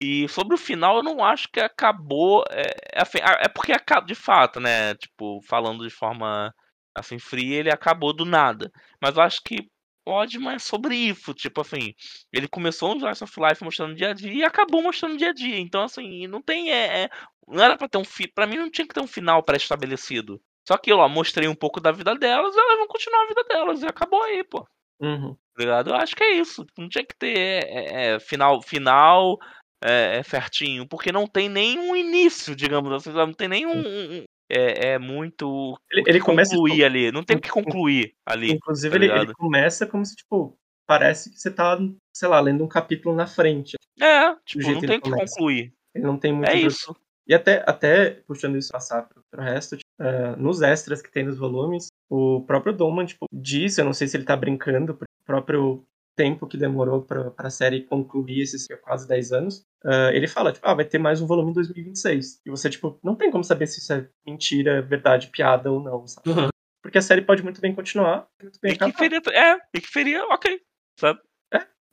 [0.00, 2.44] E sobre o final, eu não acho que acabou.
[2.50, 2.62] É,
[2.94, 4.94] é, assim, é porque acaba de fato, né?
[4.96, 6.52] Tipo, falando de forma
[6.94, 8.70] assim, fria, ele acabou do nada.
[9.00, 9.68] Mas eu acho que
[10.04, 11.32] pode mais sobre isso.
[11.32, 11.94] Tipo assim,
[12.32, 15.32] ele começou no Slice of Life mostrando dia a dia e acabou mostrando dia a
[15.32, 15.58] dia.
[15.58, 16.70] Então, assim, não tem.
[16.70, 17.10] É, é-
[17.48, 18.26] não era pra ter um fi...
[18.28, 20.40] Pra mim não tinha que ter um final pré-estabelecido.
[20.66, 23.44] Só que eu ó, mostrei um pouco da vida delas, elas vão continuar a vida
[23.44, 23.82] delas.
[23.82, 24.66] E acabou aí, pô.
[25.00, 25.34] Uhum.
[25.34, 25.90] Tá ligado?
[25.90, 26.66] Eu acho que é isso.
[26.78, 29.38] Não tinha que ter é, é, final, final
[29.82, 33.72] é, é, certinho, porque não tem nenhum início, digamos assim, não tem nenhum.
[33.72, 35.78] um- um- é, é muito.
[35.90, 37.12] Ele- ele começa, concluir tipo, ali.
[37.12, 38.52] Não tem o que concluir ali.
[38.52, 40.56] Inclusive, tá ele, ele começa como se, tipo,
[40.86, 41.78] parece que você tá,
[42.14, 43.74] sei lá, lendo um capítulo na frente.
[44.00, 45.34] É, tipo, não tem o que começa.
[45.34, 45.72] concluir.
[45.94, 46.48] Ele não tem muito.
[46.48, 46.94] É isso.
[47.26, 51.24] E até, até puxando isso passar pro, pro resto, tipo, eh, nos extras que tem
[51.24, 55.10] nos volumes, o próprio Dolman, tipo, diz, eu não sei se ele tá brincando, porque
[55.22, 55.84] o próprio
[56.16, 60.66] tempo que demorou pra, pra série concluir esses quase 10 anos, eh, ele fala, tipo,
[60.66, 62.40] ah, vai ter mais um volume em 2026.
[62.46, 66.06] E você, tipo, não tem como saber se isso é mentira, verdade, piada ou não,
[66.06, 66.28] sabe?
[66.30, 66.48] Uhum.
[66.82, 68.98] Porque a série pode muito bem continuar, muito bem E que acabar.
[68.98, 69.22] feria.
[69.32, 70.60] É, e que feria, ok.
[71.00, 71.20] Sabe?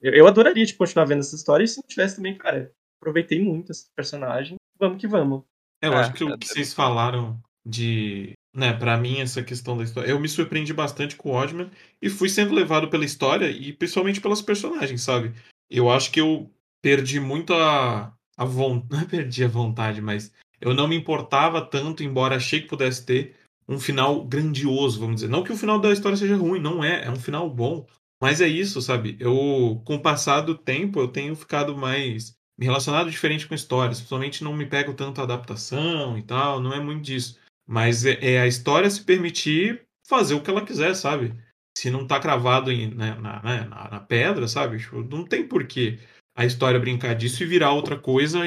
[0.02, 3.40] Eu, eu adoraria, tipo, continuar vendo essa história, e se não tivesse também, cara, aproveitei
[3.42, 5.44] muito esse personagem, vamos que vamos.
[5.82, 8.34] Eu É, acho que é, o que vocês falaram de.
[8.54, 10.10] Né, pra mim, essa questão da história.
[10.10, 11.72] Eu me surpreendi bastante com o Oddman
[12.02, 15.34] e fui sendo levado pela história e principalmente pelas personagens, sabe?
[15.70, 16.52] Eu acho que eu
[16.82, 18.14] perdi muito a.
[18.36, 18.88] a vontade.
[18.92, 23.06] Não é perdi a vontade, mas eu não me importava tanto, embora achei que pudesse
[23.06, 23.36] ter
[23.68, 25.30] um final grandioso, vamos dizer.
[25.30, 27.06] Não que o final da história seja ruim, não é.
[27.06, 27.88] É um final bom.
[28.22, 29.18] Mas é isso, sabe?
[29.20, 32.36] Eu, com o passar do tempo, eu tenho ficado mais
[32.66, 33.98] relacionado diferente com histórias.
[34.00, 37.40] Principalmente não me pego tanto a adaptação e tal, não é muito disso.
[37.68, 41.34] Mas é, é a história se permitir fazer o que ela quiser, sabe?
[41.78, 44.78] Se não tá cravado em, né, na, né, na, na pedra, sabe?
[44.78, 46.00] Tipo, não tem porquê
[46.36, 48.40] a história brincar disso e virar outra coisa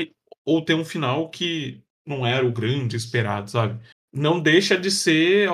[0.45, 3.81] ou ter um final que não era o grande esperado, sabe?
[4.13, 5.49] Não deixa de ser.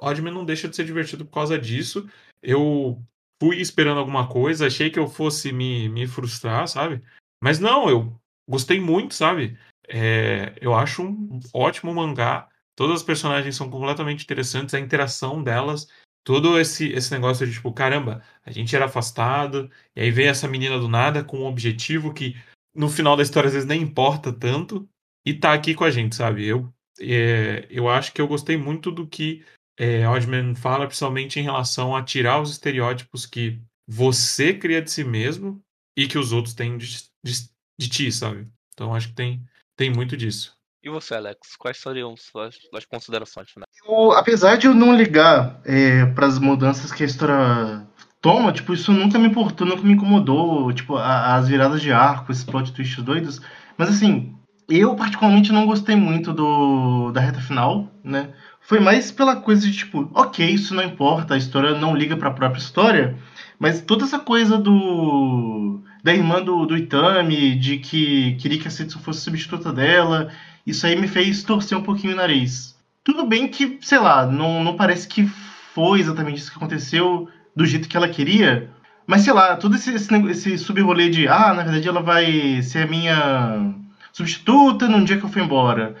[0.00, 2.08] Oddman não deixa de ser divertido por causa disso.
[2.42, 3.00] Eu
[3.40, 7.02] fui esperando alguma coisa, achei que eu fosse me, me frustrar, sabe?
[7.44, 8.18] Mas não, eu
[8.48, 9.58] gostei muito, sabe?
[9.86, 12.48] É, eu acho um ótimo mangá.
[12.74, 15.86] Todas as personagens são completamente interessantes, a interação delas,
[16.24, 20.48] todo esse, esse negócio de tipo, caramba, a gente era afastado, e aí vem essa
[20.48, 22.34] menina do nada com um objetivo que
[22.74, 24.88] no final da história às vezes nem importa tanto,
[25.22, 26.46] e tá aqui com a gente, sabe?
[26.46, 29.44] Eu, é, eu acho que eu gostei muito do que
[29.78, 35.04] é, Oddman fala, principalmente em relação a tirar os estereótipos que você cria de si
[35.04, 35.60] mesmo
[35.94, 37.32] e que os outros têm de, de,
[37.78, 38.46] de ti, sabe?
[38.74, 39.42] Então acho que tem,
[39.76, 40.54] tem muito disso.
[40.82, 41.56] E você, Alex?
[41.58, 43.70] Quais seriam suas, suas considerações finais?
[43.88, 47.86] Eu, apesar de eu não ligar é, para as mudanças que a história
[48.20, 52.30] toma, tipo, isso nunca me importou, nunca me incomodou, tipo, a- as viradas de arco,
[52.30, 53.40] esses plot twists doidos.
[53.78, 54.36] Mas assim,
[54.68, 58.34] eu particularmente não gostei muito do da reta final, né?
[58.60, 62.28] Foi mais pela coisa de tipo, ok, isso não importa, a história não liga para
[62.28, 63.18] a própria história,
[63.58, 68.70] mas toda essa coisa do da irmã do, do Itami, de que queria que a
[68.70, 70.30] Setsu fosse substituta dela,
[70.66, 72.78] isso aí me fez torcer um pouquinho o nariz.
[73.02, 75.26] Tudo bem que, sei lá, não, não parece que
[75.72, 77.26] foi exatamente isso que aconteceu
[77.56, 78.70] do jeito que ela queria,
[79.06, 82.86] mas sei lá, todo esse, esse, esse de, ah, na verdade ela vai ser a
[82.86, 83.74] minha
[84.12, 85.94] substituta num dia que eu for embora.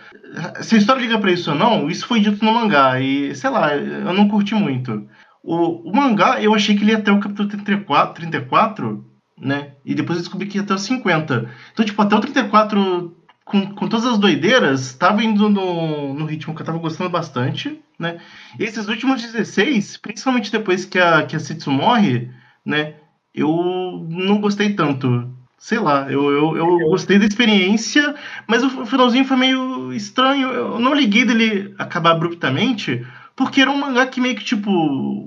[0.60, 3.48] Se a história liga pra isso ou não, isso foi dito no mangá, e sei
[3.48, 5.08] lá, eu não curti muito.
[5.42, 9.72] O, o mangá, eu achei que ele ia até o capítulo 34, 34, né?
[9.84, 11.50] E depois eu descobri que ia até o 50.
[11.72, 16.54] Então, tipo, até o 34 com, com todas as doideiras, tava indo no, no ritmo
[16.54, 18.18] que eu tava gostando bastante, né?
[18.58, 22.30] Esses últimos 16, principalmente depois que a, que a Setsu morre,
[22.64, 22.94] né?
[23.34, 25.30] Eu não gostei tanto.
[25.58, 28.14] Sei lá, eu, eu, eu gostei da experiência,
[28.46, 30.48] mas o, o finalzinho foi meio estranho.
[30.50, 33.04] Eu não liguei dele acabar abruptamente,
[33.36, 34.70] porque era um mangá que meio que tipo,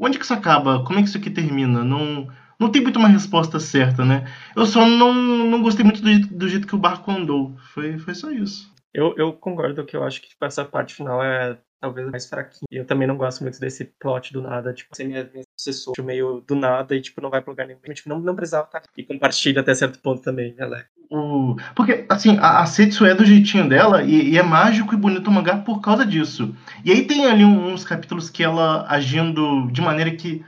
[0.02, 0.84] onde que isso acaba?
[0.84, 1.84] Como é que isso aqui termina?
[1.84, 2.28] Não,
[2.60, 4.26] não tem muito uma resposta certa, né?
[4.56, 7.56] Eu só não, não gostei muito do, jeito- do jeito que o barco andou.
[7.74, 8.72] Foi, foi só isso.
[8.94, 12.66] Eu, eu concordo que eu acho que tipo, essa parte final é talvez mais fraquinha.
[12.72, 15.94] E eu também não gosto muito desse plot do nada, tipo, ser minha, minha sucessor
[16.04, 17.80] meio do nada e, tipo, não vai pra lugar nenhum.
[17.94, 18.88] Tipo, não, não precisava estar aqui.
[18.98, 20.90] E compartilha até certo ponto também, né, Leco?
[21.12, 21.56] O...
[21.76, 25.28] Porque, assim, a, a Setsu é do jeitinho dela e, e é mágico e bonito
[25.28, 26.56] o mangá por causa disso.
[26.84, 30.44] E aí tem ali uns capítulos que ela agindo de maneira que.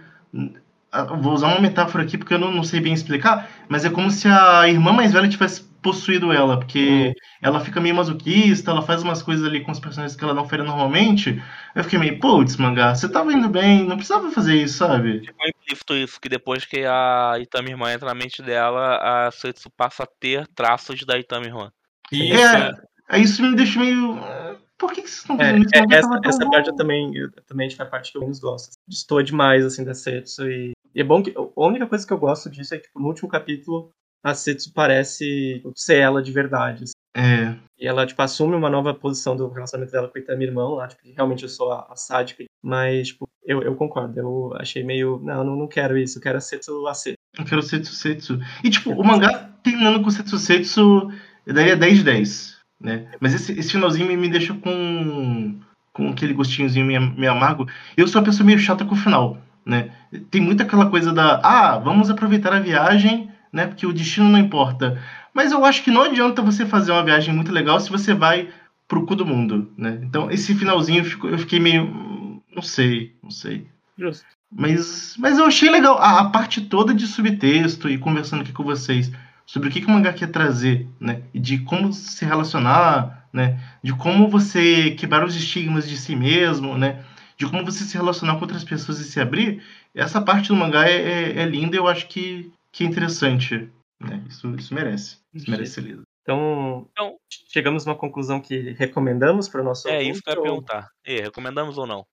[0.92, 3.90] Ah, Vou usar uma metáfora aqui porque eu não, não sei bem explicar, mas é
[3.90, 8.82] como se a irmã mais velha tivesse possuído ela, porque ela fica meio masoquista, ela
[8.82, 11.42] faz umas coisas ali com os personagens que ela não faria normalmente.
[11.74, 15.22] Eu fiquei meio, putz, mangá, você tava indo bem, não precisava fazer isso, sabe?
[15.26, 18.98] Ficou implícito isso, que depois que a Itami irmã entra na mente dela,
[19.28, 21.72] a Setsu passa a ter traços da Itami irmã.
[22.12, 24.20] E É, isso é- Aí isso me deixa meio.
[24.22, 25.76] ah, Por que, que vocês estão É, fazendo isso?
[25.76, 28.18] É, mangá essa, essa parte eu também, eu, também acho que é a parte que
[28.18, 28.74] eu menos gosto.
[28.88, 30.48] Estou demais, assim, da Setsu.
[30.50, 31.34] E, e é bom que.
[31.38, 33.92] A única coisa que eu gosto disso é que, tipo, no último capítulo,
[34.24, 36.84] a Setsu parece tipo, ser ela de verdade.
[36.84, 36.94] assim.
[37.16, 37.56] É.
[37.78, 40.88] E ela, tipo, assume uma nova posição do relacionamento dela com o Itami irmão lá,
[40.88, 42.44] tipo, que realmente eu sou a, a sádica.
[42.62, 44.20] Mas, tipo, eu, eu concordo.
[44.20, 45.20] Eu achei meio.
[45.24, 46.18] Não, não, não quero isso.
[46.18, 47.18] Eu quero a Setsu a Setsu.
[47.38, 48.40] Eu quero Setsu Setsu.
[48.64, 51.12] E, tipo, o mangá terminando com Setsu Setsu,
[51.46, 52.60] eu daria 10 de 10.
[52.80, 53.12] Né?
[53.20, 55.60] Mas esse, esse finalzinho me, me deixa com,
[55.92, 57.68] com aquele gostinhozinho meio, meio amargo.
[57.98, 59.38] Eu sou uma pessoa meio chata com o final.
[59.70, 59.92] Né?
[60.32, 63.68] Tem muito aquela coisa da, ah, vamos aproveitar a viagem, né?
[63.68, 65.00] Porque o destino não importa.
[65.32, 68.50] Mas eu acho que não adianta você fazer uma viagem muito legal se você vai
[68.88, 70.00] pro cu do mundo, né?
[70.02, 73.68] Então, esse finalzinho eu fiquei meio, não sei, não sei.
[73.96, 74.26] Justo.
[74.52, 78.64] Mas, mas eu achei legal a, a, parte toda de subtexto e conversando aqui com
[78.64, 79.12] vocês
[79.46, 81.22] sobre o que, que o mangá quer trazer, né?
[81.32, 83.60] E de como se relacionar, né?
[83.84, 87.04] De como você quebrar os estigmas de si mesmo, né?
[87.40, 89.64] De como você se relacionar com outras pessoas e se abrir.
[89.96, 93.70] Essa parte do mangá é, é, é linda e eu acho que, que é interessante.
[94.00, 94.24] Né?
[94.28, 95.18] Isso, isso merece.
[95.34, 96.04] Isso merece ser lido.
[96.22, 97.16] Então, então,
[97.48, 99.88] chegamos a uma conclusão que recomendamos para o nosso.
[99.88, 100.90] É isso que eu ia perguntar.
[101.06, 102.06] E, recomendamos ou não?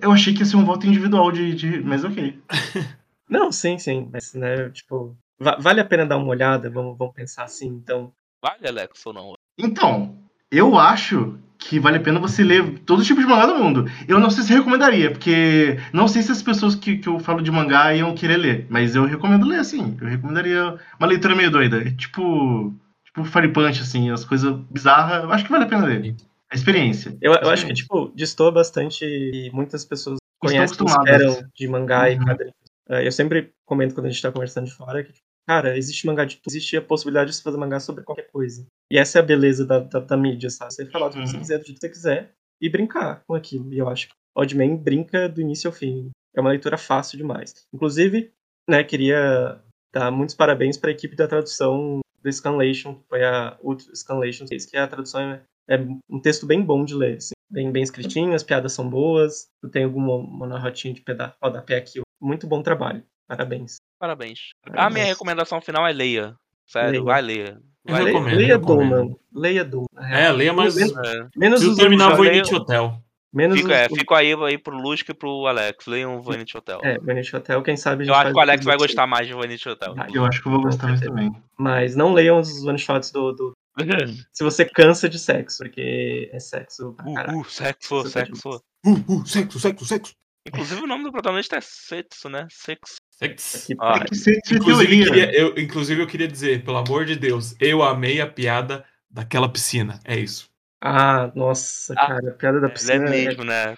[0.00, 1.54] Eu achei que ia ser um voto individual de.
[1.54, 1.80] de...
[1.80, 2.40] Mas ok.
[3.28, 4.08] não, sim, sim.
[4.12, 6.70] Mas, né, tipo, vale a pena dar uma olhada?
[6.70, 8.12] Vamos, vamos pensar assim, então.
[8.42, 9.34] Vale, Alex, ou não?
[9.58, 10.16] Então,
[10.50, 13.90] eu acho que vale a pena você ler todo tipo de mangá do mundo.
[14.06, 17.42] Eu não sei se recomendaria, porque não sei se as pessoas que, que eu falo
[17.42, 19.96] de mangá iam querer ler, mas eu recomendo ler, assim.
[20.00, 21.78] Eu recomendaria uma leitura meio doida.
[21.78, 22.74] É tipo.
[23.06, 25.22] Tipo Fire Punch, assim, as coisas bizarras.
[25.22, 26.16] Eu acho que vale a pena ler.
[26.50, 27.16] A experiência.
[27.20, 32.08] Eu, eu acho que, tipo, distou bastante e muitas pessoas conhecem, esperam de mangá uhum.
[32.08, 32.54] e quadrinhos.
[32.88, 36.06] É, eu sempre comento quando a gente tá conversando de fora que, tipo, cara, existe
[36.06, 36.48] mangá de tudo.
[36.48, 38.66] Existe a possibilidade de você fazer mangá sobre qualquer coisa.
[38.90, 40.72] E essa é a beleza da, da, da mídia, sabe?
[40.72, 41.40] Você falar o que você uhum.
[41.40, 43.72] quiser, do jeito que você quiser, e brincar com aquilo.
[43.72, 46.10] E eu acho que Oddman brinca do início ao fim.
[46.34, 47.66] É uma leitura fácil demais.
[47.72, 48.32] Inclusive,
[48.68, 49.60] né, queria
[49.92, 54.46] dar muitos parabéns para a equipe da tradução do Scanlation, que foi a Ultra Scanlation,
[54.46, 58.34] que a tradução é, é um texto bem bom de ler, assim, bem, bem escritinho,
[58.34, 62.00] as piadas são boas, tem alguma narratinha de peda rodapé aqui.
[62.20, 63.04] Muito bom trabalho.
[63.26, 63.78] Parabéns.
[63.98, 64.50] Parabéns.
[64.62, 64.86] Parabéns.
[64.86, 66.36] A minha recomendação final é leia.
[66.66, 67.04] Sério, leia.
[67.04, 67.60] vai ler.
[67.84, 68.22] Vai ler.
[68.22, 69.16] Leia Doma.
[69.32, 69.86] Leia Doma.
[70.10, 70.74] É, leia mais.
[70.74, 71.28] Menos, é.
[71.36, 73.02] menos os terminar Voynich Hotel.
[73.34, 73.74] Menos fico, os...
[73.74, 75.86] é, fico aí, aí pro Lusca e pro Alex.
[75.86, 76.80] Leiam o Vanity Hotel.
[76.84, 79.68] É, Vanity Hotel, quem sabe Eu acho que o Alex vai gostar mais de Vanity
[79.68, 79.92] Hotel.
[80.14, 81.34] Eu acho que eu vou gostar mais também.
[81.58, 83.52] Mas não leiam os one shots do, do...
[84.32, 86.94] Se você cansa de sexo, porque é sexo.
[87.04, 88.62] Uh, uh, sexo, sexo.
[88.86, 90.12] Uh, uh, sexo, sexo, sexo.
[90.46, 92.46] Inclusive o nome do protagonista é Sexo, né?
[92.50, 92.96] Sexo.
[93.18, 93.68] Sex.
[93.80, 98.20] Ah, inclusive, eu queria, eu, inclusive, eu queria dizer, pelo amor de Deus, eu amei
[98.20, 100.00] a piada daquela piscina.
[100.04, 100.48] É isso.
[100.82, 103.06] Ah, nossa, ah, cara, a piada da piscina.
[103.06, 103.74] É mesmo, né?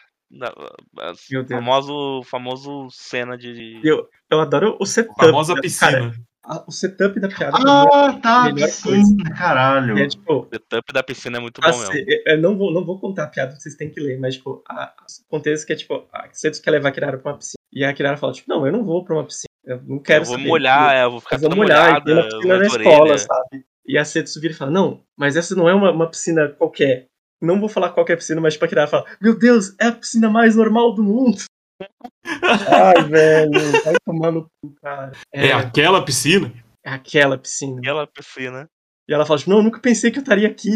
[1.30, 3.80] Meu famoso, famoso cena de.
[3.84, 5.14] Eu, eu adoro o setup.
[5.18, 6.12] A famosa piscina.
[6.42, 7.58] Cara, o setup da piada.
[7.58, 9.98] Ah, tá, piscina, caralho.
[9.98, 12.22] É, tipo, o setup da piscina é muito bom assim, mesmo.
[12.26, 14.92] Eu não vou, não vou contar a piada, vocês têm que ler, mas, tipo, a,
[15.24, 17.56] o contexto que é, tipo, a Cetus quer levar a Kirara pra uma piscina.
[17.72, 19.47] E a Kirara fala, tipo, não, eu não vou pra uma piscina.
[19.64, 21.84] Eu não quero eu vou saber, molhar, eu, é, eu vou ficar eu vou molhar,
[21.84, 23.66] molhada, e tem uma piscina na escola, sabe?
[23.88, 27.06] E a Setsu vira e fala, não, mas essa não é uma, uma piscina qualquer.
[27.40, 30.56] Não vou falar qualquer piscina, mas pra criar fala, meu Deus, é a piscina mais
[30.56, 31.38] normal do mundo.
[32.24, 35.12] Ai, velho, vai tomar no cu, cara.
[35.32, 36.52] É, é, aquela piscina?
[36.84, 37.78] É aquela piscina.
[37.78, 38.68] Aquela piscina.
[39.09, 40.70] E ela fala, tipo, não, eu nunca pensei que eu estaria aqui.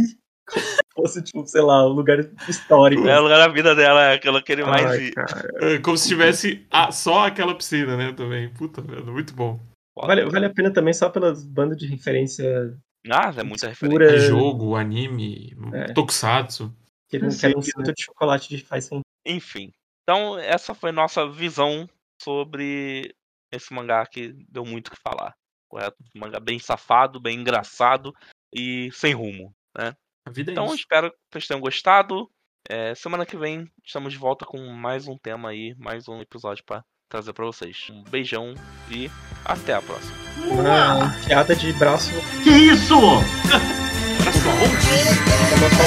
[0.95, 2.19] Como se fosse, tipo, sei lá, um lugar
[2.49, 3.07] histórico.
[3.09, 4.87] É o lugar da vida dela, é aquela que ele mais.
[4.87, 5.13] Ai,
[5.61, 8.13] é, como se tivesse a, só aquela piscina, né?
[8.13, 8.49] Também.
[8.51, 9.61] Puta, velho, muito bom.
[9.97, 12.75] Vale, vale a pena também só pelas bandas de referência
[13.09, 14.29] ah, é muita referência.
[14.29, 15.93] Jogo, anime, é.
[15.93, 16.75] tokusatsu.
[17.09, 19.01] Que não quer um filtro de chocolate de faz sem.
[19.25, 19.73] Enfim.
[20.03, 21.89] Então, essa foi nossa visão
[22.21, 23.15] sobre
[23.53, 25.35] esse mangá que deu muito o que falar.
[25.69, 25.97] Correto?
[26.15, 28.15] Um mangá bem safado, bem engraçado
[28.53, 29.97] e sem rumo, né?
[30.31, 30.77] A vida é então, isso.
[30.77, 32.31] espero que vocês tenham gostado.
[32.69, 36.63] É, semana que vem estamos de volta com mais um tema aí, mais um episódio
[36.65, 37.89] para trazer para vocês.
[37.91, 38.55] Um beijão
[38.89, 39.11] e
[39.45, 40.17] até a próxima.
[40.47, 42.13] Uma piada de braço.
[42.45, 42.95] Que isso?